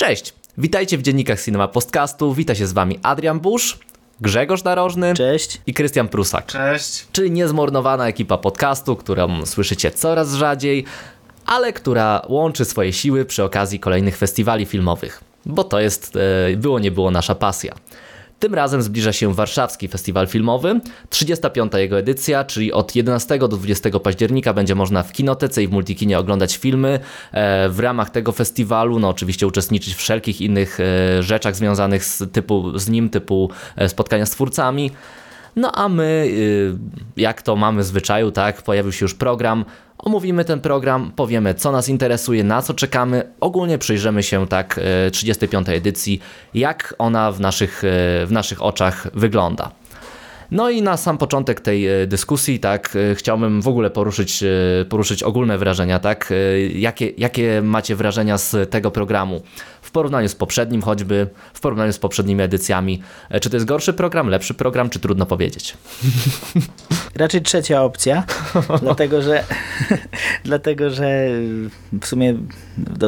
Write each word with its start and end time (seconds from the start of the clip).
Cześć! 0.00 0.34
Witajcie 0.58 0.98
w 0.98 1.02
dziennikach 1.02 1.42
Cinema 1.44 1.68
Podcastu. 1.68 2.34
Wita 2.34 2.54
się 2.54 2.66
z 2.66 2.72
wami 2.72 2.98
Adrian 3.02 3.40
Busz, 3.40 3.78
Grzegorz 4.20 4.64
Narożny 4.64 5.14
Cześć. 5.14 5.60
i 5.66 5.74
Krystian 5.74 6.08
Prusak. 6.08 6.46
Cześć. 6.46 7.06
Czyli 7.12 7.30
niezmornowana 7.30 8.08
ekipa 8.08 8.38
podcastu, 8.38 8.96
którą 8.96 9.46
słyszycie 9.46 9.90
coraz 9.90 10.34
rzadziej, 10.34 10.84
ale 11.46 11.72
która 11.72 12.22
łączy 12.28 12.64
swoje 12.64 12.92
siły 12.92 13.24
przy 13.24 13.44
okazji 13.44 13.80
kolejnych 13.80 14.16
festiwali 14.16 14.66
filmowych. 14.66 15.20
Bo 15.46 15.64
to 15.64 15.80
jest, 15.80 16.16
e, 16.52 16.56
było 16.56 16.78
nie 16.78 16.90
było 16.90 17.10
nasza 17.10 17.34
pasja. 17.34 17.74
Tym 18.40 18.54
razem 18.54 18.82
zbliża 18.82 19.12
się 19.12 19.34
Warszawski 19.34 19.88
Festiwal 19.88 20.26
Filmowy, 20.26 20.80
35. 21.10 21.72
jego 21.74 21.98
edycja, 21.98 22.44
czyli 22.44 22.72
od 22.72 22.96
11 22.96 23.38
do 23.38 23.48
20 23.48 23.90
października 23.90 24.54
będzie 24.54 24.74
można 24.74 25.02
w 25.02 25.12
kinotece 25.12 25.62
i 25.62 25.68
w 25.68 25.70
multikinie 25.70 26.18
oglądać 26.18 26.56
filmy. 26.56 27.00
E, 27.32 27.68
W 27.68 27.78
ramach 27.80 28.10
tego 28.10 28.32
festiwalu, 28.32 28.98
no 28.98 29.08
oczywiście 29.08 29.46
uczestniczyć 29.46 29.94
w 29.94 29.98
wszelkich 29.98 30.40
innych 30.40 30.78
e, 30.80 31.22
rzeczach 31.22 31.56
związanych 31.56 32.04
z, 32.04 32.32
typu, 32.32 32.78
z 32.78 32.88
nim, 32.88 33.10
typu 33.10 33.50
e, 33.76 33.88
spotkania 33.88 34.26
z 34.26 34.30
twórcami. 34.30 34.90
No 35.56 35.72
a 35.72 35.88
my, 35.88 36.26
y, 36.28 36.78
jak 37.16 37.42
to 37.42 37.56
mamy 37.56 37.82
w 37.82 37.84
zwyczaju, 37.84 38.30
tak, 38.32 38.62
pojawił 38.62 38.92
się 38.92 39.04
już 39.04 39.14
program, 39.14 39.64
omówimy 39.98 40.44
ten 40.44 40.60
program, 40.60 41.12
powiemy 41.16 41.54
co 41.54 41.72
nas 41.72 41.88
interesuje, 41.88 42.44
na 42.44 42.62
co 42.62 42.74
czekamy, 42.74 43.22
ogólnie 43.40 43.78
przyjrzymy 43.78 44.22
się 44.22 44.46
tak 44.46 44.80
y, 45.06 45.10
35. 45.10 45.68
edycji, 45.68 46.20
jak 46.54 46.94
ona 46.98 47.32
w 47.32 47.40
naszych, 47.40 47.84
y, 47.84 47.86
w 48.26 48.28
naszych 48.30 48.62
oczach 48.62 49.06
wygląda. 49.14 49.70
No 50.50 50.70
i 50.70 50.82
na 50.82 50.96
sam 50.96 51.18
początek 51.18 51.60
tej 51.60 51.88
dyskusji, 52.06 52.60
tak, 52.60 52.98
chciałbym 53.14 53.62
w 53.62 53.68
ogóle 53.68 53.90
poruszyć, 53.90 54.44
poruszyć 54.88 55.22
ogólne 55.22 55.58
wrażenia, 55.58 55.98
tak, 55.98 56.32
jakie, 56.74 57.12
jakie 57.18 57.62
macie 57.62 57.96
wrażenia 57.96 58.38
z 58.38 58.70
tego 58.70 58.90
programu 58.90 59.42
w 59.90 59.92
porównaniu 59.92 60.28
z 60.28 60.34
poprzednim 60.34 60.82
choćby, 60.82 61.26
w 61.54 61.60
porównaniu 61.60 61.92
z 61.92 61.98
poprzednimi 61.98 62.42
edycjami. 62.42 63.02
E, 63.30 63.40
Czy 63.40 63.50
to 63.50 63.56
jest 63.56 63.66
gorszy 63.66 63.92
program, 63.92 64.28
lepszy 64.28 64.54
program, 64.54 64.90
czy 64.90 64.98
trudno 65.00 65.26
powiedzieć? 65.26 65.76
Raczej 67.14 67.42
trzecia 67.42 67.82
opcja, 67.82 68.24
dlatego 68.82 69.22
że 69.22 69.44
dlatego, 70.44 70.90
że 70.90 71.28
w 72.00 72.06
sumie 72.06 72.34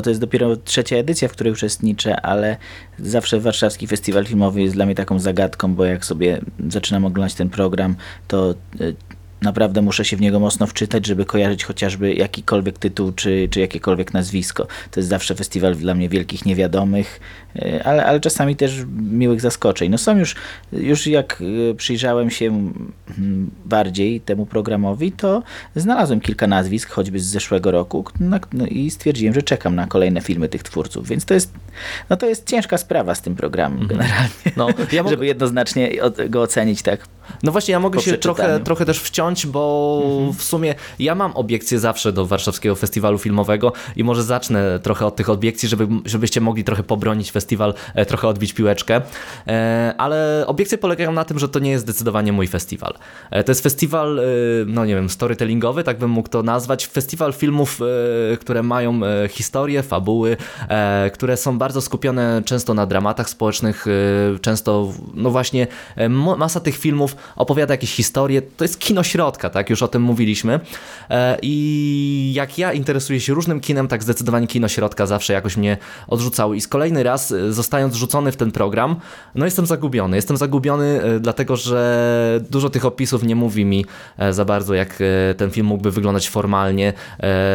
to 0.03 0.11
jest 0.11 0.21
dopiero 0.21 0.57
trzecia 0.57 0.97
edycja, 0.97 1.29
w 1.29 1.33
której 1.33 1.53
uczestniczę, 1.53 2.21
ale 2.21 2.57
zawsze 2.99 3.41
Warszawski 3.41 3.87
Festiwal 3.87 4.25
Filmowy 4.25 4.63
jest 4.63 4.75
dla 4.75 4.87
mnie 4.87 4.95
taką 4.95 5.19
zagadką, 5.19 5.75
bo 5.75 5.85
jak 5.85 6.05
sobie 6.05 6.41
zaczynam 6.69 7.05
oglądać 7.05 7.35
ten 7.35 7.51
program, 7.51 7.97
to 8.29 8.55
y, 8.81 8.97
naprawdę 9.43 9.83
muszę 9.83 10.05
się 10.05 10.17
w 10.17 10.21
niego 10.21 10.41
mocno 10.41 10.67
wczytać, 10.67 11.07
żeby 11.07 11.25
kojarzyć 11.25 11.65
chociażby 11.65 12.15
jakikolwiek 12.15 12.79
tytuł, 12.79 13.13
czy, 13.13 13.49
czy 13.51 13.61
jakiekolwiek 13.61 14.15
nazwisko. 14.15 14.67
To 14.91 15.01
jest 15.01 15.09
zawsze 15.09 15.35
festiwal 15.35 15.75
dla 15.75 15.95
mnie 15.95 16.09
wielkich 16.09 16.47
niewiadomych, 16.47 17.21
ale, 17.85 18.07
ale 18.07 18.21
czasami 18.21 18.57
też 18.57 18.85
miłych 19.11 19.41
zaskoczeń. 19.41 19.91
No 19.91 19.99
są 19.99 20.19
już, 20.19 20.35
już 20.73 21.07
jak 21.07 21.41
y, 21.41 21.75
przyjrzałem 21.77 22.31
się 22.31 22.73
bardziej 23.65 24.21
temu 24.21 24.47
programowi, 24.47 25.13
to 25.13 25.43
znalazłem 25.77 26.21
kilka 26.21 26.47
nazwisk, 26.47 26.91
choćby 26.91 27.21
z 27.21 27.27
zeszłego 27.27 27.71
roku 27.71 28.05
na, 28.21 28.41
no 28.53 28.67
i 28.67 28.91
stwierdziłem, 28.91 29.35
że 29.35 29.43
czekam 29.43 29.75
na 29.75 29.87
kolejne 29.87 30.21
filmy 30.21 30.49
tych 30.49 30.63
twórców, 30.63 31.09
więc 31.09 31.25
to 31.25 31.35
jest, 31.35 31.53
no 32.11 32.17
to 32.17 32.27
jest 32.27 32.47
ciężka 32.47 32.79
sprawa 32.79 33.15
z 33.15 33.23
tym 33.23 33.35
programem 33.35 33.87
generalnie, 33.87 34.29
No, 34.57 34.69
ja 34.93 35.09
żeby 35.09 35.27
jednoznacznie 35.27 35.91
go 36.29 36.43
ocenić 36.43 36.83
tak. 36.83 37.09
No 37.43 37.53
właśnie, 37.53 37.73
ja 37.73 37.81
mogę 37.81 38.01
się 38.01 38.19
trochę, 38.19 38.61
trochę 38.61 38.85
też 38.85 39.01
wciąć, 39.01 39.47
bo 39.47 40.03
w 40.39 40.43
sumie 40.43 40.75
ja 40.99 41.15
mam 41.15 41.33
obiekcje 41.37 41.79
zawsze 41.79 42.13
do 42.13 42.27
Warszawskiego 42.27 42.75
Festiwalu 42.75 43.19
Filmowego 43.19 43.73
i 43.97 44.05
może 44.05 44.25
zacznę 44.25 44.81
trochę 44.83 45.07
od 45.07 45.17
tych 45.17 45.31
obiekcji, 45.31 45.69
żeby, 45.69 45.89
żebyście 46.05 46.41
mogli 46.41 46.65
trochę 46.65 46.83
pobronić 46.83 47.31
festiwal, 47.31 47.42
e, 47.95 48.07
trochę 48.07 48.29
odbić 48.29 48.53
piłeczkę. 48.53 49.01
E, 49.47 49.95
Ale 49.99 50.45
obiekcje 50.47 50.79
polegają 50.79 51.13
na 51.13 51.25
tym, 51.25 51.39
że 51.39 51.49
to 51.49 51.59
nie 51.59 51.71
jest 51.71 51.85
zdecydowanie 51.85 52.33
mój 52.33 52.47
festiwal. 52.47 52.95
E, 53.31 53.45
To 53.45 53.51
jest 53.51 53.63
festiwal, 53.63 54.21
no 54.67 54.85
nie 54.85 54.95
wiem, 54.95 55.11
storytellingowy, 55.11 55.85
tak 55.85 55.99
bym 55.99 56.11
mógł 56.11 56.29
to 56.29 56.43
nazwać. 56.43 56.87
Festiwal 56.87 57.33
filmów, 57.33 57.81
które 58.41 58.63
mają 58.63 59.01
historie, 59.29 59.83
fabuły, 59.83 60.37
które 61.13 61.37
są 61.37 61.59
bardzo 61.59 61.81
skupione 61.81 62.43
często 62.45 62.75
na 62.75 62.87
dramatach 62.87 63.31
społecznych, 63.31 63.87
często, 64.41 64.93
no 65.15 65.31
właśnie, 65.31 65.67
masa 66.39 66.61
tych 66.61 66.77
filmów 66.77 67.17
opowiada 67.37 67.75
jakieś 67.75 67.95
historie. 67.95 68.43
To 68.43 68.65
jest 68.65 68.79
kino 68.79 69.03
środka, 69.03 69.51
tak? 69.51 69.71
Już 69.71 69.83
o 69.83 69.89
tym 69.89 70.03
mówiliśmy. 70.03 70.61
I 71.43 72.33
jak 72.35 72.59
ja 72.59 72.73
interesuję 72.73 73.21
się 73.21 73.35
różnym 73.35 73.61
kinem, 73.61 73.89
tak 73.89 74.03
zdecydowanie 74.03 74.47
kino 74.47 74.69
środka 74.69 75.07
zawsze 75.07 75.33
jakoś 75.33 75.57
mnie 75.57 75.77
odrzucało. 76.09 76.55
I 76.55 76.61
z 76.61 76.69
kolejny 76.69 77.03
raz, 77.03 77.32
zostając 77.51 77.95
rzucony 77.95 78.33
w 78.33 78.37
ten 78.37 78.53
program, 78.53 78.97
no 79.35 79.45
jestem 79.45 79.67
zagubiony. 79.67 80.17
Jestem 80.17 80.37
zagubiony, 80.37 81.03
e, 81.03 81.21
dlatego 81.21 81.57
że 81.57 82.41
dużo 82.51 82.71
tych 82.71 82.85
opisów 82.85 83.23
nie 83.23 83.37
mówi 83.37 83.65
mi 83.65 83.85
e, 84.19 84.33
za 84.33 84.45
bardzo, 84.45 84.75
jak 84.75 84.99
e, 85.01 85.35
ten 85.35 85.51
film 85.51 85.67
mógłby 85.67 85.91
wyglądać 85.91 86.29
formalnie. 86.29 86.93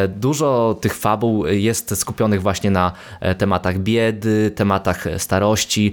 Dużo 0.08 0.78
tych 0.80 0.94
fabuł 0.94 1.46
jest 1.46 1.96
skupionych 1.96 2.42
właśnie 2.42 2.70
na 2.70 2.92
tematach 3.38 3.78
biedy, 3.78 4.50
tematach 4.50 5.04
starości 5.18 5.92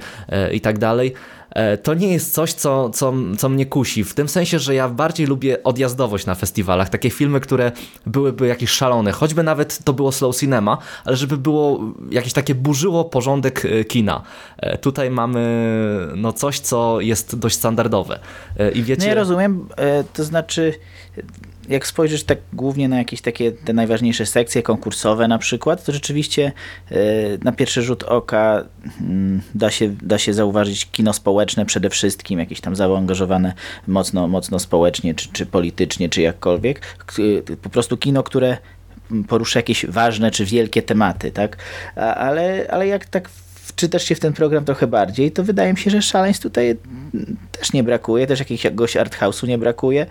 i 0.52 0.62
tak 0.62 0.80
dalej. 0.80 1.14
E, 1.56 1.78
To 1.78 1.94
nie 1.94 2.14
jest 2.14 2.34
coś, 2.34 2.54
co, 2.54 2.90
co, 2.90 3.14
co 3.38 3.50
mnie 3.50 3.66
kusi. 3.66 4.04
W 4.04 4.14
tym 4.14 4.30
sensie, 4.30 4.60
że 4.60 4.76
ja 4.76 4.90
bardziej 4.90 5.28
lubię 5.28 5.64
odjazdowość 5.64 6.26
na 6.26 6.36
festiwalach. 6.36 6.90
Takie 6.90 7.10
filmy, 7.10 7.40
które 7.40 7.72
byłyby 8.06 8.48
jakieś 8.48 8.70
szalone. 8.70 9.12
Choćby 9.12 9.44
nawet 9.44 9.84
to 9.84 9.94
było 9.94 10.12
slow 10.12 10.36
cinema, 10.38 10.78
ale 11.06 11.16
żeby 11.18 11.38
było 11.38 11.80
jakieś 12.12 12.34
takie 12.34 12.56
burzyło 12.56 13.06
porządek 13.06 13.66
e, 13.66 13.84
kina. 13.84 14.22
E, 14.58 14.78
Tutaj 14.78 15.12
mamy 15.12 15.46
no 16.16 16.34
coś, 16.34 16.60
co 16.60 17.02
jest 17.02 17.40
dość 17.40 17.56
standardowe. 17.56 18.20
I 18.74 18.84
wiecie... 18.84 19.02
No 19.04 19.08
ja 19.10 19.16
rozumiem, 19.16 19.68
to 20.14 20.24
znaczy 20.24 20.74
jak 21.70 21.88
spojrzysz 21.88 22.24
tak 22.24 22.38
głównie 22.54 22.90
na 22.90 22.98
jakieś 22.98 23.22
takie 23.22 23.52
te 23.52 23.74
najważniejsze 23.74 24.26
sekcje 24.26 24.64
konkursowe 24.64 25.28
na 25.28 25.38
przykład, 25.38 25.86
to 25.86 25.92
rzeczywiście 25.92 26.52
e, 26.92 26.96
na 27.44 27.52
pierwszy 27.52 27.82
rzut 27.82 28.04
oka 28.04 28.66
mm, 29.02 29.42
da 29.56 29.72
się, 29.72 29.96
da 30.02 30.18
się 30.18 30.34
zauważyć 30.34 30.86
kino 30.92 31.14
społeczne 31.14 31.66
przede 31.66 31.90
wszystkim, 31.90 32.40
jakieś 32.40 32.62
tam 32.62 32.76
zaangażowane 32.76 33.54
mocno, 33.88 34.28
mocno 34.28 34.60
społecznie, 34.60 35.14
czy, 35.16 35.30
czy 35.32 35.46
politycznie, 35.46 36.10
czy 36.10 36.22
jakkolwiek. 36.22 36.80
K- 37.06 37.16
Po 37.62 37.70
prostu 37.70 37.98
kino, 37.98 38.24
które 38.24 38.58
porusza 39.28 39.60
jakieś 39.60 39.86
ważne 39.86 40.32
czy 40.32 40.46
wielkie 40.46 40.82
tematy, 40.82 41.32
tak? 41.32 41.58
Ale, 41.96 42.68
ale 42.70 42.88
jak 42.88 43.06
tak 43.06 43.30
wczytasz 43.66 44.04
się 44.04 44.16
w 44.16 44.20
ten 44.20 44.34
program 44.34 44.66
trochę 44.66 44.88
bardziej, 44.88 45.32
to 45.32 45.44
wydaje 45.44 45.74
mi 45.74 45.80
się, 45.80 45.92
że 45.92 46.02
szaleństw 46.02 46.44
tutaj 46.44 46.70
mm, 47.14 47.38
też 47.52 47.74
nie 47.74 47.84
brakuje, 47.84 48.28
też 48.28 48.40
jakiegoś 48.40 48.96
arthouse'u 48.96 49.48
nie 49.48 49.58
brakuje. 49.58 50.06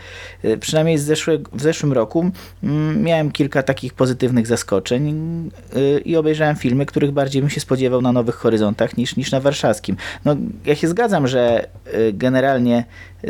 Y, 0.45 0.59
Przynajmniej 0.59 0.99
z 0.99 1.03
zeszłe, 1.03 1.39
w 1.53 1.63
zeszłym 1.63 1.93
roku 1.93 2.31
mm, 2.63 3.03
miałem 3.03 3.31
kilka 3.31 3.63
takich 3.63 3.95
pozytywnych 3.95 4.47
zaskoczeń 4.47 5.11
y, 5.77 6.01
i 6.05 6.17
obejrzałem 6.17 6.57
filmy, 6.57 6.87
których 6.87 7.11
bardziej 7.11 7.43
bym 7.43 7.51
się 7.51 7.61
spodziewał 7.61 8.03
na 8.03 8.13
Nowych 8.13 8.35
Horyzontach 8.35 8.97
niż, 8.97 9.17
niż 9.17 9.31
na 9.31 9.41
Warszawskim. 9.41 9.97
No, 10.25 10.37
ja 10.65 10.75
się 10.75 10.89
zgadzam, 10.89 11.29
że 11.29 11.67
y, 11.95 12.13
generalnie 12.13 12.85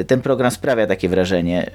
ten 0.06 0.20
program 0.20 0.50
sprawia 0.50 0.86
takie 0.86 1.08
wrażenie, 1.08 1.70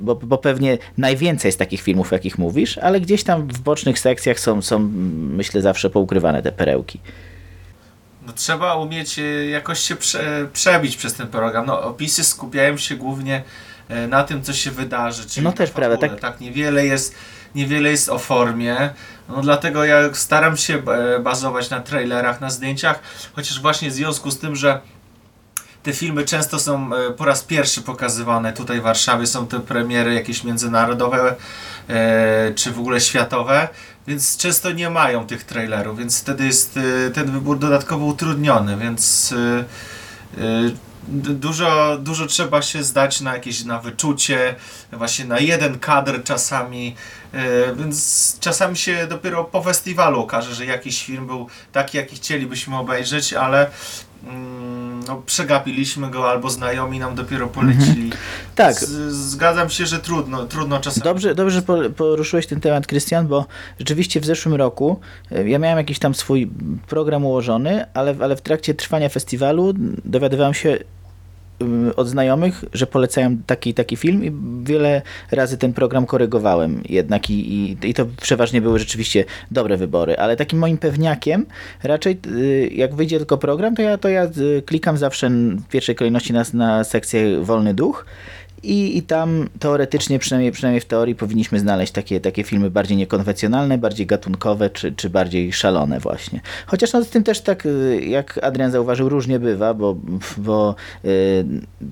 bo, 0.00 0.14
bo 0.14 0.38
pewnie 0.38 0.78
najwięcej 0.98 1.48
jest 1.48 1.58
takich 1.58 1.80
filmów, 1.80 2.12
jakich 2.12 2.38
mówisz, 2.38 2.78
ale 2.78 3.00
gdzieś 3.00 3.24
tam 3.24 3.48
w 3.48 3.60
bocznych 3.60 3.98
sekcjach 3.98 4.40
są, 4.40 4.62
są 4.62 4.78
myślę, 5.14 5.62
zawsze 5.62 5.90
poukrywane 5.90 6.42
te 6.42 6.52
perełki. 6.52 7.00
No, 8.26 8.32
trzeba 8.32 8.74
umieć 8.74 9.18
e, 9.18 9.22
jakoś 9.46 9.80
się 9.80 9.96
prze, 9.96 10.48
przebić 10.52 10.96
przez 10.96 11.14
ten 11.14 11.26
program. 11.28 11.66
No, 11.66 11.82
opisy 11.82 12.24
skupiają 12.24 12.76
się 12.76 12.96
głównie 12.96 13.42
e, 13.88 14.06
na 14.06 14.24
tym, 14.24 14.42
co 14.42 14.52
się 14.52 14.70
wydarzy. 14.70 15.28
Czyli 15.28 15.44
No 15.44 15.52
też 15.52 15.70
prawda, 15.70 15.96
fabule, 15.96 16.10
tak- 16.20 16.20
tak 16.32 16.40
niewiele 16.40 16.86
jest, 16.86 17.14
niewiele 17.54 17.90
jest 17.90 18.08
o 18.08 18.18
formie. 18.18 18.90
No, 19.28 19.40
dlatego 19.42 19.84
ja 19.84 20.14
staram 20.14 20.56
się 20.56 20.74
e, 20.74 21.18
bazować 21.20 21.70
na 21.70 21.80
trailerach, 21.80 22.40
na 22.40 22.50
zdjęciach, 22.50 23.00
chociaż 23.34 23.60
właśnie 23.60 23.90
w 23.90 23.92
związku 23.92 24.30
z 24.30 24.38
tym, 24.38 24.56
że 24.56 24.80
te 25.82 25.92
filmy 25.92 26.24
często 26.24 26.58
są 26.58 26.90
po 27.16 27.24
raz 27.24 27.42
pierwszy 27.42 27.82
pokazywane 27.82 28.52
tutaj 28.52 28.80
w 28.80 28.82
Warszawie, 28.82 29.26
są 29.26 29.46
te 29.46 29.60
premiery 29.60 30.14
jakieś 30.14 30.44
międzynarodowe 30.44 31.34
czy 32.54 32.70
w 32.72 32.78
ogóle 32.78 33.00
światowe, 33.00 33.68
więc 34.06 34.36
często 34.36 34.72
nie 34.72 34.90
mają 34.90 35.26
tych 35.26 35.44
trailerów, 35.44 35.98
więc 35.98 36.20
wtedy 36.20 36.46
jest 36.46 36.76
e, 36.76 37.10
ten 37.10 37.32
wybór 37.32 37.58
dodatkowo 37.58 38.04
utrudniony, 38.06 38.76
więc 38.76 39.32
e, 39.32 39.64
d- 41.08 41.34
dużo, 41.34 41.98
dużo 41.98 42.26
trzeba 42.26 42.62
się 42.62 42.82
zdać 42.82 43.20
na 43.20 43.34
jakieś 43.34 43.64
na 43.64 43.78
wyczucie, 43.78 44.54
właśnie 44.92 45.24
na 45.24 45.38
jeden 45.38 45.78
kadr 45.78 46.22
czasami, 46.24 46.96
więc 47.76 48.36
czasami 48.40 48.76
się 48.76 49.06
dopiero 49.06 49.44
po 49.44 49.62
festiwalu 49.62 50.20
okaże, 50.20 50.54
że 50.54 50.66
jakiś 50.66 51.04
film 51.04 51.26
był 51.26 51.48
taki, 51.72 51.96
jaki 51.96 52.16
chcielibyśmy 52.16 52.76
obejrzeć, 52.78 53.32
ale 53.32 53.70
no, 55.08 55.22
przegapiliśmy 55.26 56.10
go 56.10 56.30
albo 56.30 56.50
znajomi 56.50 56.98
nam 56.98 57.14
dopiero 57.14 57.46
polecili. 57.46 58.10
Tak. 58.54 58.74
Z, 58.74 59.12
zgadzam 59.12 59.70
się, 59.70 59.86
że 59.86 59.98
trudno, 59.98 60.46
trudno 60.46 60.80
czasami. 60.80 61.04
Dobrze, 61.04 61.34
dobrze 61.34 61.62
poruszyłeś 61.96 62.46
ten 62.46 62.60
temat, 62.60 62.86
Krystian, 62.86 63.26
bo 63.26 63.46
rzeczywiście 63.78 64.20
w 64.20 64.24
zeszłym 64.24 64.54
roku 64.54 65.00
e, 65.32 65.48
ja 65.48 65.58
miałem 65.58 65.78
jakiś 65.78 65.98
tam 65.98 66.14
swój 66.14 66.50
program 66.88 67.24
ułożony, 67.24 67.86
ale, 67.94 68.14
ale 68.20 68.36
w 68.36 68.40
trakcie 68.40 68.74
trwania 68.74 69.08
festiwalu 69.08 69.72
dowiadywałem 70.04 70.54
się 70.54 70.78
od 71.96 72.08
znajomych, 72.08 72.64
że 72.72 72.86
polecają 72.86 73.36
taki 73.46 73.74
taki 73.74 73.96
film 73.96 74.24
i 74.24 74.32
wiele 74.64 75.02
razy 75.30 75.58
ten 75.58 75.72
program 75.72 76.06
korygowałem 76.06 76.82
jednak 76.88 77.30
i, 77.30 77.54
i, 77.54 77.76
i 77.82 77.94
to 77.94 78.06
przeważnie 78.22 78.60
były 78.60 78.78
rzeczywiście 78.78 79.24
dobre 79.50 79.76
wybory, 79.76 80.16
ale 80.16 80.36
takim 80.36 80.58
moim 80.58 80.78
pewniakiem 80.78 81.46
raczej 81.82 82.18
y, 82.26 82.70
jak 82.74 82.94
wyjdzie 82.94 83.18
tylko 83.18 83.38
program, 83.38 83.76
to 83.76 83.82
ja, 83.82 83.98
to 83.98 84.08
ja 84.08 84.24
y, 84.24 84.62
klikam 84.66 84.96
zawsze 84.96 85.30
w 85.30 85.68
pierwszej 85.68 85.94
kolejności 85.94 86.32
na, 86.32 86.44
na 86.52 86.84
sekcję 86.84 87.40
Wolny 87.40 87.74
Duch 87.74 88.04
i, 88.64 88.96
I 88.98 89.02
tam 89.02 89.48
teoretycznie, 89.58 90.18
przynajmniej, 90.18 90.52
przynajmniej 90.52 90.80
w 90.80 90.84
teorii, 90.84 91.14
powinniśmy 91.14 91.58
znaleźć 91.58 91.92
takie, 91.92 92.20
takie 92.20 92.44
filmy 92.44 92.70
bardziej 92.70 92.96
niekonwencjonalne, 92.96 93.78
bardziej 93.78 94.06
gatunkowe, 94.06 94.70
czy, 94.70 94.92
czy 94.92 95.10
bardziej 95.10 95.52
szalone 95.52 96.00
właśnie. 96.00 96.40
Chociaż 96.66 96.92
no, 96.92 97.04
z 97.04 97.08
tym 97.08 97.22
też 97.22 97.40
tak, 97.40 97.66
y, 97.66 98.04
jak 98.06 98.38
Adrian 98.42 98.70
zauważył, 98.70 99.08
różnie 99.08 99.38
bywa, 99.38 99.74
bo, 99.74 99.96
bo 100.36 100.74
y, 101.04 101.44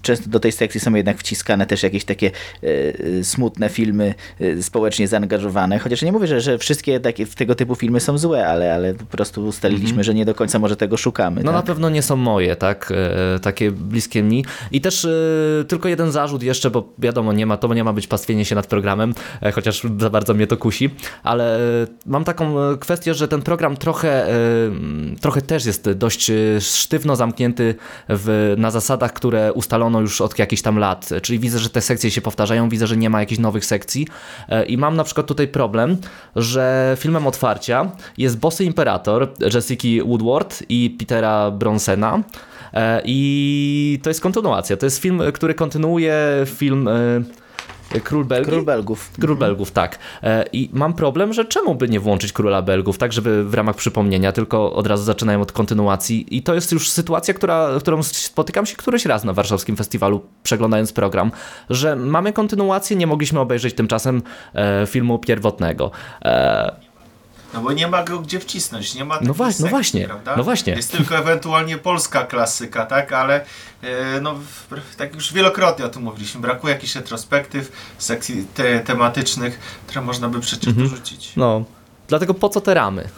często 0.03 0.31
do 0.31 0.41
tej 0.41 0.53
sekcji 0.53 0.81
są 0.81 0.95
jednak 0.95 1.19
wciskane 1.19 1.67
też 1.67 1.83
jakieś 1.83 2.05
takie 2.05 2.31
y, 2.65 2.69
y, 3.01 3.25
smutne 3.25 3.69
filmy 3.69 4.15
y, 4.41 4.63
społecznie 4.63 5.09
zaangażowane. 5.09 5.79
Chociaż 5.79 6.03
nie 6.03 6.13
mówię, 6.13 6.27
że, 6.27 6.41
że 6.41 6.59
wszystkie 6.59 7.01
takie, 7.01 7.27
tego 7.27 7.55
typu 7.55 7.75
filmy 7.75 8.01
są 8.01 8.19
złe, 8.19 8.47
ale, 8.47 8.75
ale 8.75 8.95
po 8.95 9.05
prostu 9.05 9.47
ustaliliśmy, 9.47 10.05
że 10.05 10.15
nie 10.15 10.25
do 10.25 10.35
końca 10.35 10.59
może 10.59 10.77
tego 10.77 10.97
szukamy. 10.97 11.41
No 11.45 11.53
tak? 11.53 11.61
na 11.61 11.63
pewno 11.63 11.91
nie 11.91 12.03
są 12.03 12.17
moje, 12.17 12.57
tak? 12.57 12.93
E, 13.37 13.39
takie 13.39 13.71
bliskie 13.71 14.23
mi. 14.23 14.45
I 14.73 14.81
też 14.81 15.07
tylko 15.69 15.89
jeden 15.89 16.13
zarzut 16.13 16.43
jeszcze, 16.43 16.62
bo 16.71 16.93
wiadomo, 16.99 17.33
nie 17.33 17.47
ma, 17.47 17.57
to 17.57 17.75
nie 17.75 17.85
ma 17.85 17.93
być 17.93 18.07
pastwienie 18.07 18.45
się 18.45 18.55
nad 18.55 18.67
programem, 18.67 19.15
e, 19.43 19.53
chociaż 19.53 19.83
za 19.99 20.11
bardzo 20.11 20.35
mnie 20.35 20.47
to 20.47 20.57
kusi, 20.57 20.91
ale 21.23 21.57
e, 21.57 21.87
mam 22.07 22.25
taką 22.25 22.61
e, 22.61 22.77
kwestię, 22.79 23.15
że 23.15 23.29
ten 23.29 23.43
program 23.43 23.77
trochę, 23.77 24.27
trochę 25.21 25.43
też 25.43 25.67
jest 25.67 25.91
dość 25.91 26.31
sztywno 26.61 27.17
zamknięty 27.17 27.75
w, 28.09 28.55
na 28.59 28.71
zasadach, 28.71 29.13
które 29.13 29.53
ustalono 29.53 30.01
już 30.01 30.21
od 30.21 30.39
jakichś 30.39 30.63
tam 30.63 30.79
lat. 30.79 31.09
Czyli 31.23 31.39
widzę, 31.39 31.59
że 31.59 31.71
te 31.71 31.81
sekcje 31.81 32.11
się 32.11 32.21
powtarzają, 32.21 32.69
widzę, 32.69 32.87
że 32.87 32.97
nie 32.97 33.11
ma 33.11 33.21
jakichś 33.21 33.39
nowych 33.39 33.65
sekcji 33.65 34.07
i 34.67 34.79
mam 34.79 34.97
na 34.97 35.05
przykład 35.05 35.27
tutaj 35.27 35.49
problem, 35.49 35.97
że 36.37 36.97
filmem 36.99 37.27
otwarcia 37.27 37.91
jest 38.19 38.39
Bossy 38.39 38.65
Imperator 38.65 39.29
Jessica 39.55 40.05
Woodward 40.07 40.63
i 40.69 40.97
Petera 40.99 41.51
Bronsena. 41.51 42.23
E, 42.75 43.03
I 43.05 43.99
to 44.03 44.11
jest 44.11 44.21
kontynuacja. 44.21 44.77
To 44.77 44.87
jest 44.87 44.99
film, 44.99 45.23
który 45.35 45.55
kontynuuje 45.55 46.17
film 46.47 46.89
e, 46.89 48.01
Król 48.01 48.25
Belgii. 48.25 48.53
Król 48.53 48.65
Belgów. 48.65 49.11
Król 49.21 49.37
Belgów, 49.37 49.71
tak. 49.71 49.99
E, 50.23 50.45
I 50.53 50.71
mam 50.73 50.95
problem, 50.95 51.33
że 51.33 51.45
czemu 51.45 51.75
by 51.75 51.89
nie 51.89 52.01
włączyć 52.01 52.33
Króla 52.33 52.63
Belgów, 52.63 52.99
tak 52.99 53.13
żeby 53.13 53.45
w 53.45 53.55
ramach 53.55 53.77
przypomnienia, 53.77 54.33
tylko 54.33 54.73
od 54.73 54.87
razu 54.87 55.05
zaczynają 55.05 55.41
od 55.41 55.53
kontynuacji. 55.53 56.37
I 56.37 56.43
to 56.43 56.55
jest 56.55 56.73
już 56.73 56.91
sytuacja, 56.91 57.35
która, 57.35 57.69
którą 57.81 58.03
spotykam 58.03 58.67
się 58.67 58.77
któryś 58.77 59.07
raz 59.07 59.25
na 59.25 59.33
warszawskim 59.33 59.77
festiwalu, 59.77 60.23
przeglądając 60.43 60.93
program, 60.93 61.31
że 61.71 61.97
mamy 61.97 62.33
kontynuację, 62.33 62.97
nie 62.97 63.07
mogliśmy 63.07 63.41
obejrzeć 63.41 63.75
tymczasem 63.75 64.23
filmu 64.87 65.19
pierwotnego. 65.19 65.91
No 67.55 67.61
bo 67.61 67.73
nie 67.73 67.89
ma 67.89 68.05
go 68.05 68.19
gdzie 68.19 68.41
wcisnąć, 68.41 68.95
nie 68.95 69.05
ma 69.05 69.19
No 69.23 69.35
wa- 69.35 69.45
no 69.47 69.53
sekcji, 69.53 69.69
właśnie, 69.71 70.05
prawda? 70.07 70.37
no 70.37 70.45
właśnie. 70.45 70.73
Jest 70.73 70.93
tylko 70.93 71.17
ewentualnie 71.19 71.79
polska 71.79 72.25
klasyka, 72.27 72.87
tak? 72.87 73.13
Ale 73.13 73.45
e, 73.83 74.21
no, 74.21 74.35
tak 74.97 75.15
już 75.15 75.33
wielokrotnie 75.33 75.85
o 75.85 75.89
tym 75.89 76.03
mówiliśmy, 76.03 76.41
brakuje 76.41 76.75
jakichś 76.75 76.95
retrospektyw, 76.95 77.73
sekcji 77.99 78.47
te, 78.55 78.81
tematycznych, 78.81 79.61
które 79.87 80.01
można 80.01 80.29
by 80.29 80.41
przecież 80.41 80.69
Mhm. 80.69 80.89
dorzucić. 80.89 81.33
no, 81.37 81.65
dlatego 82.09 82.35
po 82.35 82.49
co 82.49 82.61
te 82.61 82.75
ramy? 82.75 83.09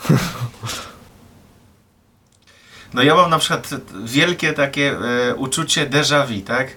No 2.95 3.03
ja 3.03 3.15
mam 3.15 3.31
na 3.31 3.39
przykład 3.39 3.71
wielkie 4.05 4.53
takie 4.53 4.97
e, 5.31 5.35
uczucie 5.35 5.87
déjà 5.91 6.27
vu, 6.27 6.41
tak? 6.47 6.69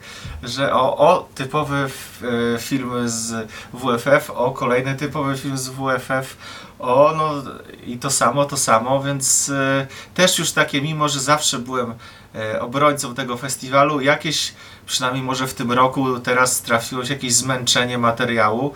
Że 0.44 0.74
o, 0.74 0.98
o 0.98 1.30
typowy 1.36 1.76
f, 1.78 2.24
e, 2.56 2.60
film 2.60 2.92
z 3.10 3.48
WFF, 3.74 4.30
o 4.32 4.52
kolejny 4.52 4.96
typowy 4.96 5.38
film 5.38 5.58
z 5.58 5.70
WFF, 5.70 6.38
o 6.80 7.14
no 7.18 7.44
i 7.86 7.98
to 7.98 8.10
samo, 8.12 8.46
to 8.46 8.58
samo, 8.58 9.04
więc 9.04 9.50
e, 9.50 9.88
też 10.14 10.40
już 10.40 10.52
takie, 10.52 10.82
mimo 10.82 11.10
że 11.10 11.20
zawsze 11.20 11.60
byłem 11.60 11.94
e, 12.36 12.62
obrońcą 12.62 13.16
tego 13.16 13.38
festiwalu, 13.38 14.02
jakieś, 14.02 14.54
przynajmniej 14.86 15.24
może 15.24 15.48
w 15.48 15.54
tym 15.54 15.72
roku 15.72 16.20
teraz 16.20 16.62
trafiło 16.62 17.06
się 17.06 17.14
jakieś 17.14 17.34
zmęczenie 17.34 17.98
materiału. 17.98 18.74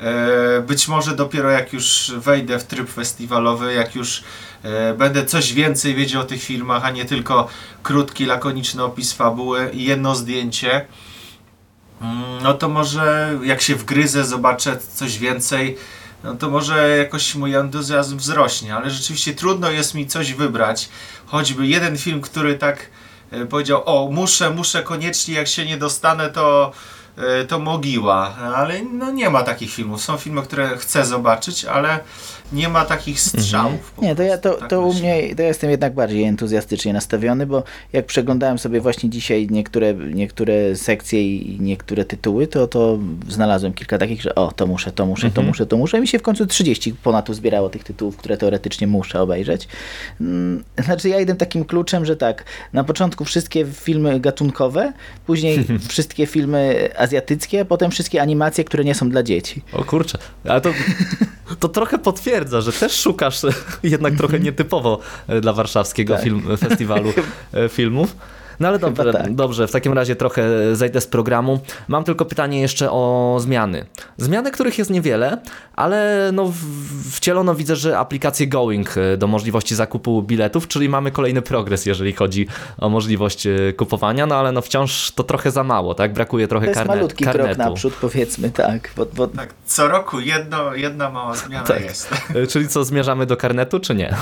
E, 0.00 0.60
Być 0.62 0.88
może 0.88 1.16
dopiero 1.16 1.50
jak 1.50 1.72
już 1.72 2.12
wejdę 2.16 2.58
w 2.58 2.64
tryb 2.64 2.90
festiwalowy, 2.90 3.74
jak 3.74 3.94
już 3.94 4.24
będę 4.98 5.24
coś 5.24 5.52
więcej 5.52 5.94
wiedział 5.94 6.22
o 6.22 6.24
tych 6.24 6.42
filmach, 6.42 6.84
a 6.84 6.90
nie 6.90 7.04
tylko 7.04 7.48
krótki, 7.82 8.26
lakoniczny 8.26 8.84
opis 8.84 9.12
fabuły 9.12 9.70
i 9.72 9.84
jedno 9.84 10.14
zdjęcie, 10.14 10.86
mm, 12.00 12.42
no 12.42 12.54
to 12.54 12.68
może 12.68 13.38
jak 13.42 13.62
się 13.62 13.74
wgryzę, 13.74 14.24
zobaczę 14.24 14.78
coś 14.94 15.18
więcej, 15.18 15.76
no 16.24 16.34
to 16.34 16.50
może 16.50 16.96
jakoś 16.98 17.34
mój 17.34 17.54
entuzjazm 17.54 18.16
wzrośnie, 18.16 18.74
ale 18.74 18.90
rzeczywiście 18.90 19.34
trudno 19.34 19.70
jest 19.70 19.94
mi 19.94 20.06
coś 20.06 20.32
wybrać, 20.32 20.88
choćby 21.26 21.66
jeden 21.66 21.98
film, 21.98 22.20
który 22.20 22.54
tak 22.54 22.90
e, 23.30 23.46
powiedział, 23.46 23.82
o 23.86 24.10
muszę, 24.12 24.50
muszę 24.50 24.82
koniecznie, 24.82 25.34
jak 25.34 25.48
się 25.48 25.66
nie 25.66 25.76
dostanę, 25.76 26.30
to 26.30 26.72
to 27.48 27.58
mogiła, 27.58 28.36
ale 28.36 28.82
no 28.82 29.10
nie 29.12 29.30
ma 29.30 29.42
takich 29.42 29.70
filmów. 29.70 30.02
Są 30.02 30.16
filmy, 30.16 30.42
które 30.42 30.76
chcę 30.76 31.04
zobaczyć, 31.04 31.64
ale 31.64 31.98
nie 32.52 32.68
ma 32.68 32.84
takich 32.84 33.20
strzałów. 33.20 33.92
po 33.92 34.02
Nie, 34.02 34.14
to 34.16 34.22
ja 34.22 34.38
to, 34.38 34.54
tak 34.54 34.70
to 34.70 34.80
u 34.82 34.94
mnie 34.94 35.34
to 35.36 35.42
ja 35.42 35.48
jestem 35.48 35.70
jednak 35.70 35.94
bardziej 35.94 36.24
entuzjastycznie 36.24 36.92
nastawiony, 36.92 37.46
bo 37.46 37.62
jak 37.92 38.06
przeglądałem 38.06 38.58
sobie 38.58 38.80
właśnie 38.80 39.10
dzisiaj 39.10 39.46
niektóre, 39.50 39.94
niektóre 39.94 40.76
sekcje 40.76 41.36
i 41.36 41.60
niektóre 41.60 42.04
tytuły, 42.04 42.46
to, 42.46 42.66
to 42.66 42.98
znalazłem 43.28 43.72
kilka 43.72 43.98
takich, 43.98 44.22
że 44.22 44.34
o, 44.34 44.52
to 44.52 44.66
muszę, 44.66 44.92
to 44.92 45.06
muszę, 45.06 45.22
to 45.22 45.28
Mhm. 45.28 45.46
muszę, 45.46 45.66
to 45.66 45.76
muszę. 45.76 45.98
I 45.98 46.00
mi 46.00 46.08
się 46.08 46.18
w 46.18 46.22
końcu 46.22 46.46
30 46.46 46.94
ponad 46.94 47.30
uzbierało 47.30 47.68
tych 47.70 47.84
tytułów, 47.84 48.16
które 48.16 48.36
teoretycznie 48.36 48.86
muszę 48.86 49.20
obejrzeć. 49.22 49.68
Mm, 50.20 50.64
Znaczy 50.84 51.08
ja 51.08 51.20
idę 51.20 51.34
takim 51.34 51.64
kluczem, 51.64 52.04
że 52.04 52.16
tak, 52.16 52.44
na 52.72 52.84
początku 52.84 53.24
wszystkie 53.24 53.66
filmy 53.66 54.20
gatunkowe, 54.20 54.92
później 55.26 55.64
wszystkie 55.88 56.26
filmy 56.26 56.88
azjatyckie, 57.04 57.60
a 57.60 57.64
potem 57.64 57.90
wszystkie 57.90 58.22
animacje, 58.22 58.64
które 58.64 58.84
nie 58.84 58.94
są 58.94 59.10
dla 59.10 59.22
dzieci. 59.22 59.62
O 59.72 59.84
kurczę, 59.84 60.18
ale 60.48 60.60
to, 60.60 60.70
to 61.60 61.68
trochę 61.68 61.98
potwierdza, 61.98 62.60
że 62.60 62.72
też 62.72 62.92
szukasz 62.92 63.40
jednak 63.82 64.14
trochę 64.14 64.40
nietypowo 64.40 64.98
e, 65.28 65.40
dla 65.40 65.52
warszawskiego 65.52 66.14
Tak. 66.14 66.22
film, 66.24 66.42
festiwalu 66.56 67.12
e, 67.54 67.68
filmów. 67.68 68.16
No 68.60 68.68
ale 68.68 68.78
dobrze, 68.78 69.12
tak. 69.12 69.34
dobrze, 69.34 69.66
w 69.68 69.72
takim 69.72 69.92
razie 69.92 70.16
trochę 70.16 70.42
zejdę 70.76 71.00
z 71.00 71.06
programu. 71.06 71.60
Mam 71.88 72.04
tylko 72.04 72.24
pytanie 72.24 72.60
jeszcze 72.60 72.90
o 72.90 73.36
zmiany. 73.40 73.86
Zmiany, 74.18 74.50
których 74.50 74.78
jest 74.78 74.90
niewiele, 74.90 75.38
ale 75.76 76.30
no 76.32 76.46
w- 76.46 77.10
wcielono 77.12 77.54
widzę, 77.54 77.76
że 77.76 77.98
aplikację 77.98 78.46
Going 78.46 78.94
e, 78.98 79.16
do 79.16 79.26
możliwości 79.26 79.74
zakupu 79.74 80.22
biletów, 80.22 80.68
czyli 80.68 80.88
mamy 80.88 81.10
kolejny 81.10 81.42
progres, 81.42 81.86
jeżeli 81.86 82.12
chodzi 82.12 82.46
o 82.78 82.88
możliwość 82.88 83.46
e, 83.46 83.72
kupowania, 83.76 84.26
no 84.26 84.34
ale 84.36 84.52
no 84.52 84.62
wciąż 84.62 85.10
to 85.10 85.22
trochę 85.24 85.50
za 85.50 85.64
mało, 85.64 85.94
tak? 85.94 86.12
Brakuje 86.12 86.48
trochę 86.48 86.66
To 86.66 86.70
jest 86.70 86.78
karnet, 86.78 86.96
malutki 86.96 87.24
karnetu. 87.24 87.54
krok 87.54 87.58
naprzód, 87.58 87.94
powiedzmy, 88.00 88.50
tak. 88.50 88.90
Bo, 88.96 89.06
bo 89.16 89.26
Tak, 89.26 89.54
co 89.66 89.88
roku 89.88 90.20
jedno, 90.20 90.74
jedna 90.74 91.10
mała 91.10 91.34
zmiana 91.34 91.66
Tak. 91.66 91.82
jest. 91.84 92.08
E, 92.34 92.46
Czyli 92.46 92.68
co, 92.68 92.84
zmierzamy 92.84 93.26
do 93.26 93.36
karnetu, 93.36 93.80
czy 93.80 93.94
nie? 93.94 94.14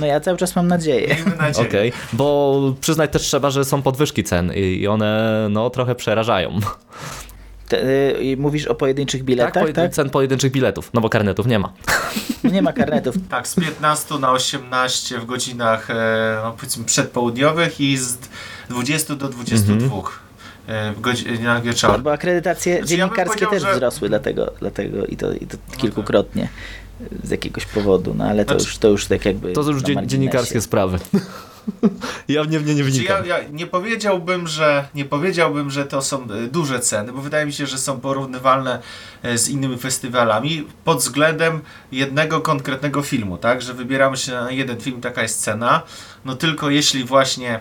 no 0.00 0.06
ja 0.06 0.20
cały 0.20 0.38
czas 0.38 0.56
mam 0.56 0.68
nadzieję. 0.68 1.14
Miejmy 1.14 1.36
nadzieję. 1.36 1.68
Okej, 1.68 1.92
bo 2.12 2.60
przyznać 2.80 3.12
też 3.12 3.22
trzeba, 3.22 3.50
że 3.50 3.64
są 3.64 3.82
podwyżki 3.82 4.24
cen 4.24 4.52
i 4.54 4.86
one 4.86 5.46
no 5.50 5.70
trochę 5.70 5.94
przerażają. 5.94 6.60
Te, 7.68 7.82
y, 8.20 8.36
mówisz 8.38 8.66
o 8.66 8.74
pojedynczych 8.74 9.24
biletach, 9.24 9.52
tak, 9.52 9.66
tak? 9.66 9.74
pojedyn- 9.74 9.90
cen 9.94 10.10
pojedynczych 10.10 10.52
biletów, 10.52 10.90
no 10.94 11.00
bo 11.00 11.08
karnetów 11.08 11.46
nie 11.46 11.58
ma. 11.58 11.72
Nie 12.44 12.62
ma 12.62 12.72
karnetów. 12.72 13.14
Tak, 13.30 13.48
z 13.48 13.54
15 13.54 14.18
na 14.18 14.32
18 14.32 15.18
w 15.18 15.26
godzinach 15.26 15.90
e, 15.90 16.40
no, 16.44 16.52
powiedzmy 16.52 16.84
przedpołudniowych 16.84 17.80
i 17.80 17.96
z 17.96 18.18
20 18.70 19.14
do 19.14 19.28
22 19.28 19.96
e, 20.66 20.92
w 20.92 21.00
godzinach 21.00 21.62
wieczornych. 21.62 22.02
Bo 22.02 22.12
akredytacje 22.12 22.76
Znaczy, 22.78 22.92
ja 22.94 22.96
dziennikarskie 22.98 23.46
powiedział, 23.46 23.50
też 23.50 23.62
że- 23.62 23.72
wzrosły, 23.74 24.08
dlatego, 24.08 24.52
dlatego 24.60 25.06
i 25.06 25.16
to, 25.16 25.32
i 25.32 25.46
to 25.46 25.56
kilkukrotnie 25.76 26.48
z 27.24 27.30
jakiegoś 27.30 27.66
powodu, 27.66 28.14
no 28.14 28.24
ale 28.24 28.44
to, 28.44 28.50
Znaczy- 28.54 28.66
już, 28.66 28.78
to 28.78 28.88
już 28.88 29.06
tak 29.06 29.24
jakby 29.24 29.52
To 29.52 29.62
już 29.62 29.82
dziennikarskie 29.82 30.60
sprawy. 30.60 30.98
ja 32.28 32.44
w 32.44 32.50
nie, 32.50 32.58
nie, 32.60 32.74
nie 32.74 32.84
Czy 32.84 32.90
wnikam. 32.90 33.26
ja, 33.26 33.38
ja 33.38 33.48
nie 33.48 33.66
powiedziałbym, 33.66 34.48
że 34.48 34.88
nie 34.94 35.04
powiedziałbym, 35.04 35.70
że 35.70 35.84
to 35.84 36.02
są 36.02 36.24
e, 36.24 36.46
duże 36.46 36.80
ceny, 36.80 37.12
bo 37.12 37.20
wydaje 37.22 37.46
mi 37.46 37.52
się, 37.52 37.66
że 37.66 37.78
są 37.78 38.00
porównywalne 38.00 38.82
e, 39.22 39.38
z 39.38 39.48
innymi 39.48 39.78
festiwalami 39.78 40.66
pod 40.84 40.98
względem 40.98 41.60
jednego 41.92 42.40
konkretnego 42.40 43.02
filmu, 43.02 43.38
tak? 43.38 43.62
Że 43.62 43.74
wybieramy 43.74 44.16
się 44.16 44.32
na 44.32 44.50
jeden 44.50 44.80
film, 44.80 45.00
taka 45.00 45.22
jest 45.22 45.40
cena. 45.40 45.82
No 46.24 46.36
tylko 46.36 46.70
jeśli 46.70 47.04
właśnie 47.04 47.60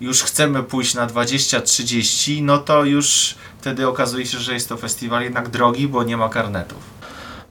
już 0.00 0.22
chcemy 0.22 0.62
pójść 0.62 0.94
na 0.94 1.06
20-30, 1.06 2.42
no 2.42 2.58
to 2.58 2.84
już 2.84 3.34
wtedy 3.60 3.88
okazuje 3.88 4.26
się, 4.26 4.38
że 4.38 4.54
jest 4.54 4.68
to 4.68 4.76
festiwal 4.76 5.22
jednak 5.22 5.48
drogi, 5.48 5.88
bo 5.88 6.02
nie 6.02 6.16
ma 6.16 6.28
karnetów. 6.28 7.01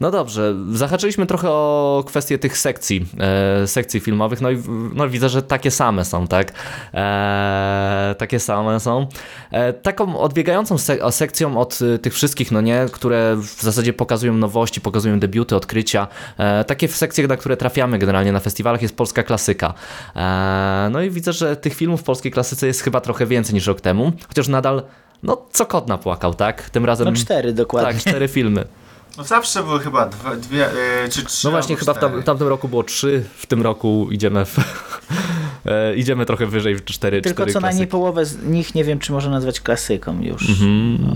No 0.02 0.12
dobrze, 0.12 0.56
zahaczyliśmy 0.72 1.26
trochę 1.26 1.50
o 1.50 2.04
kwestię 2.08 2.40
tych 2.40 2.58
sekcji, 2.58 3.06
e, 3.20 3.68
sekcji 3.68 4.00
filmowych, 4.00 4.42
no 4.42 4.52
i 4.52 4.58
no 4.94 5.10
widzę, 5.10 5.30
że 5.30 5.42
takie 5.42 5.72
same 5.72 6.06
są, 6.06 6.28
tak? 6.28 6.54
E, 6.94 8.16
takie 8.18 8.40
same 8.40 8.80
są. 8.80 9.08
E, 9.52 9.74
taką 9.74 10.20
odbiegającą 10.20 10.78
se 10.78 11.12
sekcją 11.12 11.58
od 11.58 11.80
e, 11.82 12.00
tych 12.00 12.14
wszystkich, 12.14 12.52
no 12.52 12.62
nie, 12.62 12.86
które 12.92 13.36
w 13.36 13.62
zasadzie 13.62 13.94
pokazują 13.94 14.34
nowości, 14.34 14.82
pokazują 14.82 15.20
debiuty, 15.20 15.56
odkrycia. 15.56 16.08
E, 16.38 16.64
takie 16.64 16.88
sekcje, 16.88 17.28
na 17.28 17.38
które 17.38 17.58
trafiamy 17.58 18.00
generalnie 18.00 18.32
na 18.32 18.40
festiwalach 18.40 18.82
jest 18.82 18.96
polska 18.96 19.24
klasyka. 19.24 19.74
E, 20.16 20.90
no 20.92 21.02
i 21.02 21.10
widzę, 21.10 21.34
że 21.34 21.56
tych 21.56 21.74
filmów 21.74 22.02
w 22.02 22.04
polskiej 22.04 22.32
klasyce 22.32 22.68
jest 22.68 22.82
chyba 22.82 23.02
trochę 23.02 23.26
więcej 23.26 23.54
niż 23.54 23.68
rok 23.68 23.82
temu, 23.82 24.12
chociaż 24.28 24.48
nadal 24.48 24.84
no, 25.24 25.46
co 25.52 25.66
kot 25.66 25.88
napłakał, 25.88 26.34
tak? 26.34 26.70
Tym 26.70 26.86
razem. 26.86 27.08
No 27.08 27.14
cztery 27.14 27.54
dokładnie. 27.54 27.94
Tak, 27.94 28.02
cztery 28.02 28.28
filmy. 28.28 28.66
No 29.18 29.24
zawsze 29.24 29.64
były 29.64 29.80
chyba 29.80 30.06
dwa, 30.06 30.36
dwie, 30.36 30.58
yy, 31.04 31.10
czy 31.10 31.26
trzy. 31.26 31.48
No 31.48 31.52
właśnie, 31.52 31.76
chyba 31.76 31.94
w, 31.94 32.00
tam, 32.00 32.22
w, 32.22 32.24
tamtym 32.24 32.48
roku 32.48 32.68
było 32.68 32.84
trzy, 32.84 33.24
w 33.38 33.46
tym 33.46 33.62
roku 33.62 34.08
idziemy 34.12 34.46
w, 34.46 34.58
e, 35.66 35.96
idziemy 35.96 36.26
trochę 36.26 36.46
wyżej 36.46 36.76
w 36.76 36.86
cztery 36.86 37.22
Tylko 37.22 37.36
cztery 37.36 37.54
co 37.54 37.60
klasyki. 37.60 37.64
najmniej 37.64 37.88
połowę 37.88 38.26
z 38.26 38.44
nich 38.44 38.76
nie 38.76 38.84
wiem, 38.84 39.00
czy 39.00 39.12
można 39.12 39.32
nazwać 39.32 39.62
klasyką 39.62 40.22
już. 40.22 40.50
Mm 40.50 40.56
-hmm. 40.62 41.00
no 41.00 41.16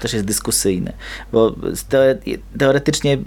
też 0.00 0.12
jest 0.12 0.24
dyskusyjne, 0.24 0.92
bo 1.32 1.54
teoretycznie 2.58 3.18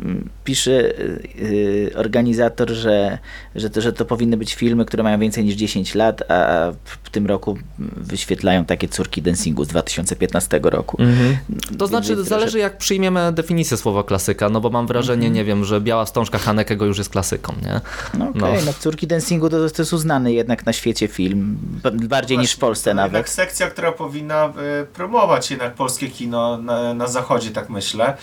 pisze 0.44 0.72
y, 0.72 1.92
organizator, 1.96 2.70
że, 2.70 3.18
że, 3.56 3.70
to, 3.70 3.82
że 3.82 3.94
to 3.94 4.06
powinny 4.06 4.38
być 4.38 4.56
filmy, 4.56 4.86
które 4.86 5.04
mają 5.04 5.20
więcej 5.20 5.46
niż 5.46 5.56
10 5.56 5.96
lat, 5.96 6.32
a 6.32 6.72
w 6.86 7.10
tym 7.10 7.26
roku 7.26 7.58
wyświetlają 7.98 8.66
takie 8.66 8.88
córki 8.88 9.22
dancingu 9.22 9.66
z 9.66 9.68
2015 9.68 10.60
roku. 10.64 10.98
-hmm. 10.98 11.78
To 11.78 11.88
znaczy, 11.88 12.24
zależy 12.24 12.60
jak 12.60 12.78
przyjmiemy 12.78 13.32
definicję 13.34 13.78
słowa 13.78 14.04
klasyka, 14.04 14.50
no 14.50 14.62
bo 14.62 14.70
mam 14.70 14.88
wrażenie, 14.88 15.30
-hmm. 15.30 15.34
nie 15.34 15.46
wiem, 15.46 15.66
że 15.66 15.82
Biała 15.82 16.06
Wstążka 16.06 16.38
Hanekego 16.38 16.86
już 16.86 16.98
jest 16.98 17.10
klasyką, 17.10 17.54
nie? 17.66 17.82
No 18.20 18.30
okej, 18.30 18.42
okay. 18.42 18.60
no. 18.60 18.66
no 18.66 18.74
córki 18.80 19.08
dancingu 19.08 19.50
to, 19.50 19.70
to 19.70 19.82
jest 19.82 19.94
uznany 19.94 20.34
jednak 20.34 20.66
na 20.66 20.74
świecie 20.74 21.08
film, 21.08 21.58
bardziej 21.94 22.38
no 22.38 22.42
niż 22.42 22.54
w 22.54 22.58
Polsce 22.58 22.92
to 22.92 22.96
nawet. 22.96 23.14
Jednak 23.14 23.30
sekcja, 23.30 23.70
która 23.70 23.92
powinna 23.92 24.54
y, 24.82 24.86
promować 24.86 25.52
jednak 25.52 25.74
polskie 25.74 26.08
kino 26.08 26.58
na, 26.62 26.94
na 26.94 27.08
zachodzie, 27.08 27.52
tak 27.52 27.70
myślę. 27.70 28.18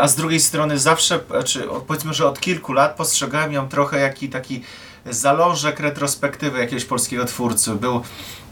A 0.00 0.08
z 0.08 0.16
drugiej 0.16 0.40
strony 0.40 0.78
zawsze, 0.78 1.20
czy 1.44 1.68
powiedzmy, 1.86 2.14
że 2.14 2.28
od 2.28 2.40
kilku 2.40 2.72
lat 2.72 2.96
postrzegałem 2.96 3.52
ją 3.52 3.68
trochę 3.68 4.00
jaki 4.00 4.28
taki 4.28 4.62
zalążek 5.10 5.80
retrospektywy 5.80 6.58
jakiegoś 6.58 6.84
polskiego 6.84 7.24
twórcy. 7.24 7.74
Był 7.74 8.02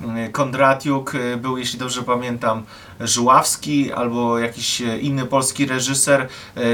mm, 0.03 0.33
Kondratiuk, 0.33 1.13
był, 1.37 1.59
jeśli 1.59 1.79
dobrze 1.79 2.03
pamiętam, 2.03 2.65
Żuławski 3.01 3.93
albo 3.93 4.39
jakiś 4.39 4.81
inny 4.81 5.27
polski 5.27 5.67
reżyser. 5.67 6.29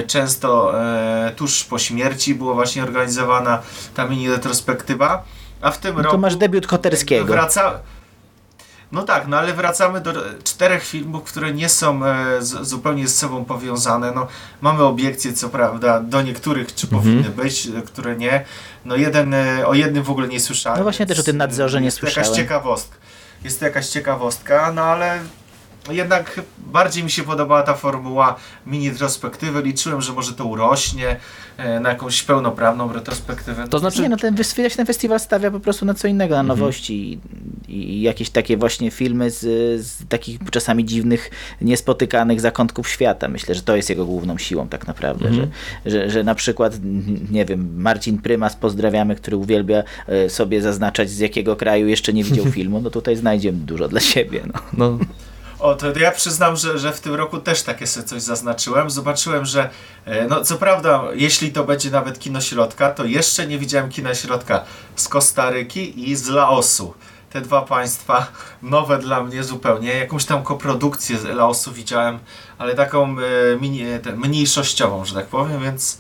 Często 0.07 0.81
e, 0.81 1.33
tuż 1.37 1.65
po 1.65 1.79
śmierci 1.79 2.35
była 2.35 2.55
właśnie 2.55 2.83
organizowana 2.83 3.63
ta 3.95 4.05
mini 4.05 4.31
retrospektywa. 4.31 5.25
A 5.61 5.71
w 5.71 5.79
tym 5.79 5.97
no 5.97 6.03
to 6.03 6.03
roku... 6.03 6.19
masz 6.19 6.37
debiut 6.37 6.67
Koterskiego. 6.67 7.27
Wraca, 7.27 7.81
no 8.93 9.03
tak, 9.03 9.27
no 9.27 9.39
ale 9.39 9.55
wracamy 9.55 10.01
do 10.01 10.13
czterech 10.45 10.87
filmów, 10.87 11.25
które 11.25 11.55
nie 11.55 11.69
są 11.69 12.07
e, 12.07 12.43
z, 12.43 12.69
zupełnie 12.69 13.09
z 13.09 13.19
sobą 13.19 13.45
powiązane. 13.45 14.13
No, 14.13 14.27
mamy 14.61 14.83
obiekcje, 14.83 15.33
co 15.33 15.49
prawda, 15.49 16.01
do 16.01 16.23
niektórych, 16.23 16.75
czy 16.75 16.87
mhm. 16.87 17.03
powinny 17.03 17.31
być, 17.31 17.69
które 17.87 18.17
nie. 18.17 18.45
No 18.85 18.97
jeden, 18.97 19.35
e, 19.35 19.67
o 19.67 19.75
jednym 19.75 20.05
w 20.05 20.11
ogóle 20.11 20.29
nie 20.29 20.41
słyszałem. 20.41 20.79
No 20.79 20.83
właśnie 20.83 21.07
też 21.07 21.19
o 21.19 21.23
tym 21.23 21.37
nadzorze 21.37 21.81
nie 21.81 21.91
słyszałem. 21.91 22.25
Jakaś 22.25 22.43
ciekawostka. 22.43 22.97
Jest 23.45 23.59
to 23.59 23.65
jakaś 23.65 23.89
ciekawostka, 23.89 24.73
no 24.73 24.83
ale 24.83 25.19
jednak 25.93 26.41
bardziej 26.59 27.05
mi 27.05 27.11
się 27.11 27.23
podobała 27.23 27.63
ta 27.63 27.75
formuła 27.75 28.37
mini 28.67 28.91
retrospektywy. 28.91 29.63
Liczyłem, 29.63 30.01
że 30.01 30.13
może 30.13 30.33
to 30.33 30.45
urośnie 30.45 31.17
e, 31.57 31.81
na 31.81 31.89
jakąś 31.89 32.23
pełnoprawną 32.23 32.93
retrospektywę. 32.93 33.69
To 33.69 33.79
znaczy... 33.79 34.03
Nie, 34.03 34.09
no 34.09 34.17
ten, 34.17 34.37
ten 34.77 34.87
festiwal 34.87 35.21
stawia 35.21 35.51
po 35.51 35.61
prostu 35.61 35.87
na 35.87 35.95
co 35.95 36.09
innego, 36.09 36.35
na 36.35 36.41
mhm. 36.41 36.59
nowości 36.59 37.21
i, 37.69 37.75
i, 37.75 38.03
jakieś 38.03 38.31
takie 38.31 38.57
właśnie 38.57 38.91
filmy 38.91 39.31
z, 39.31 39.41
z, 39.87 40.09
takich 40.09 40.39
czasami 40.51 40.85
dziwnych, 40.85 41.31
niespotykanych 41.61 42.41
zakątków 42.41 42.89
świata. 42.89 43.29
Myślę, 43.29 43.55
że 43.55 43.63
to 43.63 43.77
jest 43.77 43.91
jego 43.91 44.07
główną 44.07 44.39
siłą 44.39 44.69
tak 44.69 44.87
naprawdę, 44.87 45.29
mhm. 45.29 45.51
że, 45.87 45.91
że, 45.91 46.11
że 46.11 46.25
na 46.25 46.35
przykład, 46.35 46.79
nie 47.31 47.45
wiem, 47.45 47.83
Marcin 47.83 48.19
Prymas, 48.19 48.57
pozdrawiamy, 48.57 49.17
który 49.17 49.37
uwielbia 49.37 49.83
e, 50.07 50.29
sobie 50.29 50.63
zaznaczać 50.63 51.11
z 51.11 51.19
jakiego 51.19 51.57
kraju 51.57 51.89
jeszcze 51.89 52.13
nie 52.13 52.25
widział 52.25 52.47
filmu, 52.61 52.81
no 52.81 52.91
tutaj 52.91 53.17
znajdziemy 53.17 53.59
dużo 53.59 53.89
dla 53.89 54.01
siebie. 54.01 54.41
No. 54.47 54.61
no. 54.73 54.99
O, 55.61 55.75
to 55.75 55.99
ja 55.99 56.11
przyznam, 56.11 56.57
że, 56.57 56.79
że 56.79 56.93
w 56.93 57.01
tym 57.01 57.15
roku 57.15 57.39
też 57.39 57.63
takie 57.63 57.87
sobie 57.87 58.07
coś 58.07 58.23
zaznaczyłem. 58.23 58.91
Zobaczyłem, 58.91 59.45
że 59.45 59.71
e, 60.05 60.27
no 60.27 60.45
co 60.45 60.57
prawda, 60.57 61.03
jeśli 61.13 61.53
to 61.53 61.65
będzie 61.65 61.91
nawet 61.91 62.19
kino 62.19 62.41
środka, 62.41 62.91
to 62.91 63.05
jeszcze 63.05 63.47
nie 63.47 63.59
widziałem 63.59 63.91
kina 63.91 64.15
środka 64.15 64.65
z 64.97 65.09
Kostaryki 65.09 66.11
i 66.11 66.17
z 66.17 66.29
Laosu. 66.29 66.95
Te 67.31 67.41
dwa 67.41 67.63
państwa 67.63 68.27
nowe 68.63 68.99
dla 68.99 69.23
mnie 69.23 69.45
zupełnie. 69.45 69.95
Jakąś 69.95 70.25
tam 70.25 70.43
koprodukcję 70.43 71.19
z 71.19 71.25
Laosu 71.25 71.73
widziałem, 71.73 72.19
ale 72.59 72.75
taką 72.75 73.17
e, 73.19 73.57
mini, 73.61 73.85
mniejszościową, 74.17 75.05
że 75.05 75.15
tak 75.15 75.27
powiem, 75.27 75.63
więc 75.63 75.99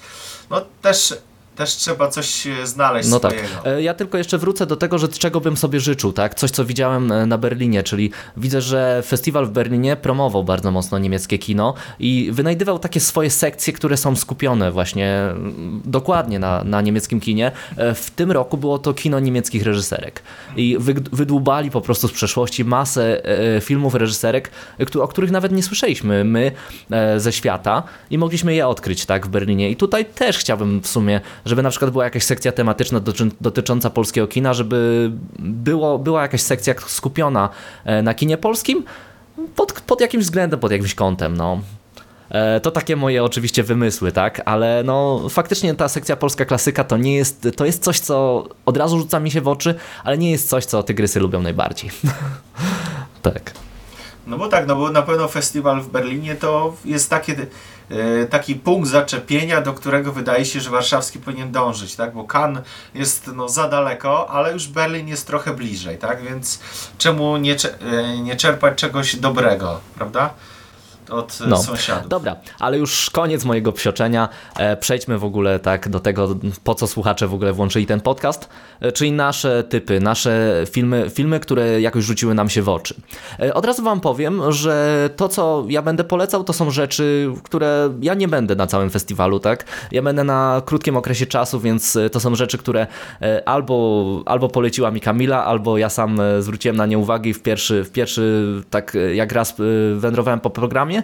no 0.50 0.64
też 0.82 1.14
też 1.60 1.76
trzeba 1.76 2.08
coś 2.08 2.46
e, 2.46 2.66
znaleźć 2.66 3.08
no 3.08 3.18
swojego. 3.18 3.48
tak. 3.64 3.72
Ja 3.80 3.94
tylko 3.94 4.18
jeszcze 4.18 4.38
wrócę 4.38 4.66
do 4.66 4.76
tego, 4.76 4.98
że 4.98 5.08
czego 5.08 5.40
bym 5.40 5.56
sobie 5.56 5.80
życzył, 5.80 6.12
tak? 6.12 6.34
Coś, 6.34 6.50
co 6.50 6.64
widziałem 6.64 7.12
e, 7.12 7.26
na 7.26 7.38
Berlinie, 7.38 7.82
czyli 7.82 8.10
widzę, 8.36 8.60
że 8.60 9.02
festiwal 9.06 9.46
w 9.46 9.50
Berlinie 9.50 9.96
promował 9.96 10.44
bardzo 10.44 10.70
mocno 10.70 10.98
niemieckie 10.98 11.38
kino 11.38 11.74
i 11.98 12.30
wynajdywał 12.32 12.78
takie 12.78 13.00
swoje 13.00 13.30
sekcje, 13.30 13.72
które 13.72 13.96
są 13.96 14.16
skupione 14.16 14.72
właśnie 14.72 15.20
mm, 15.20 15.82
dokładnie 15.84 16.38
na, 16.38 16.64
na 16.64 16.80
niemieckim 16.80 17.20
kinie. 17.20 17.52
W 17.76 18.10
tym 18.16 18.32
roku 18.32 18.56
było 18.56 18.78
to 18.78 18.94
kino 18.94 19.20
niemieckich 19.20 19.62
reżyserek 19.62 20.22
i 20.56 20.76
wydłubali 21.12 21.70
po 21.70 21.80
prostu 21.80 22.08
z 22.08 22.12
przeszłości 22.12 22.64
masę 22.64 23.22
filmów 23.60 23.94
reżyserek, 23.94 24.50
o 25.00 25.08
których 25.08 25.30
nawet 25.30 25.52
nie 25.52 25.62
słyszeliśmy 25.62 26.24
my 26.24 26.52
ze 27.16 27.32
świata 27.32 27.82
i 28.10 28.18
mogliśmy 28.18 28.54
je 28.54 28.68
odkryć, 28.68 29.06
tak, 29.06 29.26
w 29.26 29.28
Berlinie. 29.28 29.70
I 29.70 29.76
tutaj 29.76 30.04
też 30.04 30.38
chciałbym 30.38 30.80
w 30.80 30.86
sumie 30.86 31.20
żeby 31.50 31.62
na 31.62 31.70
przykład 31.70 31.90
była 31.90 32.04
jakaś 32.04 32.24
sekcja 32.24 32.52
tematyczna 32.52 33.00
dotycząca 33.40 33.90
polskiego 33.90 34.26
kina, 34.26 34.54
żeby 34.54 35.10
było, 35.38 35.98
była 35.98 36.22
jakaś 36.22 36.40
sekcja 36.42 36.74
skupiona 36.86 37.48
e, 37.84 38.02
na 38.02 38.14
kinie 38.14 38.38
polskim 38.38 38.84
pod, 39.56 39.72
pod 39.72 40.00
jakimś 40.00 40.24
względem, 40.24 40.60
pod 40.60 40.72
jakimś 40.72 40.94
kątem, 40.94 41.36
no. 41.36 41.60
E, 42.30 42.60
to 42.60 42.70
takie 42.70 42.96
moje 42.96 43.24
oczywiście 43.24 43.62
wymysły, 43.62 44.12
tak, 44.12 44.42
ale 44.44 44.82
no 44.84 45.28
faktycznie 45.28 45.74
ta 45.74 45.88
sekcja 45.88 46.16
polska 46.16 46.44
klasyka 46.44 46.84
to 46.84 46.96
nie 46.96 47.16
jest, 47.16 47.48
to 47.56 47.66
jest 47.66 47.82
coś, 47.82 48.00
co 48.00 48.44
od 48.66 48.76
razu 48.76 48.98
rzuca 48.98 49.20
mi 49.20 49.30
się 49.30 49.40
w 49.40 49.48
oczy, 49.48 49.74
ale 50.04 50.18
nie 50.18 50.30
jest 50.30 50.48
coś, 50.48 50.64
co 50.64 50.82
tygrysy 50.82 51.20
lubią 51.20 51.42
najbardziej. 51.42 51.90
tak. 53.22 53.52
No 54.26 54.38
bo 54.38 54.48
tak, 54.48 54.66
no 54.66 54.76
bo 54.76 54.90
na 54.90 55.02
pewno 55.02 55.28
festiwal 55.28 55.80
w 55.80 55.88
Berlinie 55.88 56.34
to 56.34 56.76
jest 56.84 57.10
takie 57.10 57.36
E, 57.90 58.26
taki 58.26 58.54
punkt 58.54 58.88
zaczepienia, 58.88 59.60
do 59.60 59.72
którego 59.72 60.12
wydaje 60.12 60.44
się, 60.44 60.60
że 60.60 60.70
warszawski 60.70 61.18
powinien 61.18 61.52
dążyć, 61.52 61.96
tak? 61.96 62.14
Bo 62.14 62.24
Cannes 62.24 62.62
jest 62.94 63.30
no, 63.34 63.48
za 63.48 63.68
daleko, 63.68 64.30
ale 64.30 64.52
już 64.52 64.68
Berlin 64.68 65.08
jest 65.08 65.26
trochę 65.26 65.54
bliżej, 65.54 65.98
tak? 65.98 66.22
Więc 66.22 66.60
czemu 66.98 67.36
nie, 67.36 67.56
e, 67.80 68.18
nie 68.18 68.36
czerpać 68.36 68.78
czegoś 68.78 69.16
dobrego, 69.16 69.80
prawda? 69.94 70.34
Od 71.10 71.38
no. 71.46 71.56
sąsiadów. 71.58 72.08
Dobra, 72.08 72.36
ale 72.58 72.78
już 72.78 73.10
koniec 73.10 73.44
mojego 73.44 73.72
psioczenia. 73.72 74.28
E, 74.56 74.76
przejdźmy 74.76 75.18
w 75.18 75.24
ogóle 75.24 75.58
tak 75.58 75.88
do 75.88 76.00
tego, 76.00 76.36
po 76.64 76.74
co 76.74 76.86
słuchacze 76.86 77.28
w 77.28 77.34
ogóle 77.34 77.52
włączyli 77.52 77.86
ten 77.86 78.00
podcast, 78.00 78.48
e, 78.80 78.92
czyli 78.92 79.12
nasze 79.12 79.64
typy, 79.64 80.00
nasze 80.00 80.64
filmy, 80.70 81.10
filmy, 81.10 81.40
które 81.40 81.80
jakoś 81.80 82.04
rzuciły 82.04 82.34
nam 82.34 82.50
się 82.50 82.62
w 82.62 82.68
oczy. 82.68 82.94
E, 83.40 83.54
od 83.54 83.64
razu 83.64 83.82
wam 83.82 84.00
powiem, 84.00 84.52
że 84.52 85.10
to, 85.16 85.28
co 85.28 85.64
ja 85.68 85.82
będę 85.82 86.04
polecał, 86.04 86.44
to 86.44 86.52
są 86.52 86.70
rzeczy, 86.70 87.32
które 87.42 87.92
ja 88.02 88.14
nie 88.14 88.28
będę 88.28 88.56
na 88.56 88.66
całym 88.66 88.90
festiwalu, 88.90 89.40
tak? 89.40 89.64
Ja 89.92 90.02
będę 90.02 90.24
na 90.24 90.62
krótkim 90.64 90.96
okresie 90.96 91.26
czasu, 91.26 91.60
więc 91.60 91.98
to 92.12 92.20
są 92.20 92.34
rzeczy, 92.34 92.58
które 92.58 92.86
albo, 93.44 94.22
albo 94.26 94.48
poleciła 94.48 94.90
mi 94.90 95.00
Kamila, 95.00 95.44
albo 95.44 95.78
ja 95.78 95.88
sam 95.88 96.18
zwróciłem 96.40 96.76
na 96.76 96.86
nie 96.86 96.98
uwagę 96.98 97.30
i 97.30 97.34
w 97.34 97.42
pierwszy, 97.42 97.84
w 97.84 97.90
pierwszy 97.90 98.44
tak 98.70 98.96
jak 99.14 99.32
raz 99.32 99.54
wędrowałem 99.96 100.40
po 100.40 100.50
programie, 100.50 100.99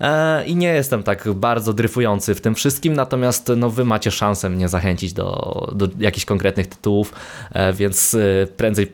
E, 0.00 0.44
i 0.44 0.56
nie 0.56 0.68
jestem 0.68 1.02
tak 1.02 1.32
bardzo 1.32 1.72
dryfujący 1.72 2.34
w 2.34 2.40
tym 2.40 2.54
wszystkim, 2.54 2.92
natomiast 2.92 3.52
no, 3.56 3.70
wy 3.70 3.84
macie 3.84 4.10
szansę 4.10 4.50
mnie 4.50 4.68
zachęcić 4.68 5.12
do, 5.12 5.68
do 5.72 5.88
jakichś 5.98 6.26
konkretnych 6.26 6.66
tytułów, 6.66 7.12
e, 7.52 7.72
więc 7.72 8.14
e, 8.14 8.46
prędzej, 8.46 8.92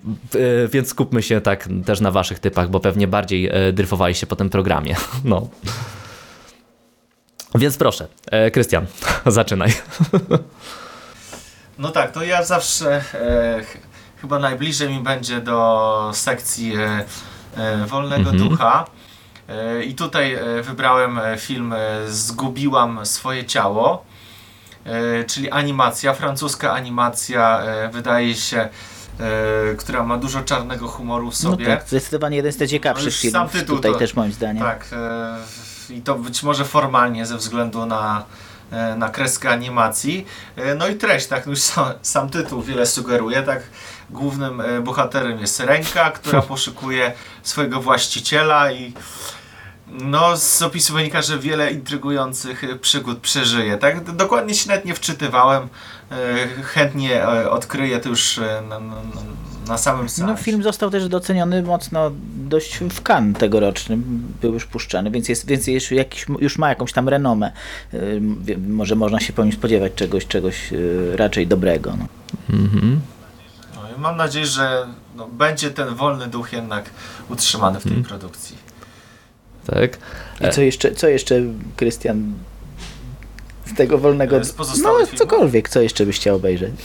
więc 0.69 0.89
skupmy 0.89 1.23
się 1.23 1.41
tak 1.41 1.69
też 1.87 2.01
na 2.01 2.11
waszych 2.11 2.39
typach, 2.39 2.71
bo 2.71 2.81
pewnie 2.81 3.09
bardziej 3.09 3.51
dryfowaliście 3.73 4.27
po 4.27 4.37
tym 4.37 4.51
programie. 4.51 4.97
No. 5.25 5.49
Więc 7.55 7.77
proszę, 7.77 8.07
Krystian, 8.53 8.87
zaczynaj. 9.27 9.73
No 11.79 11.89
tak, 11.89 12.13
to 12.13 12.23
ja 12.23 12.45
zawsze 12.45 13.05
chyba 14.25 14.39
najbliżej 14.39 14.89
mi 14.89 15.01
będzie 15.01 15.41
do 15.41 16.11
sekcji 16.15 16.77
e, 16.77 17.05
e, 17.57 17.87
Wolnego 17.87 18.31
Mhm. 18.31 18.49
Ducha. 18.49 18.85
E, 19.49 19.83
I 19.85 19.95
tutaj 19.95 20.35
e, 20.35 20.63
wybrałem 20.63 21.19
e, 21.19 21.39
film 21.39 21.75
Zgubiłam 22.09 23.07
swoje 23.07 23.45
ciało, 23.45 24.05
czyli 25.27 25.51
animacja, 25.51 26.15
francuska 26.15 26.73
animacja, 26.73 27.63
wydaje 27.93 28.35
się, 28.35 28.69
która 29.79 30.03
ma 30.03 30.17
dużo 30.19 30.43
czarnego 30.43 30.89
humoru 30.89 31.31
w 31.31 31.43
No 31.43 31.51
sobie. 31.51 31.67
tak, 31.67 31.89
zdecydowanie 31.89 32.37
jeden 32.37 32.53
z 32.53 32.61
No 32.61 32.67
ciekawszych 32.67 33.15
filmów 33.17 33.53
tytuł 33.53 33.77
tutaj 33.77 33.93
to- 33.93 33.99
też 33.99 34.15
moim 34.15 34.33
zdaniem. 34.33 34.63
Tak, 34.63 34.89
i 35.91 36.01
to 36.03 36.15
być 36.15 36.43
może 36.43 36.65
formalnie 36.65 37.27
ze 37.27 37.37
względu 37.37 37.87
na, 37.87 38.25
na 38.97 39.09
kreskę 39.09 39.51
animacji. 39.51 40.27
No 40.77 40.89
i 40.89 40.95
treść, 40.95 41.27
tak, 41.27 41.47
no 41.47 41.51
już 41.51 41.61
sam, 41.61 41.87
sam 42.03 42.31
tytuł 42.31 42.63
wiele 42.63 42.87
sugeruje, 42.87 43.43
tak. 43.43 43.63
Głównym 44.19 44.61
e, 44.61 44.81
bohaterem 44.81 45.39
jest 45.41 45.61
ręka, 45.61 46.11
która 46.11 46.43
poszukuje 46.53 47.13
swojego 47.43 47.81
właściciela 47.81 48.73
i 48.73 48.93
no, 49.89 50.37
z 50.37 50.63
opisu 50.63 50.95
wynika, 50.95 51.23
że 51.23 51.39
wiele 51.39 51.73
intrygujących 51.73 52.65
przygód 52.81 53.19
przeżyje. 53.19 53.79
Tak, 53.79 54.05
dokładnie 54.17 54.55
się 54.55 54.69
nawet 54.69 54.85
nie 54.85 54.95
wczytywałem. 54.95 55.69
E, 56.11 56.17
Chętnie 56.63 57.23
e, 57.25 57.51
odkryję 57.51 58.01
to 58.01 58.09
już 58.09 58.41
na, 58.69 58.81
na, 58.81 58.97
na 59.69 59.79
samym 59.79 60.03
No, 60.03 60.09
seansie. 60.09 60.43
film 60.45 60.63
został 60.63 60.91
też 60.91 61.09
doceniony 61.09 61.63
mocno 61.63 62.11
dość 62.49 62.79
w 62.79 63.03
Cannes 63.11 63.39
tegorocznym, 63.39 64.25
był 64.43 64.55
już 64.55 64.67
puszczany, 64.67 65.11
więc, 65.11 65.29
jest, 65.29 65.47
więc 65.47 65.67
już, 65.67 65.91
jakiś, 65.91 66.27
już 66.41 66.59
ma 66.59 66.69
jakąś 66.69 66.93
tam 66.93 67.09
renomę. 67.09 67.53
Może 68.69 68.95
można 68.97 69.21
się 69.21 69.33
po 69.33 69.45
nim 69.45 69.53
spodziewać 69.53 69.93
czegoś, 69.95 70.27
czegoś 70.27 70.71
raczej 71.15 71.47
dobrego. 71.47 71.95
No. 71.99 72.07
Mhm. 72.59 73.01
Mam 74.05 74.17
nadzieję, 74.17 74.47
że 74.47 74.87
no, 75.17 75.29
będzie 75.29 75.71
ten 75.71 75.95
wolny 75.95 76.27
duch 76.27 76.53
jednak 76.53 76.91
utrzymany 77.29 77.81
w 77.81 77.83
tej 77.83 77.93
Mhm. 77.93 78.09
produkcji. 78.09 78.57
Tak. 79.67 79.99
I 80.41 80.51
co 80.53 80.61
jeszcze, 80.61 80.93
co 80.95 81.09
jeszcze 81.09 81.35
Krystian, 81.77 82.33
z 83.67 83.75
tego 83.75 83.99
wolnego... 83.99 84.37
E, 84.37 84.45
z 84.45 84.53
pozostałych 84.53 85.13
No, 85.13 85.19
cokolwiek, 85.19 85.69
co 85.69 85.81
jeszcze 85.81 86.07
byś 86.07 86.17
chciał 86.17 86.37
obejrzeć. 86.37 86.73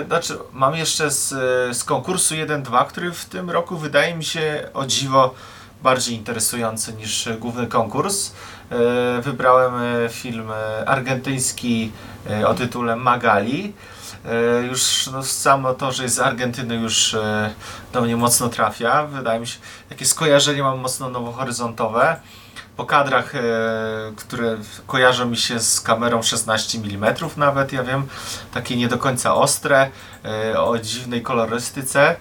E, 0.00 0.04
znaczy, 0.06 0.38
mam 0.52 0.74
jeszcze 0.74 1.10
z, 1.10 1.32
e, 1.32 1.74
z 1.74 1.84
konkursu 1.84 2.34
1-2, 2.34 2.86
który 2.86 3.12
w 3.12 3.24
tym 3.24 3.50
roku 3.50 3.76
wydaje 3.76 4.14
mi 4.14 4.24
się 4.24 4.68
o 4.74 4.86
dziwo 4.86 5.34
bardziej 5.82 6.14
interesujący 6.16 6.92
niż 6.92 7.26
e, 7.26 7.36
główny 7.36 7.66
konkurs. 7.66 8.32
E, 8.70 9.22
wybrałem 9.22 9.74
e, 10.04 10.08
film 10.08 10.50
e, 10.50 10.88
argentyński 10.88 11.92
e, 12.30 12.48
o 12.48 12.54
tytule 12.54 12.96
Magali. 12.96 13.72
E, 14.26 14.62
już 14.66 15.06
no, 15.06 15.22
samo 15.22 15.74
to, 15.74 15.92
że 15.92 16.02
jest 16.02 16.14
z 16.14 16.18
Argentyny 16.18 16.74
już 16.74 17.14
e, 17.14 17.50
do 17.92 18.00
mnie 18.00 18.16
mocno 18.16 18.48
trafia. 18.48 19.06
Wydaje 19.06 19.40
mi 19.40 19.46
się, 19.46 19.58
takie 19.88 20.04
skojarzenie 20.04 20.62
mam 20.62 20.78
mocno 20.78 21.10
nowohoryzontowe. 21.10 22.16
Po 22.76 22.84
kadrach, 22.84 23.34
e, 23.34 23.40
które 24.16 24.56
kojarzą 24.86 25.26
mi 25.26 25.36
się 25.36 25.60
z 25.60 25.80
kamerą 25.80 26.22
16 26.22 26.78
mm 26.78 27.14
nawet, 27.36 27.72
ja 27.72 27.84
wiem, 27.84 28.06
takie 28.54 28.76
nie 28.76 28.88
do 28.88 28.98
końca 28.98 29.34
ostre, 29.34 29.90
o 30.58 30.78
dziwnej 30.78 31.22
kolorystyce. 31.22 32.16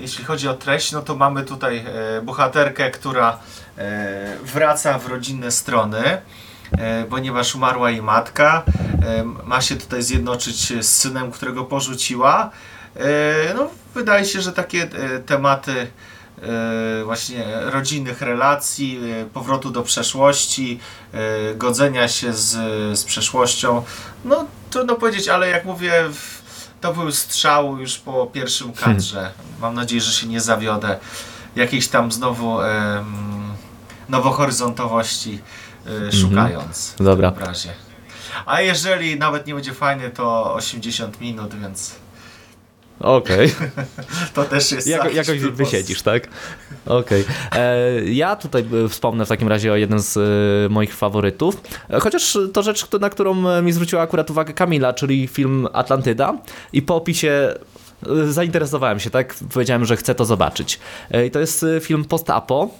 Jeśli 0.00 0.24
chodzi 0.24 0.48
o 0.48 0.54
treść, 0.54 0.92
no 0.92 1.02
to 1.02 1.14
mamy 1.14 1.44
tutaj 1.44 1.84
bohaterkę, 2.22 2.90
która 2.90 3.38
wraca 4.42 4.98
w 4.98 5.06
rodzinne 5.06 5.50
strony, 5.50 6.20
ponieważ 7.10 7.54
umarła 7.54 7.90
jej 7.90 8.02
matka. 8.02 8.62
E, 9.06 9.24
Ma 9.46 9.60
się 9.60 9.76
tutaj 9.76 10.02
zjednoczyć 10.02 10.72
z 10.84 10.88
synem, 10.88 11.30
którego 11.30 11.64
porzuciła. 11.64 12.50
E, 12.96 13.54
No, 13.54 13.68
wydaje 13.94 14.24
się, 14.24 14.40
że 14.42 14.52
takie 14.52 14.82
e, 14.82 15.18
tematy 15.18 15.72
e, 16.42 17.04
właśnie 17.04 17.44
rodzinnych 17.64 18.20
relacji, 18.22 19.00
e, 19.22 19.24
powrotu 19.24 19.70
do 19.70 19.82
przeszłości, 19.82 20.80
e, 21.12 21.54
godzenia 21.54 22.08
się 22.08 22.32
z, 22.32 22.50
z 22.98 23.04
przeszłością. 23.04 23.82
No 24.24 24.46
trudno 24.70 24.94
powiedzieć, 24.94 25.28
ale 25.28 25.48
jak 25.48 25.64
mówię, 25.64 25.92
to 26.80 26.94
był 26.94 27.12
strzał 27.12 27.78
już 27.78 27.98
po 27.98 28.26
pierwszym 28.26 28.72
kadrze. 28.72 29.30
Mam 29.60 29.74
nadzieję, 29.74 30.00
że 30.00 30.12
się 30.12 30.26
nie 30.26 30.40
zawiodę. 30.40 30.98
Jakiejś 31.56 31.88
tam 31.88 32.12
znowu 32.12 32.58
nowohoryzontowości 34.08 35.34
e, 35.34 35.42
szukając 36.12 36.94
w 36.98 37.04
Dobra. 37.04 37.30
tym 37.30 37.42
obrazie. 37.42 37.70
A 38.46 38.60
jeżeli 38.60 39.18
nawet 39.18 39.46
nie 39.46 39.54
będzie 39.54 39.72
fajny, 39.72 40.10
to 40.10 40.54
80 40.54 41.20
minut, 41.20 41.54
więc 41.54 41.94
Okej. 43.00 43.54
to 44.34 44.44
też 44.44 44.72
jest 44.72 44.86
Jako, 44.86 45.08
jakoś 45.08 45.38
wysiedzisz, 45.40 46.02
tak? 46.02 46.28
Okej. 46.86 47.24
E, 47.52 48.04
Ja 48.04 48.36
tutaj 48.36 48.66
e, 48.84 48.88
wspomnę 48.88 49.26
w 49.26 49.28
takim 49.28 49.48
razie 49.48 49.72
o 49.72 49.76
jednym 49.76 49.98
z 50.00 50.16
e, 50.16 50.68
moich 50.68 50.94
faworytów. 50.94 51.60
Chociaż 52.00 52.38
to 52.52 52.62
rzecz, 52.62 52.86
na 53.00 53.10
którą 53.10 53.62
mi 53.62 53.72
zwróciła 53.72 54.02
akurat 54.02 54.30
uwagę 54.30 54.52
Kamila, 54.52 54.92
czyli 54.92 55.26
film 55.28 55.68
Atlantyda. 55.72 56.38
I 56.72 56.82
po 56.82 56.96
opisie 56.96 57.54
zainteresowałem 58.28 59.00
się, 59.00 59.10
tak? 59.10 59.34
Powiedziałem, 59.52 59.84
że 59.84 59.96
chcę 59.96 60.14
to 60.14 60.24
zobaczyć. 60.24 60.78
I 61.26 61.30
to 61.30 61.40
jest 61.40 61.64
film 61.80 62.04
post-apo 62.04 62.70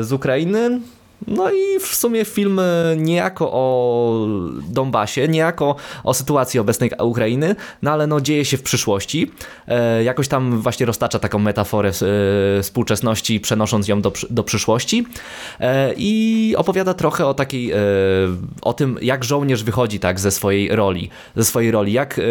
z 0.00 0.12
Ukrainy. 0.12 0.80
No 1.26 1.50
i 1.50 1.78
w 1.80 1.86
sumie 1.86 2.24
film 2.24 2.60
niejako 2.96 3.52
o 3.52 4.26
Donbasie, 4.68 5.28
niejako 5.28 5.76
o 6.04 6.14
sytuacji 6.14 6.60
obecnej 6.60 6.90
Ukrainy, 7.02 7.56
no 7.82 7.90
ale 7.90 8.06
no 8.06 8.20
dzieje 8.20 8.44
się 8.44 8.56
w 8.56 8.62
przyszłości. 8.62 9.30
E, 9.68 10.04
jakoś 10.04 10.28
tam 10.28 10.58
właśnie 10.60 10.86
roztacza 10.86 11.18
taką 11.18 11.38
metaforę 11.38 11.88
e, 11.88 12.62
współczesności, 12.62 13.40
przenosząc 13.40 13.88
ją 13.88 14.00
do, 14.00 14.12
do 14.30 14.44
przyszłości. 14.44 15.06
E, 15.60 15.92
I 15.96 16.54
opowiada 16.56 16.94
trochę 16.94 17.26
o 17.26 17.34
takiej, 17.34 17.72
e, 17.72 17.76
o 18.62 18.72
tym, 18.72 18.98
jak 19.02 19.24
żołnierz 19.24 19.64
wychodzi 19.64 20.00
tak 20.00 20.20
ze 20.20 20.30
swojej 20.30 20.76
roli, 20.76 21.10
ze 21.36 21.44
swojej 21.44 21.70
roli, 21.70 21.92
jak 21.92 22.18
e, 22.18 22.22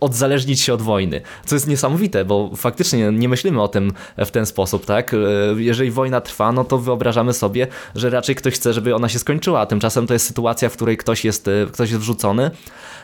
odzależnić 0.00 0.60
się 0.60 0.74
od 0.74 0.82
wojny. 0.82 1.20
Co 1.46 1.56
jest 1.56 1.68
niesamowite, 1.68 2.24
bo 2.24 2.50
faktycznie 2.56 3.12
nie 3.12 3.28
myślimy 3.28 3.62
o 3.62 3.68
tym 3.68 3.92
w 4.18 4.30
ten 4.30 4.46
sposób, 4.46 4.86
tak? 4.86 5.14
E, 5.14 5.16
Jeżeli 5.56 5.90
wojna 5.90 6.20
trwa, 6.20 6.52
no 6.52 6.64
to 6.64 6.78
wyobrażamy 6.78 7.32
sobie, 7.32 7.66
że 7.94 8.10
raczej 8.10 8.34
ktoś 8.40 8.54
chce, 8.54 8.72
żeby 8.72 8.94
ona 8.94 9.08
się 9.08 9.18
skończyła, 9.18 9.60
a 9.60 9.66
tymczasem 9.66 10.06
to 10.06 10.12
jest 10.12 10.26
sytuacja, 10.26 10.68
w 10.68 10.72
której 10.72 10.96
ktoś 10.96 11.24
jest, 11.24 11.48
e, 11.48 11.66
ktoś 11.72 11.90
jest 11.90 12.02
wrzucony, 12.02 12.50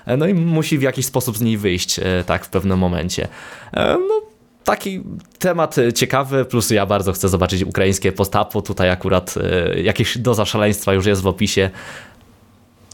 e, 0.06 0.16
no 0.16 0.26
i 0.26 0.34
musi 0.34 0.78
w 0.78 0.82
jakiś 0.82 1.06
sposób 1.06 1.36
z 1.36 1.40
niej 1.40 1.58
wyjść, 1.58 1.98
e, 1.98 2.24
tak, 2.26 2.44
w 2.44 2.48
pewnym 2.48 2.78
momencie. 2.78 3.28
No, 3.76 4.22
taki 4.64 5.02
temat 5.38 5.76
ciekawy, 5.94 6.44
plus 6.44 6.70
ja 6.70 6.86
bardzo 6.86 7.12
chcę 7.12 7.28
zobaczyć 7.28 7.62
ukraińskie 7.62 8.12
postapo, 8.12 8.62
tutaj 8.62 8.90
akurat 8.90 9.34
jakieś 9.82 10.18
doza 10.18 10.44
szaleństwa 10.44 10.92
już 10.92 11.06
jest 11.06 11.22
w 11.22 11.26
opisie. 11.26 11.70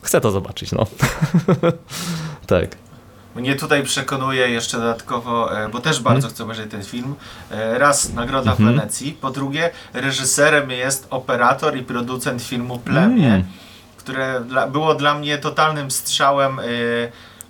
Chcę 0.03 0.21
to 0.21 0.31
zobaczyć, 0.31 0.73
no. 0.73 0.87
tak. 2.47 2.77
Mnie 3.37 3.57
tutaj 3.57 3.83
przekonuje 3.83 4.49
jeszcze 4.51 4.77
dodatkowo, 4.79 5.59
e, 5.59 5.69
bo 5.69 5.81
też 5.81 6.01
bardzo 6.01 6.29
chcę 6.29 6.45
obejrzeć 6.45 6.71
ten 6.71 6.83
film. 6.85 7.15
e, 7.51 7.79
Raz 7.79 8.13
nagroda 8.13 8.55
w 8.55 8.61
Mhm. 8.61 8.77
Wenecji, 8.79 9.13
po 9.21 9.31
drugie 9.31 9.71
reżyserem 9.93 10.71
jest 10.71 11.07
operator 11.11 11.77
i 11.77 11.83
producent 11.83 12.43
filmu 12.43 12.79
Plemię, 12.79 13.27
Mm. 13.29 13.45
które 13.97 14.41
dla, 14.49 14.67
było 14.67 14.95
dla 14.95 15.15
mnie 15.15 15.39
totalnym 15.39 15.91
strzałem 15.91 16.59
e, 16.59 16.63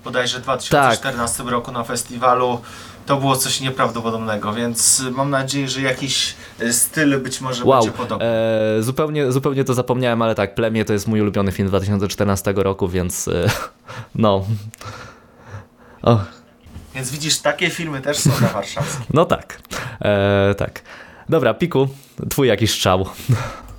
bodajże 0.05 0.39
w 0.39 0.43
2014 0.43 1.43
roku 1.43 1.73
na 1.73 1.85
festiwalu. 1.85 2.61
To 3.07 3.17
było 3.17 3.37
coś 3.37 3.61
nieprawdopodobnego, 3.61 4.53
więc 4.53 5.03
mam 5.13 5.31
nadzieję, 5.31 5.69
że 5.69 5.81
jakiś 5.81 6.35
styl 6.73 7.21
być 7.21 7.41
może 7.41 7.65
Wow, 7.65 7.81
będzie 7.83 7.99
podobny. 7.99 8.27
e, 8.27 8.83
zupełnie, 8.83 9.33
zupełnie 9.33 9.65
to 9.65 9.75
zapomniałem, 9.75 10.23
ale 10.23 10.35
tak, 10.35 10.55
Plemię 10.55 10.85
to 10.85 10.93
jest 10.93 11.09
mój 11.09 11.21
ulubiony 11.21 11.53
film 11.53 11.69
2014 11.69 12.53
roku, 12.57 12.89
więc 12.89 13.29
e, 13.29 13.33
no. 14.15 14.45
O, 16.03 16.25
Więc 16.95 17.11
widzisz, 17.11 17.39
takie 17.39 17.71
filmy 17.71 18.01
też 18.01 18.19
są 18.19 18.31
na 18.41 18.49
warszawskim. 18.49 19.07
no 19.15 19.25
tak, 19.25 19.63
e, 20.01 20.55
tak. 20.59 20.83
Dobra, 21.29 21.55
Piku, 21.55 21.89
twój 22.31 22.49
jakiś 22.49 22.71
strzał. 22.71 23.07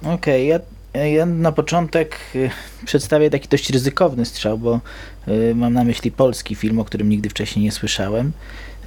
Okej, 0.03 0.47
ja, 0.47 0.59
ja 1.03 1.25
na 1.25 1.51
początek 1.51 2.19
y, 2.35 2.49
przedstawię 2.85 3.29
taki 3.29 3.47
dość 3.49 3.69
ryzykowny 3.69 4.25
strzał, 4.25 4.57
bo 4.57 4.79
y, 5.27 5.55
mam 5.55 5.73
na 5.73 5.83
myśli 5.83 6.11
polski 6.11 6.55
film, 6.55 6.79
o 6.79 6.85
którym 6.85 7.09
nigdy 7.09 7.29
wcześniej 7.29 7.65
nie 7.65 7.71
słyszałem. 7.71 8.31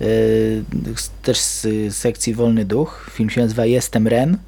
Y, 0.00 0.64
też 1.22 1.38
z 1.38 1.96
sekcji 1.96 2.34
Wolny 2.34 2.64
Duch. 2.64 3.10
Film 3.12 3.30
się 3.30 3.40
nazywa 3.40 3.66
Jestem 3.66 4.08
Ren. 4.08 4.38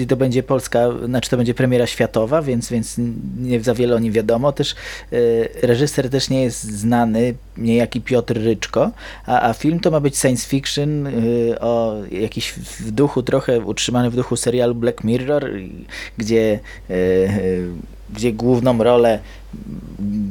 I 0.00 0.06
to, 0.06 0.16
będzie 0.16 0.42
polska, 0.42 0.88
znaczy 1.06 1.30
to 1.30 1.36
będzie 1.36 1.54
premiera 1.54 1.86
światowa, 1.86 2.42
więc, 2.42 2.70
więc 2.70 2.96
nie 3.38 3.60
za 3.60 3.74
wiele 3.74 3.96
o 3.96 3.98
nim 3.98 4.12
wiadomo. 4.12 4.52
Też 4.52 4.74
y, 5.12 5.48
reżyser 5.62 6.10
też 6.10 6.30
nie 6.30 6.42
jest 6.42 6.62
znany, 6.62 7.34
niejaki 7.56 8.00
Piotr 8.00 8.34
Ryczko, 8.34 8.90
a, 9.26 9.48
a 9.48 9.52
film 9.52 9.80
to 9.80 9.90
ma 9.90 10.00
być 10.00 10.18
science 10.18 10.48
fiction 10.48 11.06
y, 11.06 11.60
o 11.60 11.96
jakiś 12.10 12.52
w 12.52 12.90
duchu 12.90 13.22
trochę 13.22 13.60
utrzymany 13.60 14.10
w 14.10 14.16
duchu 14.16 14.36
serialu 14.36 14.74
Black 14.74 15.04
Mirror, 15.04 15.50
gdzie 16.18 16.60
y, 16.90 17.68
gdzie 18.12 18.32
główną 18.32 18.78
rolę 18.78 19.18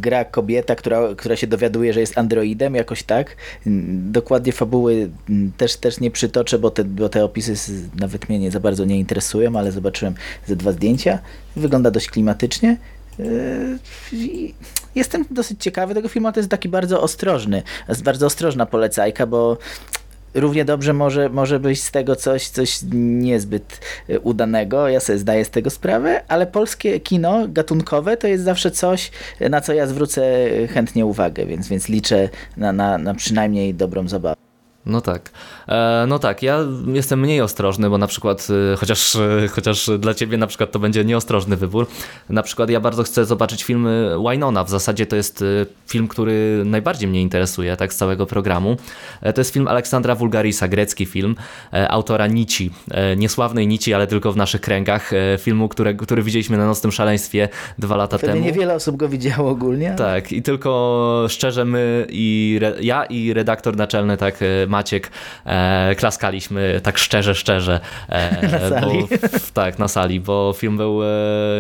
gra 0.02 0.26
kobieta, 0.26 0.76
która, 0.76 1.02
która 1.18 1.36
się 1.36 1.48
dowiaduje, 1.48 1.94
że 1.94 2.00
jest 2.00 2.18
androidem, 2.18 2.76
jakoś 2.76 3.04
tak. 3.04 3.36
Dokładnie 4.12 4.52
fabuły 4.52 5.10
też, 5.58 5.76
też 5.76 6.00
nie 6.00 6.12
przytoczę, 6.12 6.60
bo 6.60 6.72
te, 6.72 6.84
bo 6.84 7.10
te 7.10 7.26
opisy 7.26 7.54
nawet 8.00 8.30
mnie 8.30 8.40
nie 8.40 8.52
za 8.52 8.60
bardzo 8.60 8.86
nie 8.86 9.00
interesują, 9.00 9.56
ale 9.56 9.72
zobaczyłem 9.72 10.14
ze 10.48 10.56
dwa 10.56 10.72
zdjęcia. 10.72 11.20
Wygląda 11.56 11.92
dość 11.92 12.08
klimatycznie. 12.08 12.78
Yy, 13.20 14.52
jestem 14.96 15.26
dosyć 15.32 15.64
ciekawy 15.64 15.94
tego 15.94 16.08
filmu, 16.08 16.32
to 16.32 16.40
jest 16.40 16.50
taki 16.50 16.70
bardzo 16.70 17.02
ostrożny, 17.02 17.64
bardzo 18.04 18.26
ostrożna 18.26 18.66
polecajka, 18.66 19.28
bo 19.28 19.58
równie 20.34 20.66
dobrze 20.66 20.94
może, 20.94 21.30
może 21.30 21.60
być 21.60 21.84
z 21.84 21.92
tego 21.92 22.16
coś, 22.16 22.48
coś 22.48 22.80
niezbyt 22.94 23.80
e, 24.10 24.20
udanego, 24.20 24.90
ja 24.90 25.00
sobie 25.00 25.20
zdaję 25.20 25.46
z 25.46 25.50
tego 25.50 25.70
sprawę, 25.70 26.22
ale 26.28 26.48
polskie 26.48 27.00
kino 27.00 27.48
gatunkowe 27.48 28.18
to 28.18 28.28
jest 28.28 28.44
zawsze 28.44 28.72
coś, 28.72 29.12
na 29.50 29.62
co 29.62 29.74
ja 29.74 29.88
zwrócę 29.88 30.22
chętnie 30.74 31.06
uwagę, 31.06 31.46
więc, 31.46 31.68
więc 31.68 31.90
liczę 31.90 32.30
na, 32.58 32.74
na, 32.74 32.98
na 32.98 33.14
przynajmniej 33.14 33.74
dobrą 33.74 34.08
zabawę. 34.08 34.51
No 34.86 35.02
tak. 35.02 35.30
E, 35.68 36.06
no 36.08 36.20
tak, 36.20 36.44
ja 36.44 36.60
jestem 36.88 37.20
mniej 37.20 37.42
ostrożny, 37.42 37.90
bo 37.90 37.98
na 37.98 38.08
przykład, 38.08 38.48
e, 38.74 38.76
chociaż, 38.76 39.16
e, 39.16 39.48
chociaż 39.52 39.90
dla 40.00 40.14
ciebie 40.14 40.38
na 40.38 40.48
przykład 40.48 40.72
to 40.72 40.80
będzie 40.80 41.06
nieostrożny 41.06 41.58
wybór, 41.58 41.88
na 42.30 42.44
przykład 42.44 42.70
ja 42.70 42.80
bardzo 42.80 43.04
chcę 43.04 43.26
zobaczyć 43.26 43.64
film 43.64 43.88
Wynona. 44.28 44.64
W 44.64 44.70
zasadzie 44.70 45.06
to 45.06 45.16
jest 45.16 45.44
film, 45.88 46.08
który 46.08 46.64
najbardziej 46.66 47.10
mnie 47.10 47.22
interesuje, 47.22 47.78
tak, 47.78 47.94
z 47.94 47.96
całego 47.96 48.26
programu. 48.26 48.78
To 49.36 49.42
jest 49.42 49.54
film 49.54 49.68
Aleksandra 49.68 50.16
Wulgarisa, 50.16 50.68
grecki 50.68 51.06
film, 51.06 51.36
autora 51.90 52.28
Nici. 52.28 52.72
Niesławnej 53.18 53.68
Nici, 53.68 53.94
ale 53.94 54.08
tylko 54.08 54.32
w 54.32 54.38
naszych 54.38 54.62
kręgach. 54.62 55.12
Filmu, 55.40 55.70
które, 55.70 55.94
który 55.94 56.24
widzieliśmy 56.24 56.58
na 56.58 56.66
Nocnym 56.66 56.92
Szaleństwie 56.92 57.50
dwa 57.80 57.96
lata 57.96 58.18
Wtedy 58.18 58.34
temu. 58.34 58.46
niewiele 58.46 58.74
osób 58.74 58.98
go 58.98 59.10
widziało 59.10 59.50
ogólnie. 59.50 59.96
Tak, 59.98 60.32
i 60.32 60.42
tylko 60.42 61.26
szczerze 61.30 61.66
my 61.66 62.06
i 62.10 62.60
ja 62.82 63.06
i 63.06 63.34
redaktor 63.34 63.78
naczelny, 63.78 64.18
tak, 64.18 64.40
Maciek 64.72 65.12
e, 65.46 65.96
klaskaliśmy 65.96 66.82
tak 66.84 66.98
szczerze, 66.98 67.36
szczerze. 67.36 67.80
E, 68.10 68.48
na 68.70 68.80
sali. 68.80 69.00
Bo, 69.00 69.08
tak, 69.54 69.80
na 69.80 69.88
sali, 69.88 70.20
bo 70.20 70.54
film 70.58 70.78
był 70.78 71.04
e, 71.04 71.08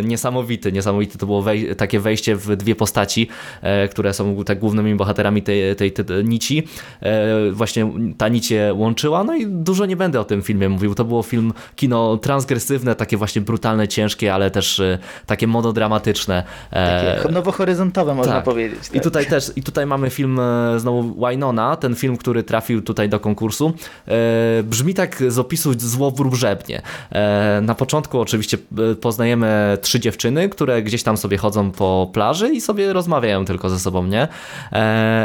niesamowity, 0.03 0.71
niesamowity. 0.71 1.17
To 1.17 1.25
było 1.25 1.41
wej 1.41 1.75
takie 1.75 1.99
wejście 1.99 2.35
w 2.35 2.55
dwie 2.55 2.75
postaci, 2.75 3.27
e, 3.61 3.87
które 3.87 4.13
są 4.13 4.43
tak 4.43 4.59
głównymi 4.59 4.95
bohaterami 4.95 5.41
tej, 5.41 5.75
tej, 5.75 5.91
tej 5.91 6.25
nici. 6.25 6.67
E, 7.01 7.51
właśnie 7.51 7.91
ta 8.17 8.27
nić 8.27 8.51
je 8.51 8.73
łączyła, 8.73 9.23
no 9.23 9.35
i 9.35 9.47
dużo 9.47 9.85
nie 9.85 9.95
będę 9.95 10.19
o 10.19 10.23
tym 10.23 10.41
filmie 10.41 10.69
mówił. 10.69 10.95
To 10.95 11.05
było 11.05 11.23
film, 11.23 11.53
kino 11.75 12.17
transgresywne, 12.17 12.95
takie 12.95 13.17
właśnie 13.17 13.41
brutalne, 13.41 13.87
ciężkie, 13.87 14.33
ale 14.33 14.51
też 14.51 14.79
e, 14.79 14.97
takie 15.25 15.47
monodramatyczne. 15.47 16.43
Takie 16.71 17.31
nowohoryzontowe 17.31 18.15
można 18.15 18.33
tak. 18.33 18.43
powiedzieć. 18.43 18.87
Tak. 18.87 18.95
I 18.95 19.01
tutaj 19.01 19.25
też, 19.25 19.51
i 19.55 19.63
tutaj 19.63 19.85
mamy 19.85 20.09
film 20.09 20.39
znowu 20.77 21.25
Wynona, 21.25 21.75
ten 21.75 21.95
film, 21.95 22.17
który 22.17 22.43
trafił 22.43 22.81
tutaj 22.81 23.00
tutaj 23.01 23.09
do 23.09 23.19
konkursu. 23.19 23.73
E, 24.07 24.63
brzmi 24.63 24.93
tak 24.93 25.23
z 25.27 25.39
opisu 25.39 25.73
złowróżebnie. 25.77 26.81
E, 27.11 27.61
na 27.61 27.75
początku 27.75 28.19
oczywiście 28.19 28.57
e, 28.91 28.95
poznajemy 28.95 29.77
trzy 29.81 29.99
dziewczyny, 29.99 30.49
które 30.49 30.83
gdzieś 30.83 31.03
tam 31.03 31.17
sobie 31.17 31.37
chodzą 31.37 31.71
po 31.71 32.09
plaży 32.13 32.49
i 32.49 32.61
sobie 32.61 32.93
rozmawiają 32.93 33.45
tylko 33.45 33.69
ze 33.69 33.79
sobą, 33.79 34.03
nie? 34.07 34.27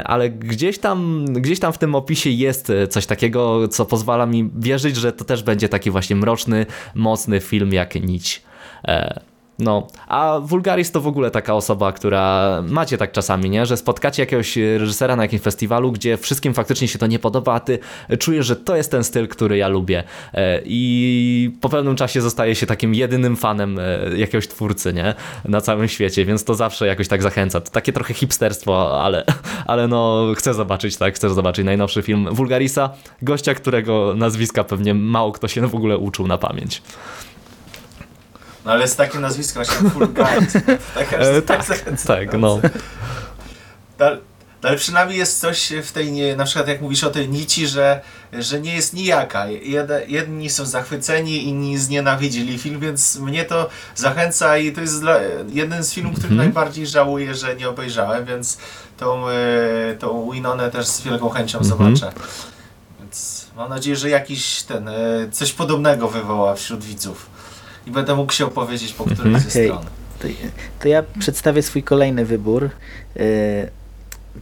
Ale 0.04 0.30
gdzieś 0.30 0.78
tam, 0.78 1.24
gdzieś 1.28 1.60
tam 1.60 1.72
w 1.72 1.78
tym 1.78 1.94
opisie 1.94 2.30
jest 2.30 2.72
coś 2.90 3.06
takiego, 3.06 3.68
co 3.68 3.86
pozwala 3.86 4.26
mi 4.26 4.50
wierzyć, 4.58 4.96
że 4.96 5.12
to 5.12 5.24
też 5.24 5.42
będzie 5.42 5.68
taki 5.68 5.90
właśnie 5.90 6.16
mroczny, 6.16 6.66
mocny 6.94 7.40
film 7.40 7.72
jak 7.72 7.94
Nić. 7.94 8.42
No, 9.59 9.87
a 10.09 10.40
Vulgaris 10.42 10.90
to 10.90 11.01
w 11.01 11.07
ogóle 11.07 11.31
taka 11.31 11.55
osoba, 11.55 11.92
która 11.92 12.62
macie 12.69 12.99
tak 12.99 13.12
czasami, 13.12 13.51
nie? 13.51 13.66
Że 13.66 13.77
spotkacie 13.77 14.23
jakiegoś 14.23 14.57
reżysera 14.57 15.16
na 15.16 15.23
jakimś 15.23 15.42
festiwalu, 15.42 15.92
gdzie 15.92 16.16
wszystkim 16.16 16.55
faktycznie 16.55 16.88
się 16.88 16.99
to 16.99 17.07
nie 17.07 17.19
podoba, 17.19 17.55
a 17.55 17.61
ty 17.61 17.79
czujesz, 18.19 18.47
że 18.47 18.57
to 18.57 18.77
jest 18.77 18.90
ten 18.90 19.05
styl, 19.05 19.29
który 19.29 19.57
ja 19.57 19.69
lubię. 19.69 20.05
E, 20.35 20.61
I 20.64 21.51
po 21.61 21.69
pewnym 21.69 21.97
czasie 21.97 22.21
zostaje 22.21 22.55
się 22.55 22.66
takim 22.66 22.95
jedynym 22.95 23.37
fanem 23.37 23.79
e, 23.79 23.99
jakiegoś 24.16 24.49
twórcy, 24.49 24.92
nie? 24.92 25.14
Na 25.45 25.61
całym 25.61 25.88
świecie, 25.88 26.25
więc 26.25 26.45
to 26.45 26.55
zawsze 26.55 26.87
jakoś 26.87 27.09
tak 27.09 27.23
zachęca. 27.23 27.61
To 27.61 27.71
takie 27.71 27.92
trochę 27.92 28.14
hipsterstwo, 28.14 29.03
ale, 29.03 29.25
ale 29.66 29.88
no 29.88 30.27
chcę 30.37 30.55
zobaczyć, 30.55 30.97
tak? 30.97 31.14
Chcę 31.14 31.35
zobaczyć 31.35 31.64
najnowszy 31.64 32.03
film 32.03 32.29
Vulgarisa, 32.33 32.90
gościa, 33.23 33.55
którego 33.55 34.14
nazwiska 34.16 34.64
pewnie 34.64 34.95
mało 34.95 35.33
kto 35.33 35.49
się 35.49 35.66
w 35.66 35.75
ogóle 35.75 35.99
uczył 35.99 36.27
na 36.27 36.38
pamięć. 36.38 36.83
No 38.66 38.72
ale 38.72 38.88
z 38.88 38.96
takim 38.96 39.20
nazwiskiem 39.20 39.64
się 39.64 39.90
Fulgaris. 39.90 40.52
tak, 40.94 41.12
e, 41.12 41.42
tak, 41.42 41.66
tak, 41.66 41.85
tak, 42.07 42.38
no. 42.38 42.61
ale 44.62 44.76
przynajmniej 44.76 45.18
jest 45.18 45.40
coś 45.40 45.72
w 45.83 45.92
tej, 45.92 46.12
nie, 46.12 46.37
na 46.37 46.44
przykład 46.44 46.68
jak 46.68 46.81
mówisz 46.81 47.05
o 47.05 47.11
tej 47.11 47.29
nici, 47.29 47.66
że, 47.66 48.00
że 48.33 48.61
nie 48.61 48.76
jest 48.76 48.94
nijaka. 48.94 49.46
jedni 50.09 50.50
są 50.50 50.64
zachwyceni, 50.64 51.48
inni 51.48 51.79
znienawidzili 51.79 52.59
film, 52.59 52.81
więc 52.81 53.16
mnie 53.16 53.44
to 53.44 53.68
zachęca 53.94 54.59
i 54.59 54.72
to 54.72 54.81
jest 54.81 55.00
dla, 55.00 55.18
jeden 55.48 55.85
z 55.85 55.92
filmów, 55.92 56.14
których 56.14 56.31
hmm. 56.31 56.46
najbardziej 56.46 56.87
żałuję, 56.87 57.35
że 57.35 57.57
nie 57.57 57.68
obejrzałem, 57.68 58.24
więc 58.24 58.59
tą, 58.96 59.29
e, 59.29 59.35
tą 59.98 60.31
Winonę 60.31 60.70
też 60.70 60.87
z 60.87 61.00
wielką 61.00 61.29
chęcią 61.29 61.59
hmm. 61.59 61.68
zobaczę. 61.70 62.12
Więc 63.00 63.46
mam 63.57 63.70
nadzieję, 63.70 63.96
że 63.96 64.11
jakiś 64.11 64.62
ten, 64.62 64.88
e, 64.88 64.94
coś 65.33 65.52
podobnego 65.52 66.09
wywoła 66.09 66.55
wśród 66.55 66.85
widzów 66.85 67.36
i 67.87 67.90
będę 67.90 68.14
mógł 68.14 68.33
się 68.33 68.46
opowiedzieć 68.46 68.92
po 68.92 69.05
której 69.05 69.35
mhm. 69.35 69.44
ze 69.44 69.51
stron. 69.51 69.85
To, 70.18 70.29
to, 70.81 70.88
ja 70.88 71.03
przedstawię 71.18 71.62
swój 71.62 71.83
kolejny 71.83 72.25
wybór. 72.25 72.70
E, 73.16 73.20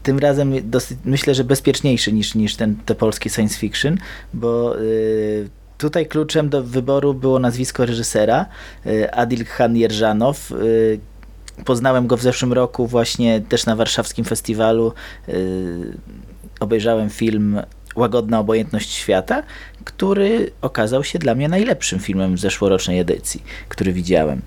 tym 0.02 0.18
razem 0.18 0.70
dosyć, 0.70 0.98
myślę, 1.04 1.35
że 1.35 1.44
bezpieczniejszy 1.44 2.12
niż, 2.12 2.35
niż 2.35 2.57
ten 2.57 2.76
te 2.76 2.94
polskie 2.94 3.30
science 3.30 3.59
fiction, 3.59 3.98
bo 4.35 4.76
e, 4.78 4.80
tutaj 5.78 6.07
kluczem 6.07 6.48
do 6.48 6.62
wyboru 6.62 7.14
było 7.14 7.38
nazwisko 7.38 7.87
reżysera 7.87 8.46
e, 8.87 9.14
Adil 9.14 9.44
Khan 9.44 9.76
Jerżanow. 9.76 10.52
Poznałem 11.64 12.07
go 12.07 12.16
w 12.16 12.22
zeszłym 12.22 12.52
roku 12.52 12.87
właśnie 12.87 13.40
też 13.40 13.66
na 13.66 13.76
warszawskim 13.76 14.24
festiwalu. 14.24 14.92
Obejrzałem 16.61 17.11
film 17.11 17.61
Łagodna 17.94 18.40
obojętność 18.40 18.92
świata, 18.92 19.42
który 19.85 20.50
okazał 20.61 21.04
się 21.04 21.18
dla 21.18 21.35
mnie 21.35 21.48
najlepszym 21.48 21.98
filmem 21.98 22.38
zeszłorocznej 22.38 22.98
edycji, 22.98 23.42
który 23.68 23.92
widziałem. 23.92 24.40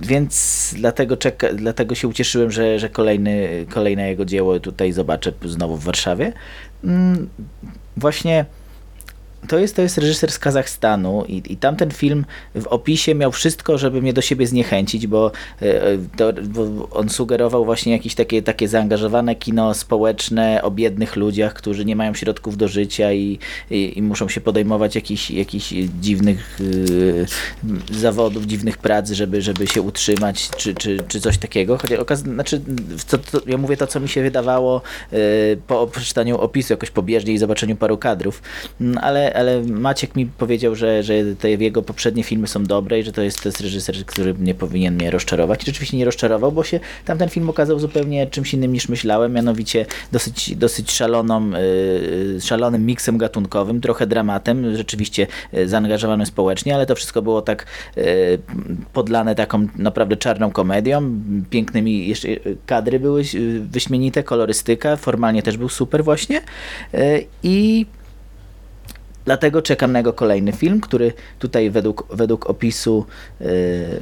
Więc 0.00 0.74
dlatego, 0.76 1.16
czeka, 1.16 1.48
dlatego 1.52 1.94
się 1.94 2.08
ucieszyłem, 2.08 2.50
że, 2.50 2.78
że 2.78 2.88
kolejny, 2.88 3.66
kolejne 3.70 4.08
jego 4.08 4.24
dzieło 4.24 4.60
tutaj 4.60 4.92
zobaczę 4.92 5.32
znowu 5.44 5.76
w 5.76 5.84
Warszawie. 5.84 6.32
Mm, 6.84 7.28
właśnie 7.96 8.44
to 9.48 9.58
jest, 9.58 9.76
to 9.76 9.82
jest 9.82 9.98
reżyser 9.98 10.32
z 10.32 10.38
Kazachstanu 10.38 11.24
i, 11.28 11.42
i 11.52 11.56
tamten 11.56 11.90
film 11.90 12.24
w 12.54 12.66
opisie 12.66 13.14
miał 13.14 13.32
wszystko, 13.32 13.78
żeby 13.78 14.02
mnie 14.02 14.12
do 14.12 14.20
siebie 14.20 14.46
zniechęcić, 14.46 15.06
bo, 15.06 15.32
e, 15.62 15.82
to, 16.16 16.32
bo 16.32 16.88
on 16.90 17.08
sugerował 17.08 17.64
właśnie 17.64 17.92
jakieś 17.92 18.14
takie, 18.14 18.42
takie 18.42 18.68
zaangażowane 18.68 19.34
kino 19.34 19.74
społeczne 19.74 20.60
o 20.62 20.70
biednych 20.70 21.16
ludziach, 21.16 21.54
którzy 21.54 21.84
nie 21.84 21.96
mają 21.96 22.14
środków 22.14 22.56
do 22.56 22.68
życia 22.68 23.12
i, 23.12 23.38
i, 23.70 23.98
i 23.98 24.02
muszą 24.02 24.28
się 24.28 24.40
podejmować 24.40 24.94
jakichś, 24.94 25.30
jakichś 25.30 25.74
dziwnych 26.00 26.60
y, 26.60 27.26
zawodów, 27.90 28.46
dziwnych 28.46 28.78
prac, 28.78 29.10
żeby, 29.10 29.42
żeby 29.42 29.66
się 29.66 29.82
utrzymać, 29.82 30.50
czy, 30.56 30.74
czy, 30.74 30.98
czy 31.08 31.20
coś 31.20 31.38
takiego. 31.38 31.78
Chociaż 31.78 31.98
okaz, 31.98 32.18
znaczy, 32.18 32.60
to, 33.10 33.18
to, 33.18 33.40
ja 33.46 33.58
mówię 33.58 33.76
to, 33.76 33.86
co 33.86 34.00
mi 34.00 34.08
się 34.08 34.22
wydawało 34.22 34.82
y, 35.12 35.58
po 35.66 35.86
przeczytaniu 35.86 36.38
opisu 36.38 36.72
jakoś 36.72 36.90
pobieżnie 36.90 37.32
i 37.32 37.38
zobaczeniu 37.38 37.76
paru 37.76 37.98
kadrów, 37.98 38.42
mm, 38.80 38.98
ale 39.34 39.62
Maciek 39.62 40.16
mi 40.16 40.26
powiedział, 40.26 40.74
że, 40.74 41.02
że 41.02 41.14
te 41.38 41.50
jego 41.50 41.82
poprzednie 41.82 42.22
filmy 42.22 42.46
są 42.46 42.64
dobre 42.64 42.98
i 42.98 43.02
że 43.02 43.12
to 43.12 43.22
jest, 43.22 43.42
to 43.42 43.48
jest 43.48 43.60
reżyser, 43.60 44.06
który 44.06 44.34
nie 44.38 44.54
powinien 44.54 44.94
mnie 44.94 45.10
rozczarować. 45.10 45.62
I 45.62 45.66
rzeczywiście 45.66 45.96
nie 45.96 46.04
rozczarował, 46.04 46.52
bo 46.52 46.64
się 46.64 46.80
tamten 47.04 47.28
film 47.28 47.50
okazał 47.50 47.78
zupełnie 47.78 48.26
czymś 48.26 48.54
innym 48.54 48.72
niż 48.72 48.88
myślałem, 48.88 49.32
mianowicie 49.32 49.86
dosyć, 50.12 50.56
dosyć 50.56 50.92
szaloną, 50.92 51.50
yy, 51.50 52.40
szalonym 52.40 52.86
miksem 52.86 53.18
gatunkowym, 53.18 53.80
trochę 53.80 54.06
dramatem, 54.06 54.76
rzeczywiście 54.76 55.26
yy, 55.52 55.68
zaangażowanym 55.68 56.26
społecznie, 56.26 56.74
ale 56.74 56.86
to 56.86 56.94
wszystko 56.94 57.22
było 57.22 57.42
tak 57.42 57.66
podlane 58.92 59.34
taką 59.34 59.66
naprawdę 59.76 60.16
czarną 60.16 60.50
komedią, 60.50 61.20
pięknymi 61.50 62.08
jeszcze 62.08 62.28
y, 62.28 62.56
kadry 62.66 63.00
były 63.00 63.22
y, 63.34 63.60
wyśmienite, 63.60 64.22
kolorystyka, 64.22 64.96
formalnie 64.96 65.42
też 65.42 65.56
był 65.56 65.68
super 65.68 66.04
właśnie 66.04 66.40
y, 66.94 67.26
i 67.42 67.86
Dlatego 69.24 69.62
czekam 69.62 69.92
na 69.92 69.98
jego 69.98 70.12
kolejny 70.12 70.52
film, 70.52 70.80
który 70.80 71.12
tutaj 71.38 71.70
według, 71.70 72.06
według 72.10 72.50
opisu, 72.50 73.06
yy, 73.40 73.46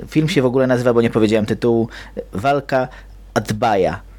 film 0.09 0.28
się 0.28 0.42
w 0.42 0.46
ogóle 0.46 0.66
nazywa, 0.66 0.94
bo 0.94 1.02
nie 1.02 1.11
powiedziałem 1.11 1.46
tytułu, 1.46 1.88
Walka 2.33 2.88
Adbaja. 3.35 4.09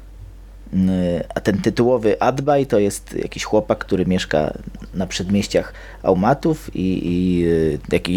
A 1.34 1.40
ten 1.40 1.60
tytułowy 1.60 2.20
Adbaj 2.20 2.66
to 2.66 2.78
jest 2.78 3.14
jakiś 3.14 3.44
chłopak, 3.44 3.78
który 3.78 4.06
mieszka 4.06 4.58
na 4.94 5.06
przedmieściach 5.06 5.72
Aumatów 6.02 6.70
i, 6.76 7.00
i 7.04 7.44
jak 7.92 8.08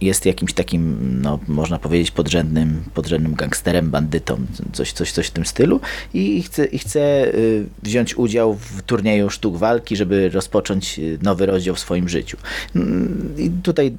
jest 0.00 0.26
jakimś 0.26 0.52
takim, 0.52 0.98
no, 1.22 1.38
można 1.48 1.78
powiedzieć, 1.78 2.10
podrzędnym, 2.10 2.84
podrzędnym 2.94 3.34
gangsterem, 3.34 3.90
bandytą, 3.90 4.36
coś, 4.72 4.92
coś, 4.92 5.12
coś 5.12 5.26
w 5.26 5.30
tym 5.30 5.46
stylu 5.46 5.80
i 6.14 6.42
chce, 6.42 6.64
i 6.64 6.78
chce 6.78 7.34
y, 7.34 7.66
wziąć 7.82 8.16
udział 8.18 8.54
w 8.54 8.82
turnieju 8.82 9.30
sztuk 9.30 9.56
walki, 9.56 9.96
żeby 9.96 10.28
rozpocząć 10.28 10.98
y, 10.98 11.18
nowy 11.22 11.46
rozdział 11.46 11.74
w 11.74 11.80
swoim 11.80 12.08
życiu. 12.08 12.36
Mm, 12.76 13.34
I 13.38 13.50
tutaj 13.50 13.96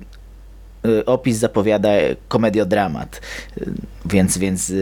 opis 1.06 1.38
zapowiada 1.38 1.90
komediodramat, 2.28 3.22
więc, 4.06 4.38
więc 4.38 4.74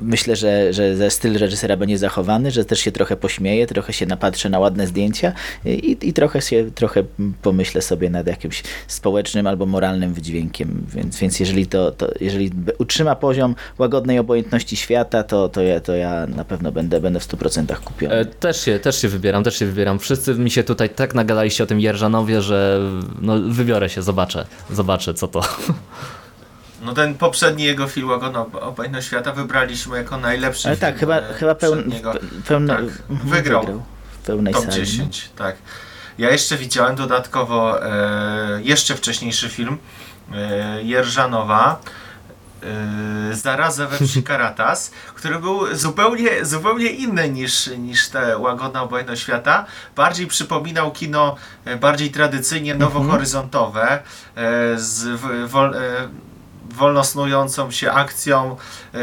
myślę, 0.00 0.36
że, 0.36 0.72
że 0.72 1.10
styl 1.10 1.38
reżysera 1.38 1.76
będzie 1.76 1.98
zachowany, 1.98 2.50
że 2.50 2.64
też 2.64 2.80
się 2.80 2.92
trochę 2.92 3.16
pośmieje, 3.16 3.66
trochę 3.66 3.92
się 3.92 4.06
napatrzę 4.06 4.48
na 4.48 4.58
ładne 4.58 4.86
zdjęcia 4.86 5.32
i, 5.64 5.96
i 6.02 6.12
trochę 6.12 6.40
się 6.40 6.70
trochę 6.74 7.04
pomyślę 7.42 7.82
sobie 7.82 8.10
nad 8.10 8.26
jakimś 8.26 8.62
społecznym 8.88 9.46
albo 9.46 9.66
moralnym 9.66 10.14
wydźwiękiem. 10.14 10.86
Więc, 10.94 11.18
więc 11.18 11.40
jeżeli 11.40 11.66
to, 11.66 11.90
to 11.90 12.08
jeżeli 12.20 12.50
utrzyma 12.78 13.16
poziom 13.16 13.54
łagodnej 13.78 14.18
obojętności 14.18 14.76
świata, 14.76 15.22
to, 15.22 15.48
to, 15.48 15.62
ja, 15.62 15.80
to 15.80 15.94
ja 15.94 16.26
na 16.26 16.44
pewno 16.44 16.72
będę, 16.72 17.00
będę 17.00 17.20
w 17.20 17.28
100% 17.28 17.76
kupiony. 17.76 18.14
E, 18.14 18.24
też 18.24 18.60
się, 18.60 18.78
też 18.78 19.00
się 19.00 19.08
wybieram, 19.08 19.44
też 19.44 19.58
się 19.58 19.66
wybieram. 19.66 19.98
Wszyscy 19.98 20.34
mi 20.34 20.50
się 20.50 20.64
tutaj 20.64 20.90
tak 20.90 21.14
nagadaliście 21.14 21.64
o 21.64 21.66
tym 21.66 21.80
Jerżanowie, 21.80 22.42
że 22.42 22.80
no, 23.20 23.40
wybiorę 23.40 23.88
się, 23.88 24.02
zobaczę, 24.02 24.46
zobaczę 24.70 25.14
co 25.14 25.28
to. 25.28 25.40
No 26.80 26.94
ten 26.94 27.14
poprzedni 27.14 27.64
jego 27.64 27.88
film 27.88 28.08
Łagodna 28.08 28.40
Obojętność 28.40 29.06
Świata 29.06 29.32
wybraliśmy 29.32 29.96
jako 29.96 30.16
najlepszy 30.16 30.68
Ale 30.68 30.76
tak, 30.76 30.98
chyba, 30.98 31.16
e, 31.16 31.34
chyba 31.34 31.54
pełn, 31.54 31.92
pełna, 32.48 32.74
tak, 32.74 32.84
mhm, 33.10 33.30
wygrał, 33.30 33.60
wygrał 33.60 33.82
w 34.12 34.26
pełnej 34.26 34.54
top 34.54 34.64
sali. 34.64 34.76
10, 34.76 35.30
no. 35.32 35.44
tak. 35.44 35.56
Ja 36.18 36.30
jeszcze 36.30 36.56
widziałem 36.56 36.96
dodatkowo 36.96 37.86
e, 37.86 38.62
jeszcze 38.62 38.96
wcześniejszy 38.96 39.48
film 39.48 39.78
e, 40.32 40.82
Jerżanowa 40.82 41.80
e, 42.62 43.34
Zaraza 43.34 43.86
we 43.86 44.06
wsi 44.06 44.22
Karatas, 44.22 44.90
który 45.14 45.38
był 45.38 45.74
zupełnie, 45.76 46.44
zupełnie 46.44 46.86
inny 46.86 47.30
niż, 47.30 47.66
niż 47.66 48.08
te 48.08 48.38
Łagodna 48.38 48.82
Obojętność 48.82 49.22
Świata. 49.22 49.66
Bardziej 49.96 50.26
przypominał 50.26 50.92
kino 50.92 51.36
e, 51.64 51.76
bardziej 51.76 52.10
tradycyjnie 52.10 52.72
mhm. 52.72 52.92
nowohoryzontowe, 52.92 54.02
e, 54.36 54.78
z 54.78 55.20
w, 55.20 55.48
wol, 55.48 55.74
wolno 56.74 57.04
snującą 57.04 57.70
się 57.70 57.92
akcją, 57.92 58.56
yy, 58.94 59.00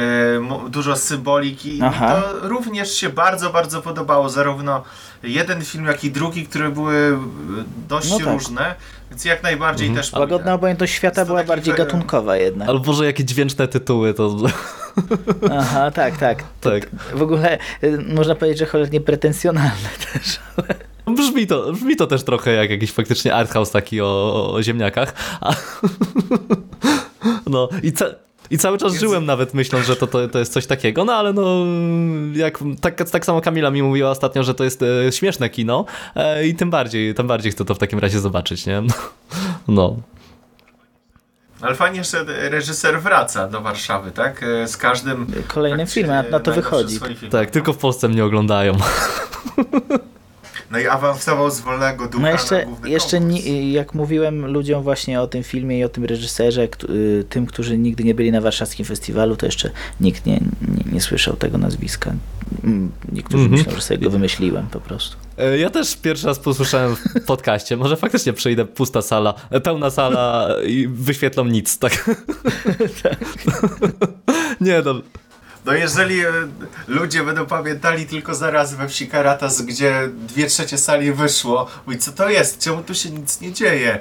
dużo 0.70 0.96
symboliki. 0.96 1.80
Aha. 1.84 2.18
I 2.20 2.22
to 2.22 2.48
również 2.48 2.94
się 2.94 3.10
bardzo, 3.10 3.50
bardzo 3.50 3.82
podobało. 3.82 4.30
Zarówno 4.30 4.84
jeden 5.24 5.66
film, 5.66 5.86
jak 5.86 6.04
i 6.04 6.12
drugi, 6.12 6.46
które 6.46 6.70
były 6.70 7.18
dość 7.90 8.12
no 8.12 8.18
tak. 8.18 8.28
różne, 8.28 8.76
więc 9.10 9.26
jak 9.26 9.44
najbardziej 9.44 9.88
mhm. 9.88 10.06
też. 10.06 10.14
Łagodna 10.14 10.54
obojętność 10.54 10.94
świata 10.94 11.26
była 11.26 11.44
bardziej 11.44 11.74
gatunkowa 11.74 12.38
jednak. 12.38 12.70
Ale 12.70 12.80
Boże, 12.80 13.06
jakie 13.06 13.26
dźwięczne 13.26 13.68
tytuły 13.68 14.14
to. 14.14 14.38
Aha, 15.52 15.92
tak, 15.92 16.18
tak. 16.18 16.44
tak. 16.62 16.90
W 17.14 17.22
ogóle 17.22 17.58
y, 17.84 18.06
można 18.16 18.36
powiedzieć, 18.36 18.60
że 18.60 18.66
cholernie 18.66 19.02
pretensjonalne 19.02 19.90
też. 20.14 20.40
Ale... 20.58 20.76
Brzmi 21.16 21.48
to, 21.48 21.74
brzmi 21.74 21.96
to 21.96 22.08
też 22.08 22.24
trochę 22.24 22.52
jak 22.52 22.70
jakiś 22.70 22.92
faktycznie 22.92 23.36
arthouse 23.36 23.72
taki 23.72 24.02
o, 24.02 24.54
o 24.54 24.64
ziemniakach. 24.64 25.14
A... 25.42 25.54
No 27.48 27.70
i, 27.84 27.92
ca 27.92 28.06
i 28.50 28.58
cały 28.58 28.78
czas 28.78 28.94
żyłem 28.94 29.26
nawet 29.26 29.54
myśląc, 29.54 29.86
że 29.86 29.96
to, 29.96 30.08
to, 30.08 30.28
to 30.28 30.40
jest 30.40 30.54
coś 30.54 30.66
takiego, 30.66 31.06
no 31.06 31.14
ale 31.14 31.34
no 31.34 31.66
jak 32.34 32.60
tak, 32.82 33.10
tak 33.10 33.26
samo 33.26 33.42
Kamila 33.42 33.72
mi 33.72 33.84
mówiła 33.84 34.12
ostatnio, 34.12 34.44
że 34.44 34.54
to 34.54 34.64
jest 34.64 34.84
e, 34.84 35.12
śmieszne 35.12 35.50
kino 35.50 35.86
e, 36.16 36.48
i 36.48 36.56
tym 36.56 36.70
bardziej, 36.70 37.14
tym 37.14 37.28
bardziej 37.28 37.52
chcę 37.52 37.66
to 37.66 37.76
w 37.76 37.78
takim 37.78 38.00
razie 38.00 38.20
zobaczyć, 38.20 38.66
nie? 38.66 38.82
No. 39.68 39.96
Ale 41.62 41.76
fajnie, 41.76 42.04
że 42.04 42.24
reżyser 42.50 43.02
wraca 43.02 43.48
do 43.48 43.62
Warszawy, 43.62 44.12
tak? 44.12 44.44
E, 44.44 44.68
z 44.68 44.78
każdym... 44.78 45.28
Kolejnym 45.48 45.88
filmem, 45.88 46.26
na 46.32 46.40
to 46.40 46.52
wychodzi. 46.52 47.00
Tak, 47.32 47.52
tylko 47.52 47.74
w 47.74 47.78
Polsce 47.78 48.08
mnie 48.08 48.26
oglądają. 48.26 48.78
No 50.72 50.80
i 50.80 50.88
awansował 50.88 51.52
z 51.52 51.60
wolnego 51.60 52.08
ducha 52.08 52.24
No 52.24 52.30
jeszcze, 52.30 52.66
jeszcze 52.86 53.20
nie, 53.20 53.72
jak 53.72 53.94
mówiłem 53.94 54.52
ludziom 54.52 54.84
właśnie 54.84 55.22
o 55.22 55.28
tym 55.28 55.44
filmie 55.44 55.80
i 55.80 55.84
o 55.84 55.90
tym 55.90 56.06
reżyserze, 56.06 56.68
y, 56.90 57.26
tym, 57.30 57.46
którzy 57.46 57.78
nigdy 57.78 58.04
nie 58.04 58.16
byli 58.16 58.32
na 58.32 58.42
warszawskim 58.42 58.86
festiwalu, 58.86 59.36
to 59.36 59.46
jeszcze 59.46 59.72
nikt 60.02 60.26
nie, 60.26 60.34
nie, 60.62 60.92
nie 60.92 61.02
słyszał 61.02 61.36
tego 61.36 61.58
nazwiska. 61.58 62.14
Mm, 62.64 62.92
niektórzy 63.12 63.46
mm 63.46 63.56
-hmm. 63.56 63.58
myślą, 63.58 63.76
że 63.76 63.82
sobie 63.82 63.98
go 63.98 64.10
wymyśliłem 64.10 64.68
po 64.68 64.80
prostu. 64.80 65.18
E, 65.38 65.58
ja 65.58 65.70
też 65.70 65.98
pierwszy 65.98 66.28
raz 66.28 66.40
posłyszałem 66.40 66.96
w 66.96 67.26
podcaście. 67.26 67.78
Może 67.78 67.98
faktycznie 67.98 68.34
przyjdę, 68.34 68.66
pusta 68.66 69.02
sala, 69.02 69.34
e, 69.50 69.62
pełna 69.62 69.90
sala 69.90 70.48
i 70.66 70.88
wyświetlą 70.88 71.46
nic, 71.46 71.80
tak? 71.80 72.10
tak. 73.04 73.20
Nie, 74.62 74.82
no. 74.86 75.02
No 75.68 75.74
jeżeli 75.74 76.20
e, 76.26 76.32
ludzie 76.88 77.24
będą 77.24 77.46
pamiętali 77.46 78.06
tylko 78.06 78.36
zaraz 78.36 78.74
we 78.74 78.88
wsi 78.90 79.08
Karatas, 79.08 79.62
gdzie 79.62 80.10
dwie 80.28 80.48
trzecie 80.48 80.78
sali 80.78 81.14
wyszło, 81.14 81.68
i 81.94 81.98
co 81.98 82.12
to 82.12 82.30
jest? 82.30 82.60
Czemu 82.60 82.84
tu 82.84 82.96
się 82.96 83.10
nic 83.10 83.42
nie 83.42 83.54
dzieje? 83.54 84.00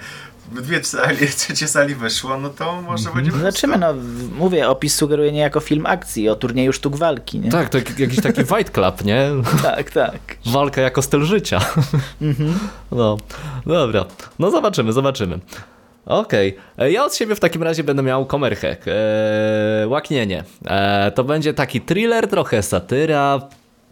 Dwie 0.53 0.85
sali, 0.85 1.29
trzecie 1.37 1.69
sali 1.69 1.95
wyszło, 1.95 2.39
no 2.39 2.49
to 2.49 2.83
może 2.83 3.09
mhm. 3.09 3.15
będzie 3.15 3.39
Zobaczymy, 3.39 3.79
no 3.79 3.95
mówię, 4.39 4.69
opis 4.69 4.95
sugeruje 4.95 5.33
niejako 5.33 5.61
film 5.61 5.87
akcji 5.87 6.29
o 6.29 6.37
turnieju 6.37 6.73
sztuk 6.73 6.97
walki, 6.97 7.41
nie? 7.41 7.51
Tak, 7.51 7.69
to 7.69 7.79
jakiś 7.99 8.21
taki 8.23 8.45
Fight 8.55 8.71
Club, 8.71 9.05
nie? 9.05 9.31
tak, 9.63 9.91
tak. 9.91 10.21
Walka 10.47 10.81
jako 10.81 11.03
styl 11.03 11.25
życia. 11.25 11.61
Mhm. 12.23 12.59
No, 12.91 13.17
dobra. 13.67 14.05
No 14.39 14.51
zobaczymy, 14.51 14.93
zobaczymy. 14.93 15.39
Okej. 16.07 16.59
Okay. 16.75 16.87
E, 16.87 16.93
ja 16.93 17.05
od 17.05 17.15
siebie 17.15 17.35
w 17.35 17.41
takim 17.41 17.63
razie 17.63 17.85
będę 17.85 18.03
miał 18.03 18.27
komerchek. 18.27 18.85
Eee, 18.87 19.87
łaknienie. 19.87 20.45
Eee, 20.67 21.13
to 21.13 21.25
będzie 21.25 21.55
taki 21.55 21.81
thriller, 21.81 22.29
trochę 22.29 22.63
satyra. 22.63 23.41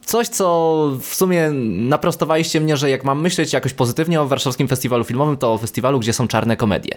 Coś, 0.05 0.29
co 0.29 0.91
w 1.01 1.15
sumie 1.15 1.51
naprostowaliście 1.51 2.61
mnie, 2.61 2.77
że 2.77 2.91
jak 2.91 3.05
mam 3.05 3.21
myśleć 3.21 3.53
jakoś 3.53 3.73
pozytywnie 3.73 4.21
o 4.21 4.27
warszawskim 4.27 4.69
festiwalu 4.69 5.05
filmowym, 5.05 5.37
to 5.37 5.53
o 5.53 5.59
festiwalu, 5.59 6.01
gdzie 6.01 6.13
są 6.13 6.29
czarne 6.29 6.57
komedie. 6.57 6.97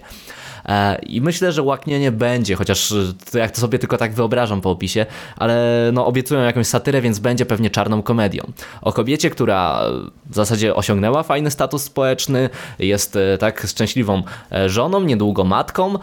E, 0.67 0.99
I 0.99 1.21
myślę, 1.21 1.51
że 1.51 1.63
łaknienie 1.63 2.11
będzie, 2.11 2.55
chociaż 2.55 2.93
to 3.31 3.37
jak 3.37 3.51
to 3.51 3.61
sobie 3.61 3.79
tylko 3.79 3.97
tak 3.97 4.13
wyobrażam 4.13 4.61
po 4.61 4.71
opisie, 4.71 5.05
ale 5.35 5.89
no 5.93 6.05
obiecują 6.05 6.41
jakąś 6.41 6.67
satyrę, 6.67 7.01
więc 7.01 7.19
będzie 7.19 7.45
pewnie 7.45 7.69
czarną 7.69 8.03
komedią. 8.03 8.43
O 8.81 8.93
kobiecie, 8.93 9.29
która 9.29 9.81
w 10.25 10.35
zasadzie 10.35 10.75
osiągnęła 10.75 11.23
fajny 11.23 11.51
status 11.51 11.83
społeczny, 11.83 12.49
jest 12.79 13.15
e, 13.15 13.37
tak 13.37 13.67
szczęśliwą 13.67 14.23
e, 14.51 14.69
żoną, 14.69 15.01
niedługo 15.01 15.43
matką, 15.43 15.99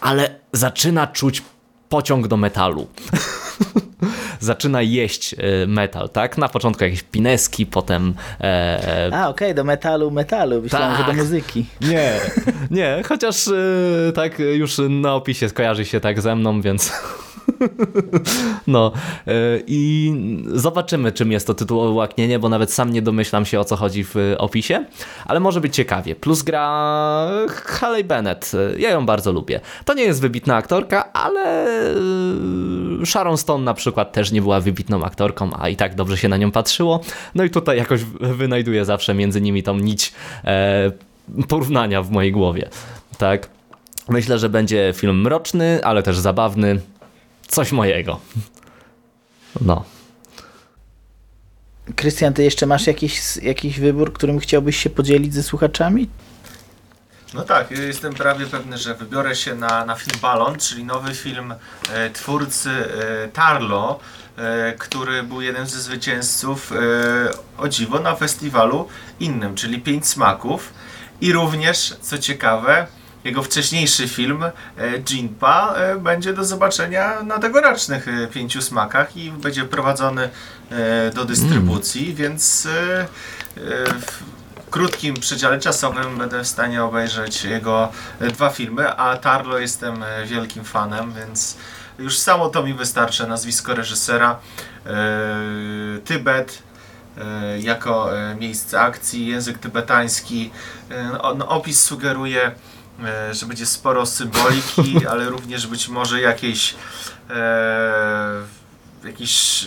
ale 0.00 0.30
zaczyna 0.52 1.06
czuć 1.06 1.42
pociąg 1.88 2.28
do 2.28 2.36
metalu. 2.36 2.86
zaczyna 4.40 4.82
jeść 4.82 5.34
e, 5.34 5.66
metal, 5.66 6.08
tak? 6.08 6.38
Na 6.38 6.48
początku 6.48 6.84
jakieś 6.84 7.02
pineski, 7.02 7.66
potem... 7.66 8.14
E... 8.40 9.10
A, 9.12 9.28
okej, 9.28 9.48
okay, 9.48 9.54
do 9.54 9.64
metalu, 9.64 10.10
metalu. 10.10 10.62
Myślałem, 10.62 10.88
tak. 10.88 10.98
że 10.98 11.02
do 11.02 11.10
tak. 11.10 11.16
muzyki. 11.16 11.66
Nie, 11.80 12.12
nie, 12.70 13.02
chociaż 13.08 13.48
e, 13.48 14.12
tak 14.14 14.38
już 14.38 14.80
na 14.88 15.14
opisie 15.14 15.48
skojarzy 15.48 15.84
się 15.84 16.00
tak 16.00 16.20
ze 16.20 16.36
mną, 16.36 16.60
więc... 16.60 16.92
No 18.66 18.92
e, 19.26 19.32
i 19.66 20.12
zobaczymy, 20.46 21.12
czym 21.12 21.32
jest 21.32 21.46
to 21.46 21.54
tytułowe 21.54 21.90
łaknienie, 21.90 22.38
bo 22.38 22.48
nawet 22.48 22.72
sam 22.72 22.92
nie 22.92 23.02
domyślam 23.02 23.46
się 23.46 23.60
o 23.60 23.64
co 23.64 23.76
chodzi 23.76 24.04
w 24.04 24.14
opisie, 24.38 24.84
ale 25.26 25.40
może 25.40 25.60
być 25.60 25.74
ciekawie. 25.74 26.14
Plus 26.14 26.42
gra 26.42 26.68
Haley 27.48 28.04
Bennett. 28.04 28.52
Ja 28.78 28.90
ją 28.90 29.06
bardzo 29.06 29.32
lubię. 29.32 29.60
To 29.84 29.94
nie 29.94 30.02
jest 30.02 30.20
wybitna 30.20 30.56
aktorka, 30.56 31.12
ale 31.12 31.66
Sharon 33.04 33.36
Stone 33.36 33.64
na 33.64 33.74
przykład 33.74 34.12
też 34.12 34.32
nie 34.32 34.42
była 34.42 34.60
wybitną 34.60 35.04
aktorką, 35.04 35.50
a 35.58 35.68
i 35.68 35.76
tak 35.76 35.94
dobrze 35.94 36.16
się 36.16 36.28
na 36.28 36.36
nią 36.36 36.50
patrzyło. 36.50 37.00
No 37.34 37.44
i 37.44 37.50
tutaj 37.50 37.76
jakoś 37.76 38.04
wynajduję 38.20 38.84
zawsze 38.84 39.14
między 39.14 39.40
nimi 39.40 39.62
tą 39.62 39.78
nić 39.78 40.12
e, 40.44 40.92
porównania 41.48 42.02
w 42.02 42.10
mojej 42.10 42.32
głowie. 42.32 42.68
Tak. 43.18 43.48
Myślę, 44.08 44.38
że 44.38 44.48
będzie 44.48 44.92
film 44.96 45.20
mroczny, 45.20 45.84
ale 45.84 46.02
też 46.02 46.18
zabawny 46.18 46.80
coś 47.48 47.72
mojego. 47.72 48.20
No. 49.60 49.84
Krystian, 51.96 52.34
ty 52.34 52.44
jeszcze 52.44 52.66
masz 52.66 52.86
jakiś, 52.86 53.36
jakiś 53.36 53.80
wybór, 53.80 54.12
którym 54.12 54.38
chciałbyś 54.38 54.76
się 54.76 54.90
podzielić 54.90 55.34
ze 55.34 55.42
słuchaczami? 55.42 56.08
No 57.34 57.42
tak, 57.44 57.70
jestem 57.70 58.14
prawie 58.14 58.46
pewny, 58.46 58.78
że 58.78 58.94
wybiorę 58.94 59.36
się 59.36 59.54
na, 59.54 59.84
na 59.84 59.94
film 59.94 60.18
Balon, 60.22 60.58
czyli 60.58 60.84
nowy 60.84 61.14
film 61.14 61.54
e, 61.92 62.10
twórcy 62.10 62.70
e, 62.70 63.28
Tarlo, 63.28 64.00
e, 64.36 64.72
który 64.78 65.22
był 65.22 65.40
jednym 65.40 65.66
ze 65.66 65.80
zwycięzców 65.80 66.72
e, 66.72 66.76
o 67.58 67.68
dziwo 67.68 67.98
na 67.98 68.16
festiwalu 68.16 68.88
innym, 69.20 69.54
czyli 69.54 69.80
Pięć 69.80 70.06
Smaków. 70.06 70.72
I 71.20 71.32
również, 71.32 71.96
co 72.00 72.18
ciekawe, 72.18 72.86
jego 73.24 73.42
wcześniejszy 73.42 74.08
film 74.08 74.44
e, 74.44 74.50
Jinpa 74.98 75.74
e, 75.74 75.96
będzie 75.96 76.32
do 76.32 76.44
zobaczenia 76.44 77.22
na 77.22 77.38
tegorocznych 77.38 78.08
e, 78.08 78.26
pięciu 78.26 78.62
smakach 78.62 79.16
i 79.16 79.30
będzie 79.30 79.64
prowadzony 79.64 80.28
do 81.14 81.24
dystrybucji, 81.24 82.04
mm. 82.04 82.16
więc 82.16 82.68
krótkim 84.70 85.14
przedziale 85.14 85.58
czasowym 85.58 86.18
będę 86.18 86.44
w 86.44 86.48
stanie 86.48 86.84
obejrzeć 86.84 87.44
jego 87.44 87.92
dwa 88.20 88.50
filmy, 88.50 88.90
a 88.96 89.16
Tarlo 89.16 89.58
jestem 89.58 90.04
wielkim 90.26 90.64
fanem, 90.64 91.12
więc 91.12 91.56
już 91.98 92.18
samo 92.18 92.48
to 92.48 92.62
mi 92.62 92.74
wystarczy, 92.74 93.26
nazwisko 93.26 93.74
reżysera, 93.74 94.38
Tybet, 96.04 96.62
jako 97.58 98.10
miejsce 98.40 98.80
akcji, 98.80 99.26
język 99.26 99.58
tybetański. 99.58 100.50
Opis 101.48 101.84
sugeruje, 101.84 102.50
że 103.32 103.46
będzie 103.46 103.66
sporo 103.66 104.06
symboliki, 104.06 105.00
ale 105.10 105.28
również 105.28 105.66
być 105.66 105.88
może 105.88 106.20
jakieś 106.20 106.74
e, 107.30 108.42
jakiś 109.04 109.64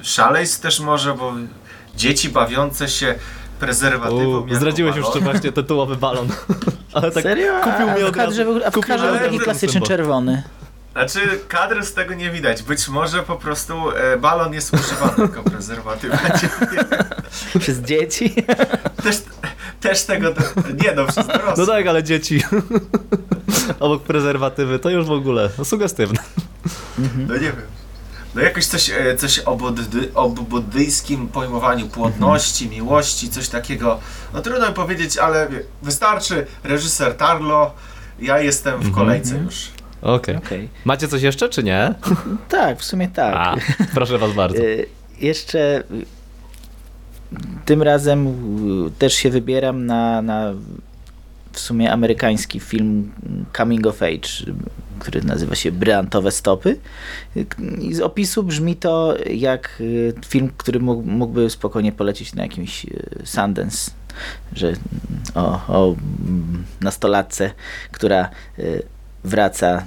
e, 0.00 0.04
szaleństw 0.04 0.60
też 0.60 0.80
może, 0.80 1.14
bo 1.14 1.32
dzieci 1.96 2.28
bawiące 2.28 2.88
się 2.88 3.14
prezerwatywą 3.60 4.46
U, 4.50 4.54
zdradziłeś 4.54 4.96
już 4.96 5.04
balon. 5.04 5.18
czy 5.18 5.24
właśnie 5.24 5.52
tytułowy 5.52 5.96
balon. 5.96 6.28
Ale 6.92 7.10
tak 7.10 7.22
Serio? 7.22 7.60
kupił 7.60 7.90
mnie 7.90 8.04
a 8.04 8.06
od 8.06 8.12
w 8.12 8.16
kadrze, 8.16 8.44
razu. 8.44 8.60
a 8.66 8.70
w 8.70 8.80
kadrze 8.80 9.10
był 9.10 9.18
taki 9.18 9.38
klasyczny 9.38 9.80
czerwony. 9.80 10.42
Znaczy, 10.92 11.20
kadr 11.48 11.84
z 11.84 11.94
tego 11.94 12.14
nie 12.14 12.30
widać. 12.30 12.62
Być 12.62 12.88
może 12.88 13.22
po 13.22 13.36
prostu 13.36 13.90
e, 13.90 14.16
balon 14.16 14.54
jest 14.54 14.74
używany 14.74 15.12
jako 15.18 15.42
prezerwatywa. 15.50 16.18
Przez 17.60 17.78
dzieci. 17.78 18.34
Też, 19.02 19.16
też 19.80 20.02
tego. 20.04 20.32
Do... 20.32 20.40
Nie 20.84 20.92
no, 20.94 21.06
przez 21.06 21.26
dorosłych. 21.26 21.56
No 21.58 21.66
tak, 21.66 21.86
ale 21.86 22.02
dzieci. 22.02 22.42
Obok 23.80 24.02
prezerwatywy, 24.02 24.78
to 24.78 24.90
już 24.90 25.06
w 25.06 25.12
ogóle 25.12 25.50
no, 25.58 25.64
sugestywne. 25.64 26.22
No 27.28 27.34
nie 27.34 27.40
wiem. 27.40 27.62
No 28.34 28.40
jakoś 28.40 28.66
coś, 28.66 28.90
e, 28.90 29.16
coś 29.16 29.38
o, 29.38 29.56
buddy, 29.56 30.14
o 30.14 30.28
buddyjskim 30.28 31.28
pojmowaniu 31.28 31.88
płodności, 31.88 32.68
miłości, 32.68 33.30
coś 33.30 33.48
takiego. 33.48 34.00
No 34.34 34.40
trudno 34.40 34.68
mi 34.68 34.74
powiedzieć, 34.74 35.18
ale 35.18 35.48
wystarczy 35.82 36.46
reżyser 36.64 37.16
Tarlo, 37.16 37.74
ja 38.20 38.40
jestem 38.40 38.80
w 38.80 38.92
kolejce 38.94 39.36
już. 39.38 39.68
Okej. 40.02 40.36
Okej. 40.36 40.68
Macie 40.84 41.08
coś 41.08 41.22
jeszcze, 41.22 41.48
czy 41.48 41.62
nie? 41.62 41.94
Tak, 42.48 42.78
w 42.78 42.84
sumie 42.84 43.08
tak. 43.08 43.34
A, 43.36 43.56
proszę 43.94 44.18
was 44.18 44.32
bardzo. 44.32 44.58
Y, 44.62 44.86
Jeszcze 45.20 45.82
tym 47.64 47.82
razem 47.82 48.26
y, 48.86 48.90
też 48.90 49.14
się 49.14 49.30
wybieram 49.30 49.86
na, 49.86 50.22
na 50.22 50.54
w 51.52 51.60
sumie 51.60 51.92
amerykański 51.92 52.60
film 52.60 53.12
Coming 53.56 53.86
of 53.86 54.02
Age, 54.02 54.52
który 54.98 55.22
nazywa 55.22 55.54
się 55.54 55.72
Bryantowe 55.72 56.30
Stopy. 56.30 56.78
I 57.80 57.94
z 57.94 58.00
opisu 58.00 58.42
brzmi 58.42 58.76
to 58.76 59.16
jak 59.30 59.76
y, 59.80 60.14
film, 60.26 60.50
który 60.56 60.80
mógł, 60.80 61.02
mógłby 61.02 61.50
spokojnie 61.50 61.92
polecieć 61.92 62.34
na 62.34 62.42
jakimś 62.42 62.84
y, 62.84 63.20
Sundance, 63.24 63.90
że 64.52 64.72
o, 65.34 65.60
o 65.68 65.96
mm, 66.26 66.64
nastolatce, 66.80 67.50
która 67.92 68.30
wraca 69.28 69.84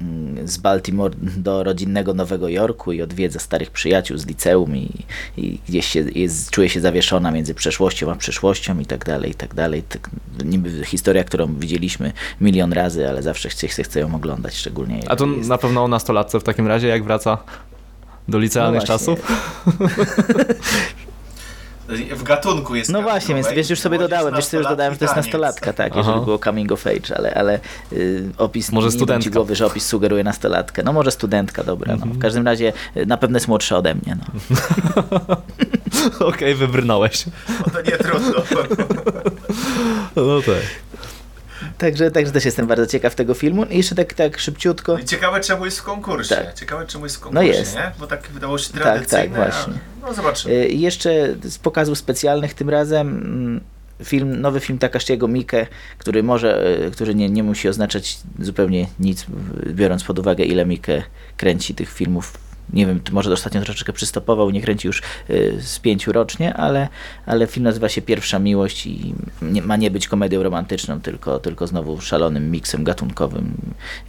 mm, 0.00 0.48
z 0.48 0.56
Baltimore 0.56 1.14
do 1.20 1.64
rodzinnego 1.64 2.14
Nowego 2.14 2.48
Jorku 2.48 2.92
i 2.92 3.02
odwiedza 3.02 3.38
starych 3.38 3.70
przyjaciół 3.70 4.18
z 4.18 4.26
liceum 4.26 4.76
i, 4.76 5.04
i 5.36 5.58
gdzieś 5.68 5.86
się 5.86 6.00
jest, 6.14 6.50
czuje 6.50 6.68
się 6.68 6.80
zawieszona 6.80 7.30
między 7.30 7.54
przeszłością 7.54 8.12
a 8.12 8.16
przyszłością 8.16 8.78
i 8.78 8.86
tak 8.86 9.04
dalej, 9.04 9.30
i 9.30 9.34
tak 9.34 9.54
dalej. 9.54 9.82
Tak, 9.82 10.10
niby 10.44 10.84
historia, 10.84 11.24
którą 11.24 11.54
widzieliśmy 11.54 12.12
milion 12.40 12.72
razy, 12.72 13.08
ale 13.08 13.22
zawsze 13.22 13.48
chce, 13.48 13.68
chce, 13.68 13.82
chce 13.82 14.00
ją 14.00 14.14
oglądać, 14.14 14.56
szczególnie 14.56 15.00
A 15.08 15.16
to 15.16 15.26
jest... 15.26 15.48
na 15.48 15.58
pewno 15.58 15.84
o 15.84 15.88
nastolatce 15.88 16.40
w 16.40 16.44
takim 16.44 16.66
razie, 16.66 16.88
jak 16.88 17.04
wraca 17.04 17.38
do 18.28 18.38
licealnych 18.38 18.80
No 18.80 18.86
czasów? 18.86 19.18
W 22.10 22.22
gatunku 22.22 22.74
jest 22.74 22.90
No 22.90 23.02
właśnie, 23.02 23.34
więc 23.34 23.48
wiesz, 23.48 23.70
już 23.70 23.80
sobie 23.80 23.98
dodałem, 23.98 24.34
wiesz, 24.34 24.52
już 24.52 24.64
dodałem, 24.66 24.92
że 24.92 24.98
to 24.98 25.04
jest 25.04 25.16
nastolatka, 25.16 25.72
tak, 25.72 25.92
Aha. 25.92 26.00
jeżeli 26.06 26.24
było 26.24 26.38
coming 26.38 26.72
of 26.72 26.86
age, 26.86 27.16
ale, 27.16 27.34
ale 27.34 27.60
y, 27.92 28.28
opis, 28.38 28.72
Może 28.72 28.86
nie 28.88 28.92
studentka. 28.92 29.30
głowy, 29.30 29.56
że 29.56 29.66
opis 29.66 29.86
sugeruje 29.86 30.24
nastolatkę. 30.24 30.82
No 30.82 30.92
może 30.92 31.10
studentka, 31.10 31.64
dobra, 31.64 31.88
no. 31.88 31.94
Mhm. 31.94 32.12
W 32.12 32.18
każdym 32.18 32.46
razie 32.46 32.72
y, 32.96 33.06
na 33.06 33.16
pewno 33.16 33.36
jest 33.36 33.48
młodsza 33.48 33.76
ode 33.76 33.94
mnie, 33.94 34.16
no. 34.20 34.40
Okej, 36.28 36.54
wybrnąłeś. 36.54 37.24
No 37.48 37.72
to 37.72 37.82
nie 37.82 37.98
trudno. 37.98 38.42
No 40.16 40.40
tak. 40.40 40.89
Także, 41.80 42.10
także 42.10 42.32
też 42.32 42.44
jestem 42.44 42.66
bardzo 42.66 42.86
ciekaw 42.86 43.14
tego 43.14 43.34
filmu. 43.34 43.64
I 43.64 43.76
jeszcze 43.76 43.94
tak, 43.94 44.14
tak 44.14 44.38
szybciutko. 44.38 44.98
I 44.98 45.04
Ciekawe 45.04 45.40
czemu 45.40 45.64
jest 45.64 45.78
w 45.78 45.82
konkursie. 45.82 46.34
Tak. 46.36 46.54
Ciekawe 46.54 46.86
czemu 46.86 47.04
jest 47.04 47.16
w 47.16 47.20
No 47.20 47.24
konkursie, 47.24 47.48
jest. 47.58 47.74
nie? 47.74 47.92
Bo 47.98 48.06
tak 48.06 48.28
wydało 48.28 48.58
się 48.58 48.72
tak, 48.72 48.82
tradycyjne. 48.82 49.36
właśnie. 49.36 49.72
A, 50.02 50.06
no 50.06 50.14
zobaczymy. 50.14 50.54
Y, 50.54 50.68
I 50.68 50.80
jeszcze 50.80 51.34
z 51.42 51.58
pokazów 51.58 51.98
specjalnych 51.98 52.54
tym 52.54 52.70
razem 52.70 53.08
mm, 53.08 53.60
film, 54.04 54.40
nowy 54.40 54.60
film 54.60 54.78
Takashiego 54.78 55.28
Miike, 55.28 55.66
który 55.98 56.22
może, 56.22 56.78
y, 56.86 56.90
który 56.90 57.14
nie, 57.14 57.30
nie 57.30 57.42
musi 57.42 57.68
oznaczać 57.68 58.18
zupełnie 58.38 58.86
nic, 58.98 59.26
biorąc 59.66 60.04
pod 60.04 60.18
uwagę 60.18 60.44
ile 60.44 60.66
Miike 60.66 61.02
kręci 61.36 61.74
tych 61.74 61.92
filmów. 61.92 62.49
Nie 62.72 62.86
wiem, 62.86 63.00
może 63.12 63.32
ostatnio 63.32 63.60
troszeczkę 63.62 63.92
przystopował, 63.92 64.50
nie 64.50 64.60
kręci 64.60 64.86
już 64.86 65.02
y, 65.30 65.58
z 65.60 65.78
pięciu 65.78 66.12
rocznie, 66.12 66.54
ale, 66.54 66.88
ale 67.26 67.46
film 67.46 67.64
nazywa 67.64 67.88
się 67.88 68.02
Pierwsza 68.02 68.38
Miłość 68.38 68.86
i 68.86 69.14
nie, 69.42 69.62
ma 69.62 69.76
nie 69.76 69.90
być 69.90 70.08
komedią 70.08 70.42
romantyczną, 70.42 71.00
tylko, 71.00 71.38
tylko 71.38 71.66
znowu 71.66 72.00
szalonym 72.00 72.50
miksem 72.50 72.84
gatunkowym. 72.84 73.54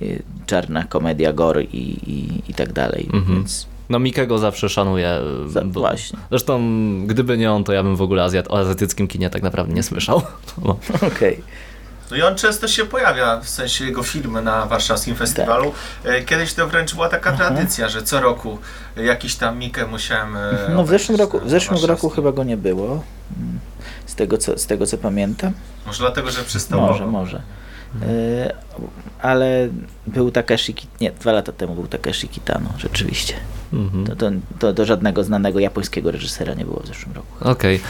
Y, 0.01 0.23
czarna 0.45 0.83
komedia, 0.83 1.33
gore 1.33 1.63
i, 1.63 2.11
i, 2.11 2.41
i 2.51 2.53
tak 2.53 2.73
dalej. 2.73 3.09
Mhm. 3.13 3.35
Więc 3.35 3.67
No 3.89 3.99
Mikego 3.99 4.37
zawsze 4.37 4.69
szanuję. 4.69 5.19
za, 5.47 5.61
bo- 5.61 5.79
właśnie. 5.79 6.19
Zresztą, 6.29 6.61
gdyby 7.07 7.37
nie 7.37 7.51
on, 7.51 7.63
to 7.63 7.73
ja 7.73 7.83
bym 7.83 7.95
w 7.95 8.01
ogóle 8.01 8.23
Azjat, 8.23 8.51
o 8.51 8.59
azjatyckim 8.59 9.07
kinie 9.07 9.29
tak 9.29 9.41
naprawdę 9.43 9.73
nie 9.73 9.83
słyszał. 9.83 10.21
Okej. 11.15 11.41
No 12.11 12.17
i 12.17 12.21
on 12.21 12.35
często 12.35 12.67
się 12.67 12.85
pojawia, 12.85 13.39
w 13.39 13.49
sensie 13.49 13.85
jego 13.85 14.03
filmy 14.03 14.41
na 14.41 14.65
warszawskim 14.65 15.15
festiwalu. 15.15 15.73
E, 16.03 16.21
Kiedyś 16.21 16.53
to 16.53 16.67
wręcz 16.67 16.93
była 16.93 17.09
taka 17.09 17.31
Tak. 17.31 17.41
Aha. 17.41 17.49
tradycja, 17.49 17.89
że 17.89 18.03
co 18.03 18.19
roku 18.21 18.57
jakiś 18.95 19.35
tam 19.35 19.57
Mikę 19.57 19.87
musiałem 19.87 20.35
e, 20.35 20.53
No 20.75 20.83
w 20.83 20.89
zeszłym 20.89 21.17
roku, 21.17 21.39
w 21.39 21.49
zeszłym 21.49 21.85
roku 21.85 22.09
chyba 22.09 22.31
go 22.31 22.43
nie 22.43 22.57
było. 22.57 22.85
Mm, 22.87 23.59
Z 24.05 24.15
tego 24.15 24.37
co, 24.37 24.57
z 24.57 24.65
tego 24.65 24.85
co 24.85 24.97
pamiętam. 24.97 25.53
Może 25.85 25.99
dlatego, 25.99 26.31
że 26.31 26.43
przystało. 26.43 26.87
Może, 26.87 27.07
może. 27.07 27.41
E, 28.01 28.53
ale 29.21 29.69
był 30.07 30.31
Takeshi 30.31 30.75
nie, 31.01 31.11
dwa 31.11 31.31
lata 31.31 31.51
temu 31.51 31.75
był 31.75 31.87
Takeshi 31.87 32.27
Kitano, 32.27 32.69
rzeczywiście. 32.77 33.33
Mhm. 33.73 34.05
To, 34.05 34.15
to, 34.15 34.31
to 34.59 34.73
do 34.73 34.85
żadnego 34.85 35.23
znanego 35.23 35.59
japońskiego 35.59 36.11
reżysera 36.11 36.53
nie 36.53 36.65
było 36.65 36.79
w 36.79 36.87
zeszłym 36.87 37.15
roku. 37.15 37.49
Okej. 37.49 37.81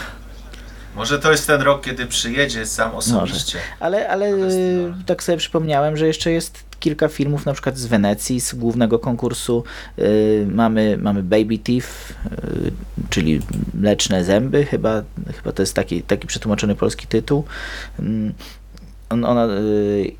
Może 0.96 1.18
to 1.18 1.30
jest 1.30 1.46
ten 1.46 1.60
rok, 1.60 1.84
kiedy 1.84 2.06
przyjedzie 2.06 2.66
sam 2.66 2.94
osobiście. 2.94 3.58
Ale, 3.80 4.08
ale 4.08 4.26
e, 4.26 4.38
tak 5.06 5.22
sobie 5.22 5.38
przypomniałem, 5.38 5.96
że 5.96 6.06
jeszcze 6.06 6.30
jest 6.30 6.64
kilka 6.80 7.08
filmów, 7.08 7.46
na 7.46 7.52
przykład 7.52 7.78
z 7.78 7.86
Wenecji, 7.86 8.40
z 8.40 8.54
głównego 8.54 8.98
konkursu. 8.98 9.64
E, 9.98 10.02
mamy, 10.46 10.98
mamy 11.00 11.22
Baby 11.22 11.58
Teeth, 11.58 11.88
e, 12.24 12.38
czyli 13.10 13.40
Mleczne 13.74 14.24
Zęby, 14.24 14.64
chyba, 14.64 15.02
chyba 15.36 15.52
to 15.52 15.62
jest 15.62 15.74
taki, 15.74 16.02
taki 16.02 16.26
przetłumaczony 16.26 16.74
polski 16.74 17.06
tytuł. 17.06 17.44
Mm, 17.98 18.34
On, 19.10 19.24
ona 19.24 19.46
y, 19.46 20.12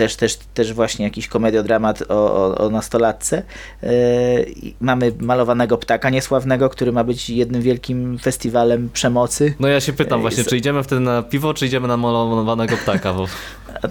też, 0.00 0.16
też, 0.16 0.36
też 0.54 0.72
właśnie 0.72 1.04
jakiś 1.04 1.28
komediodramat 1.28 2.02
o, 2.08 2.14
o, 2.34 2.58
o 2.58 2.70
nastolatce. 2.70 3.42
Y, 3.84 3.86
i 4.56 4.74
mamy 4.80 5.12
Malowanego 5.18 5.78
Ptaka 5.78 6.10
Niesławnego, 6.10 6.68
który 6.70 6.92
ma 6.92 7.04
być 7.04 7.30
jednym 7.30 7.62
wielkim 7.62 8.18
festiwalem 8.18 8.90
przemocy. 8.92 9.54
No 9.60 9.68
ja 9.68 9.80
się 9.80 9.92
pytam 9.92 10.18
Ej, 10.18 10.22
właśnie, 10.22 10.44
czy 10.44 10.56
idziemy 10.56 10.82
wtedy 10.82 11.00
na 11.00 11.22
piwo, 11.22 11.54
czy 11.54 11.66
idziemy 11.66 11.88
na 11.88 11.96
malowanego 11.96 12.76
ptaka, 12.76 13.12
bo 13.14 13.26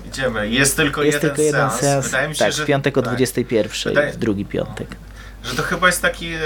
Idziemy. 0.08 0.50
Jest 0.50 0.76
tylko 0.78 1.04
Jest 1.04 1.16
jeden 1.24 1.30
tylko 1.30 1.42
jeden 1.42 1.70
seans. 1.70 1.82
seans, 1.82 2.06
Wydaje 2.06 2.28
mi 2.30 2.36
się, 2.36 2.40
tak, 2.40 2.54
że 2.54 2.64
w 2.64 2.66
piątek 2.68 2.98
o 2.98 3.02
tak, 3.02 3.10
21, 3.10 3.72
Wydaje- 3.86 4.12
w 4.12 4.18
drugi 4.18 4.46
piątek. 4.46 4.88
Że 5.44 5.56
to 5.56 5.64
chyba 5.64 5.88
jest 5.88 6.02
taki 6.02 6.28
e, 6.34 6.40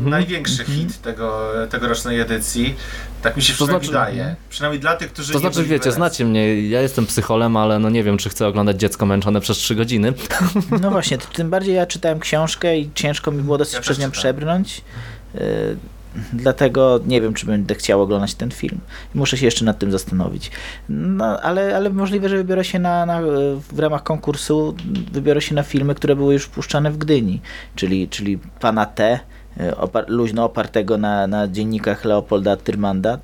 największy 0.00 0.64
hit 0.64 1.02
tego, 1.02 1.52
tegorocznej 1.70 2.20
edycji. 2.20 2.74
Tak 3.22 3.36
mi 3.36 3.42
się 3.42 3.52
To 3.52 3.56
przynajmniej 3.56 3.90
znaczy- 3.90 4.10
wydaje. 4.10 4.36
Przynajmniej 4.50 4.80
dla 4.80 4.96
tych, 4.96 5.12
którzy 5.12 5.32
to 5.32 5.38
nie 5.38 5.40
znaczy, 5.40 5.64
wiecie, 5.64 5.92
znacie 5.92 6.24
mnie, 6.24 6.68
ja 6.68 6.80
jestem 6.82 7.06
psycholem, 7.06 7.56
ale 7.56 7.78
no 7.78 7.90
nie 7.90 8.04
wiem, 8.04 8.18
czy 8.18 8.28
chcę 8.28 8.46
oglądać 8.46 8.80
dziecko 8.80 9.06
męczone 9.06 9.40
przez 9.40 9.58
3 9.58 9.74
godziny. 9.74 10.12
No 10.80 10.90
właśnie, 10.90 11.18
to 11.18 11.26
tym 11.32 11.50
bardziej 11.50 11.74
ja 11.74 11.86
czytałem 11.86 12.20
książkę 12.20 12.78
i 12.78 12.90
ciężko 12.94 13.30
mi 13.30 13.42
było 13.42 13.58
dosyć 13.58 13.74
Ja 13.74 13.80
przez 13.80 13.98
nią 13.98 14.10
czytałem. 14.10 14.12
przebrnąć. 14.12 14.82
Dlatego 16.32 17.00
nie 17.06 17.20
wiem, 17.20 17.34
czy 17.34 17.46
będę 17.46 17.74
chciał 17.74 18.02
oglądać 18.02 18.34
ten 18.34 18.50
film. 18.50 18.78
Muszę 19.14 19.36
się 19.36 19.44
jeszcze 19.44 19.64
nad 19.64 19.78
tym 19.78 19.92
zastanowić. 19.92 20.50
No, 20.88 21.40
ale, 21.40 21.76
ale 21.76 21.90
możliwe, 21.90 22.28
że 22.28 22.36
wybiorę 22.36 22.64
się 22.64 22.78
na, 22.78 23.06
na, 23.06 23.20
w 23.72 23.78
ramach 23.78 24.02
konkursu, 24.02 24.74
wybiorę 25.12 25.40
się 25.40 25.54
na 25.54 25.62
filmy, 25.62 25.94
które 25.94 26.16
były 26.16 26.32
już 26.32 26.46
puszczane 26.46 26.90
w 26.90 26.98
Gdyni, 26.98 27.40
czyli, 27.74 28.08
czyli 28.08 28.38
Pana 28.60 28.86
T, 28.86 29.20
y, 29.60 29.76
opar, 29.76 30.04
luźno 30.08 30.44
opartego 30.44 30.98
na, 30.98 31.26
na 31.26 31.48
dziennikach 31.48 32.04
Leopolda 32.04 32.56
Tyrmanda. 32.56 33.18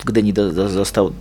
W 0.00 0.04
Gdyni 0.04 0.32
do, 0.32 0.52
do, 0.52 0.68
został 0.68 1.08
y, 1.08 1.12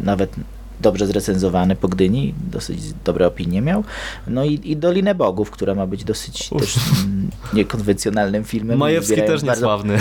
nawet 0.00 0.36
dobrze 0.84 1.06
zrecenzowany 1.06 1.76
po 1.76 1.88
Gdyni, 1.88 2.34
dosyć 2.52 2.78
dobre 3.04 3.26
opinie 3.26 3.60
miał. 3.62 3.84
No 4.26 4.44
i, 4.44 4.60
i 4.64 4.76
Dolinę 4.76 5.14
Bogów, 5.14 5.50
która 5.50 5.74
ma 5.74 5.86
być 5.86 6.04
dosyć 6.04 6.48
też 6.48 6.76
mm, 7.04 7.30
niekonwencjonalnym 7.52 8.44
filmem. 8.44 8.78
Majewski 8.78 9.16
też 9.16 9.26
bardzo- 9.26 9.46
niesławny. 9.46 9.98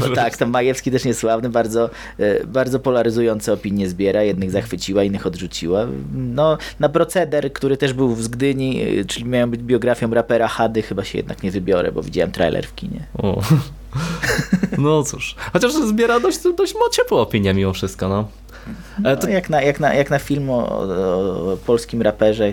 Bo 0.00 0.08
tak, 0.22 0.36
tam 0.36 0.50
Majewski 0.50 0.90
też 0.90 1.04
niesławny, 1.04 1.50
bardzo, 1.50 1.90
e, 2.18 2.46
bardzo 2.46 2.80
polaryzujące 2.80 3.52
opinie 3.52 3.88
zbiera, 3.88 4.22
jednych 4.22 4.50
zachwyciła, 4.50 5.04
innych 5.04 5.26
odrzuciła. 5.26 5.86
No, 6.14 6.58
na 6.80 6.88
proceder, 6.88 7.52
który 7.52 7.76
też 7.76 7.92
był 7.92 8.14
z 8.16 8.28
Gdyni, 8.28 8.82
e, 8.82 9.04
czyli 9.04 9.24
miał 9.26 9.48
być 9.48 9.62
biografią 9.62 10.14
rapera 10.14 10.48
Hady, 10.48 10.82
chyba 10.82 11.04
się 11.04 11.18
jednak 11.18 11.42
nie 11.42 11.50
wybiorę, 11.50 11.92
bo 11.92 12.02
widziałem 12.02 12.32
trailer 12.32 12.66
w 12.66 12.74
kinie. 12.74 13.06
O. 13.18 13.40
No 14.78 15.02
cóż, 15.02 15.36
chociaż 15.52 15.72
zbiera 15.72 16.20
dość, 16.20 16.38
dość 16.58 16.74
ciepłe 16.92 17.18
opinie 17.18 17.54
mimo 17.54 17.72
wszystko, 17.72 18.08
no. 18.08 18.28
To, 19.20 19.26
No, 19.26 19.28
jak, 19.28 19.50
na, 19.50 19.62
jak, 19.62 19.80
na, 19.80 19.94
jak 19.94 20.10
na 20.10 20.18
film 20.18 20.50
o, 20.50 20.68
o 21.52 21.56
polskim 21.66 22.02
raperze, 22.02 22.52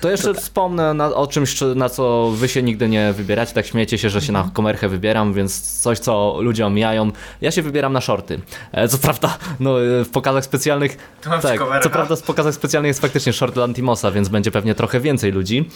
to 0.00 0.10
jeszcze 0.10 0.34
wspomnę 0.34 0.94
na, 0.94 1.14
o 1.14 1.26
czymś, 1.26 1.54
czy- 1.54 1.74
na 1.74 1.88
co 1.88 2.30
wy 2.34 2.48
się 2.48 2.62
nigdy 2.62 2.88
nie 2.88 3.12
wybieracie, 3.12 3.54
tak 3.54 3.66
śmiejecie 3.66 3.98
się, 3.98 4.10
że 4.10 4.20
się 4.20 4.32
na 4.32 4.50
komerchę 4.52 4.88
wybieram, 4.88 5.32
więc 5.34 5.80
coś, 5.80 5.98
co 5.98 6.36
ludzie 6.40 6.66
omijają. 6.66 7.10
Ja 7.40 7.50
się 7.50 7.62
wybieram 7.62 7.92
na 7.92 8.00
shorty. 8.00 8.40
E, 8.72 8.88
co 8.88 8.98
prawda, 8.98 9.38
no, 9.60 9.82
e, 9.84 10.04
w 10.04 10.08
pokazach 10.10 10.44
specjalnych, 10.44 10.96
To 11.22 11.30
mam 11.30 11.40
tak, 11.40 11.60
co 11.82 11.90
prawda 11.90 12.16
w 12.16 12.22
pokazach 12.22 12.54
specjalnych 12.54 12.88
jest 12.88 13.00
faktycznie 13.00 13.32
short 13.32 13.56
Lantimosa, 13.56 14.10
więc 14.10 14.28
będzie 14.28 14.50
pewnie 14.50 14.74
trochę 14.74 15.00
więcej 15.00 15.32
ludzi. 15.32 15.68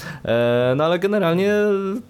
No 0.76 0.84
ale 0.84 0.98
generalnie 0.98 1.52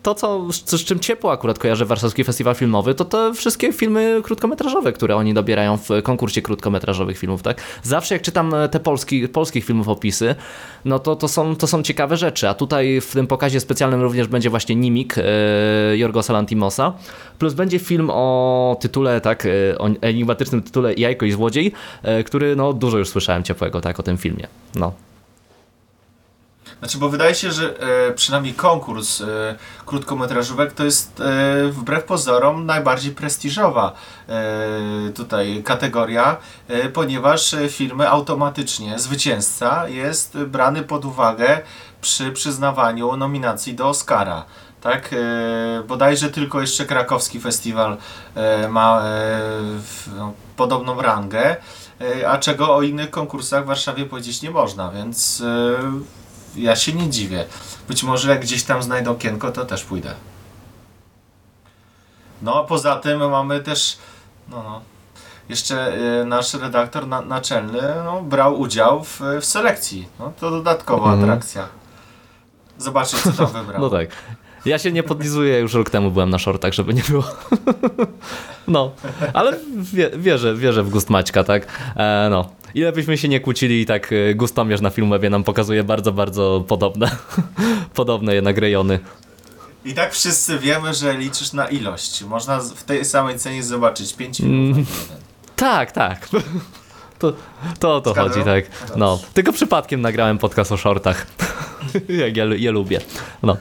to, 0.02 0.14
co, 0.14 0.52
z, 0.52 0.70
z 0.70 0.84
czym 0.84 1.00
ciepło 1.00 1.32
akurat 1.32 1.58
kojarzy 1.58 1.84
Warszawski 1.84 2.24
Festiwal 2.24 2.54
Filmowy, 2.54 2.94
to 2.94 3.04
te 3.04 3.34
wszystkie 3.34 3.72
filmy 3.72 4.20
krótkometrażowe, 4.24 4.92
które 4.92 5.16
oni 5.16 5.34
dobierają 5.34 5.76
w 5.76 5.88
konkursie 6.02 6.42
krótkometrażowych 6.42 7.18
filmów, 7.20 7.42
tak? 7.42 7.62
Zawsze 7.82 8.14
jak 8.14 8.22
czytam 8.22 8.54
e, 8.54 8.68
te 8.68 8.80
polski, 8.80 9.28
polskich 9.28 9.64
filmów 9.64 9.88
opisy, 9.88 10.34
no 10.84 10.98
to, 10.98 11.16
to, 11.16 11.28
są, 11.28 11.56
to 11.56 11.66
są 11.66 11.82
ciekawe 11.82 12.16
rzeczy, 12.16 12.48
a 12.48 12.54
tutaj 12.54 13.00
w 13.00 13.12
tym 13.12 13.26
pokazie 13.26 13.60
specjalnym 13.60 14.02
również 14.02 14.28
będzie 14.28 14.50
właśnie 14.50 14.76
Nimik 14.76 15.14
e, 15.18 15.22
Jorgosa 15.96 16.32
Lantimosa, 16.32 16.92
plus 17.38 17.54
będzie 17.54 17.78
film 17.78 18.10
o 18.12 18.76
tytule, 18.80 19.20
tak, 19.20 19.46
e, 19.46 19.78
o 19.78 19.88
enigmatycznym 20.00 20.62
tytule 20.62 20.94
Jajko 20.94 21.26
i 21.26 21.32
Złodziej, 21.32 21.72
e, 22.02 22.24
który, 22.24 22.56
no, 22.56 22.72
dużo 22.72 22.98
już 22.98 23.08
słyszałem 23.08 23.42
ciepłego, 23.42 23.80
tak, 23.80 24.00
o 24.00 24.02
tym 24.02 24.18
filmie, 24.18 24.46
no. 24.74 25.09
Znaczy, 26.80 26.98
bo 26.98 27.08
wydaje 27.08 27.34
się, 27.34 27.52
że 27.52 27.80
e, 28.08 28.12
przynajmniej 28.12 28.54
konkurs 28.54 29.20
e, 29.20 29.26
krótkometrażówek 29.86 30.72
to 30.72 30.84
jest 30.84 31.20
e, 31.20 31.68
wbrew 31.68 32.04
pozorom 32.04 32.66
najbardziej 32.66 33.12
prestiżowa 33.12 33.92
e, 34.28 35.12
tutaj 35.14 35.62
kategoria, 35.64 36.36
e, 36.68 36.88
ponieważ 36.88 37.54
e, 37.54 37.68
filmy 37.68 38.08
automatycznie, 38.08 38.98
zwycięzca 38.98 39.88
jest 39.88 40.38
brany 40.38 40.82
pod 40.82 41.04
uwagę 41.04 41.60
przy 42.00 42.32
przyznawaniu 42.32 43.16
nominacji 43.16 43.74
do 43.74 43.88
Oscara. 43.88 44.44
Tak, 44.80 45.10
e, 45.12 45.82
bodajże 45.82 46.30
tylko 46.30 46.60
jeszcze 46.60 46.86
krakowski 46.86 47.40
festiwal 47.40 47.96
e, 48.34 48.68
ma 48.68 49.00
e, 49.00 49.02
w, 49.80 50.08
no, 50.16 50.32
podobną 50.56 51.02
rangę, 51.02 51.56
e, 52.00 52.30
a 52.30 52.38
czego 52.38 52.74
o 52.74 52.82
innych 52.82 53.10
konkursach 53.10 53.64
w 53.64 53.66
Warszawie 53.66 54.06
powiedzieć 54.06 54.42
nie 54.42 54.50
można, 54.50 54.90
więc 54.90 55.40
e, 55.40 56.19
ja 56.56 56.76
się 56.76 56.92
nie 56.92 57.10
dziwię. 57.10 57.44
Być 57.88 58.02
może 58.02 58.30
jak 58.30 58.40
gdzieś 58.40 58.64
tam 58.64 58.82
znajdę 58.82 59.10
okienko, 59.10 59.52
to 59.52 59.64
też 59.64 59.84
pójdę. 59.84 60.14
No 62.42 62.60
a 62.60 62.64
poza 62.64 62.96
tym 62.96 63.30
mamy 63.30 63.60
też 63.60 63.98
no, 64.48 64.62
no, 64.62 64.80
jeszcze 65.48 65.94
e, 66.20 66.24
nasz 66.24 66.54
redaktor 66.54 67.06
na, 67.06 67.20
naczelny 67.20 67.82
no, 68.04 68.22
brał 68.22 68.60
udział 68.60 69.04
w, 69.04 69.20
w 69.40 69.44
selekcji. 69.44 70.08
No, 70.18 70.32
to 70.40 70.50
dodatkowa 70.50 71.12
Mhm. 71.12 71.30
atrakcja. 71.30 71.68
Zobaczyć, 72.78 73.20
co 73.22 73.32
tam 73.32 73.46
wybrał. 73.64 73.80
No 73.80 73.90
tak. 73.90 74.08
Ja 74.64 74.78
się 74.78 74.92
nie 74.92 75.02
podlizuję, 75.02 75.58
już 75.58 75.74
rok 75.74 75.90
temu 75.90 76.10
byłem 76.10 76.30
na 76.30 76.38
shortach, 76.38 76.72
żeby 76.72 76.94
nie 76.94 77.02
było. 77.08 77.24
No, 78.68 78.90
ale 79.32 79.58
wie, 79.92 80.10
wierzę, 80.16 80.56
wierzę 80.56 80.82
w 80.82 80.90
gust 80.90 81.10
Maćka, 81.10 81.44
tak? 81.44 81.66
E, 81.96 82.28
no. 82.30 82.50
Ile 82.74 82.92
byśmy 82.92 83.18
się 83.18 83.28
nie 83.28 83.40
kłócili, 83.40 83.86
tak 83.86 84.12
e, 84.12 84.34
gustomierz 84.34 84.80
na 84.80 84.90
Filmwebie 84.90 85.30
nam 85.30 85.44
pokazuje 85.44 85.84
bardzo, 85.84 86.12
bardzo 86.12 86.64
podobne, 86.68 87.10
podobne 87.94 88.34
jednak 88.34 88.58
rejony. 88.58 88.98
I 89.84 89.94
tak 89.94 90.12
wszyscy 90.12 90.58
wiemy, 90.58 90.94
że 90.94 91.16
liczysz 91.18 91.52
na 91.52 91.68
ilość. 91.68 92.22
Można 92.22 92.60
w 92.60 92.84
tej 92.84 93.04
samej 93.04 93.38
cenie 93.38 93.62
zobaczyć 93.62 94.12
5 94.12 94.36
filmów. 94.36 94.76
Mm. 94.76 94.86
Tak, 95.56 95.92
tak. 95.92 96.28
To, 97.18 97.32
to 97.80 97.96
o 97.96 98.00
to 98.00 98.12
Zgadza? 98.12 98.28
chodzi, 98.28 98.44
tak. 98.44 98.64
No 98.96 99.18
tylko 99.34 99.52
przypadkiem 99.52 100.00
nagrałem 100.00 100.38
podcast 100.38 100.72
o 100.72 100.76
shortach. 100.76 101.26
Jak 102.22 102.36
ja, 102.36 102.44
je 102.44 102.70
lubię. 102.70 103.00
No. 103.42 103.56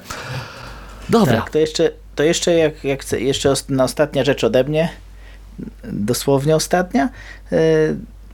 Dobra. 1.10 1.41
Tak, 1.41 1.49
to 1.49 1.60
jeszcze, 1.60 1.91
to 2.16 2.24
jeszcze 2.24 2.53
jak, 2.53 2.84
jak 2.84 3.01
chcę, 3.01 3.22
jeszcze 3.22 3.53
ostatnia 3.84 4.24
rzecz 4.24 4.43
ode 4.43 4.64
mnie, 4.64 4.89
dosłownie 5.84 6.55
ostatnia, 6.55 7.10
e, 7.51 7.57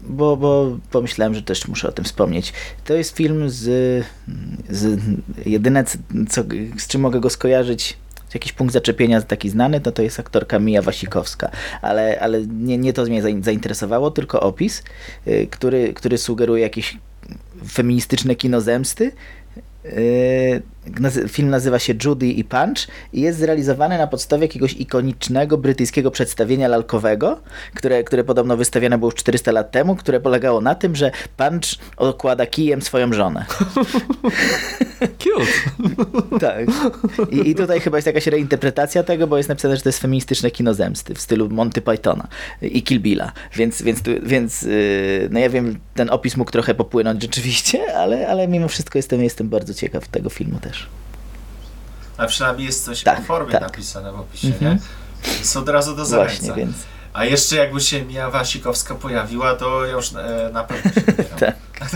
bo, 0.02 0.38
bo 0.38 0.78
pomyślałem, 0.92 1.34
że 1.36 1.42
też 1.42 1.68
muszę 1.68 1.90
o 1.90 1.92
tym 1.92 2.06
wspomnieć. 2.06 2.54
To 2.86 2.94
jest 2.94 3.16
film 3.16 3.50
z, 3.50 3.64
z 4.70 5.00
jedyne, 5.46 5.84
co, 6.30 6.42
z 6.78 6.88
czym 6.88 7.02
mogę 7.02 7.20
go 7.20 7.30
skojarzyć, 7.30 7.98
jakiś 8.34 8.52
punkt 8.54 8.74
zaczepienia 8.74 9.22
taki 9.22 9.50
znany, 9.50 9.82
to 9.82 9.92
to 9.92 10.02
jest 10.02 10.20
aktorka 10.20 10.60
Mija 10.60 10.82
Wasikowska, 10.82 11.52
ale, 11.82 12.20
ale 12.20 12.42
nie, 12.48 12.78
nie 12.78 12.94
to 12.94 13.04
mnie 13.04 13.24
zain- 13.24 13.44
zainteresowało, 13.44 14.12
tylko 14.12 14.40
opis, 14.40 14.84
y, 15.28 15.48
który, 15.52 15.94
który 15.94 16.18
sugeruje 16.18 16.62
jakieś 16.64 16.98
feministyczne 17.72 18.36
kino 18.36 18.62
zemsty, 18.62 19.12
nazy- 19.86 20.62
Film 21.28 21.50
nazywa 21.50 21.80
się 21.80 21.94
Judy 22.06 22.28
i 22.28 22.44
Punch 22.44 22.88
i 23.14 23.22
jest 23.22 23.40
zrealizowany 23.40 23.98
na 23.98 24.08
podstawie 24.08 24.44
jakiegoś 24.44 24.74
ikonicznego 24.74 25.58
brytyjskiego 25.58 26.12
przedstawienia 26.12 26.68
lalkowego, 26.68 27.42
które, 27.76 28.04
które 28.04 28.24
podobno 28.24 28.58
wystawiane 28.58 28.98
było 28.98 29.12
już 29.12 29.16
400 29.16 29.52
lat 29.52 29.72
temu, 29.72 29.96
które 29.96 30.20
polegało 30.20 30.62
na 30.62 30.76
tym, 30.76 30.96
że 30.96 31.12
Punch 31.38 31.80
okłada 31.98 32.46
kijem 32.46 32.82
swoją 32.82 33.14
żonę. 33.14 33.46
Cute. 35.20 35.46
Tak. 36.40 36.68
I, 37.32 37.50
I 37.50 37.56
tutaj 37.56 37.80
chyba 37.80 37.98
jest 37.98 38.08
jakaś 38.08 38.28
reinterpretacja 38.28 39.04
tego, 39.04 39.28
bo 39.28 39.38
jest 39.38 39.50
napisane, 39.50 39.76
że 39.76 39.82
to 39.82 39.90
jest 39.90 40.00
feministyczne 40.00 40.52
kino 40.52 40.74
zemsty 40.74 41.16
w 41.16 41.22
stylu 41.22 41.50
Monty 41.50 41.82
Pythona 41.82 42.28
i 42.62 42.84
Kill 42.84 43.00
Billa. 43.00 43.32
Więc, 43.56 43.82
więc, 43.82 44.02
więc 44.24 44.62
yy, 44.62 45.30
no 45.32 45.40
ja 45.40 45.50
wiem, 45.50 45.80
ten 45.94 46.10
opis 46.10 46.38
mógł 46.38 46.52
trochę 46.52 46.76
popłynąć 46.76 47.22
rzeczywiście, 47.22 47.96
ale, 47.98 48.28
ale 48.28 48.48
mimo 48.48 48.68
wszystko 48.68 49.00
jestem, 49.00 49.24
jestem 49.24 49.50
bardzo 49.50 49.74
ciekaw 49.74 50.08
tego 50.08 50.30
filmu 50.30 50.60
też. 50.60 50.75
A 52.18 52.26
przynajmniej 52.26 52.66
jest 52.68 52.86
coś 52.86 53.04
Tak, 53.04 53.20
o 53.20 53.22
formie 53.24 53.52
tak. 53.52 53.62
napisane 53.62 54.12
w 54.12 54.20
opisie, 54.20 54.48
Mhm. 54.48 54.78
nie? 55.26 55.32
Jest 55.40 55.58
od 55.58 55.70
razu 55.70 55.96
do 55.96 56.06
Właśnie, 56.06 56.26
zachęcenia. 56.28 56.56
więc 56.56 56.76
A 57.14 57.26
jeszcze 57.26 57.56
jakby 57.56 57.82
się 57.82 58.02
Mija 58.06 58.30
Wasikowska 58.30 58.96
pojawiła, 58.96 59.56
to 59.56 59.86
już 59.86 60.14
e, 60.14 60.50
na 60.54 60.64
pewno 60.64 60.92
się 60.92 61.02
tak. 61.40 61.56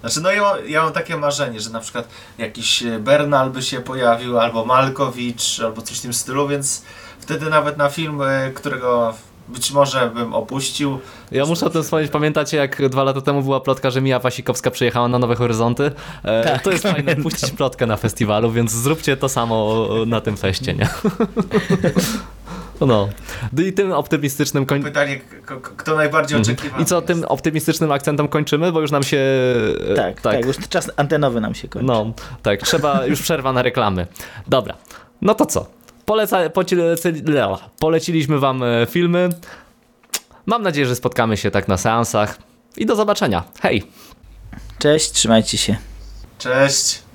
Znaczy, 0.00 0.20
no 0.20 0.30
ja, 0.30 0.54
ja 0.66 0.82
mam 0.82 0.92
takie 0.92 1.16
marzenie, 1.16 1.60
że 1.60 1.70
na 1.70 1.80
przykład 1.80 2.08
jakiś 2.38 2.82
e, 2.82 2.98
Bernal 2.98 3.50
by 3.50 3.62
się 3.62 3.80
pojawił, 3.80 4.40
albo 4.40 4.64
Malkowicz, 4.64 5.60
albo 5.60 5.82
coś 5.82 5.98
w 5.98 6.02
tym 6.02 6.14
stylu, 6.14 6.48
więc 6.48 6.82
wtedy 7.20 7.50
nawet 7.50 7.76
na 7.76 7.88
film, 7.90 8.22
e, 8.22 8.50
którego 8.50 9.14
być 9.48 9.72
może 9.72 10.10
bym 10.14 10.34
opuścił. 10.34 10.98
Ja 11.30 11.46
muszę 11.46 11.66
o 11.66 11.70
tym 11.70 11.82
wspomnieć. 11.82 12.10
Pamiętacie, 12.10 12.56
jak 12.56 12.88
dwa 12.88 13.02
lata 13.04 13.20
temu 13.20 13.42
była 13.42 13.60
plotka, 13.60 13.90
że 13.90 14.00
Mija 14.00 14.18
Wasikowska 14.18 14.70
przyjechała 14.70 15.08
na 15.08 15.18
Nowe 15.18 15.34
Horyzonty? 15.34 15.90
E, 16.24 16.44
Tak, 16.44 16.62
to 16.62 16.70
jest 16.70 16.82
fajne 16.82 17.16
puścić 17.16 17.50
plotkę 17.50 17.86
na 17.86 17.96
festiwalu, 17.96 18.50
więc 18.52 18.72
zróbcie 18.72 19.16
to 19.16 19.28
samo 19.28 19.88
na 20.06 20.20
tym 20.20 20.36
feście, 20.36 20.74
nie? 20.74 20.88
No. 22.80 23.08
I 23.58 23.72
tym 23.72 23.92
optymistycznym 23.92 24.66
koń... 24.66 24.82
Pytanie, 24.82 25.20
kto 25.76 25.96
najbardziej 25.96 26.38
oczekiwany 26.40 26.66
Mhm. 26.68 26.82
I 26.82 26.86
co, 26.86 27.02
tym 27.02 27.24
optymistycznym 27.24 27.92
akcentem 27.92 28.28
kończymy, 28.28 28.72
bo 28.72 28.80
już 28.80 28.90
nam 28.90 29.02
się... 29.02 29.18
e, 29.90 29.94
Tak, 29.94 30.20
tak, 30.20 30.44
już 30.46 30.56
czas 30.68 30.90
antenowy 30.96 31.40
nam 31.40 31.54
się 31.54 31.68
kończy. 31.68 31.86
No, 31.86 32.12
tak, 32.42 32.60
trzeba, 32.62 33.06
już 33.06 33.22
przerwa 33.22 33.52
na 33.52 33.62
reklamy. 33.62 34.06
Dobra, 34.46 34.74
no 35.22 35.34
to 35.34 35.46
co? 35.46 35.66
Poleca, 36.06 36.38
poleciliśmy 37.78 38.38
wam 38.38 38.62
e, 38.62 38.86
filmy. 38.90 39.28
Mam 40.46 40.62
nadzieję, 40.62 40.86
że 40.86 40.96
spotkamy 40.96 41.36
się 41.36 41.50
tak 41.50 41.68
na 41.68 41.76
seansach. 41.76 42.38
I 42.76 42.86
do 42.86 42.96
zobaczenia. 42.96 43.44
Hej! 43.60 43.82
Cześć, 44.78 45.12
trzymajcie 45.12 45.58
się. 45.58 45.76
Cześć! 46.38 47.05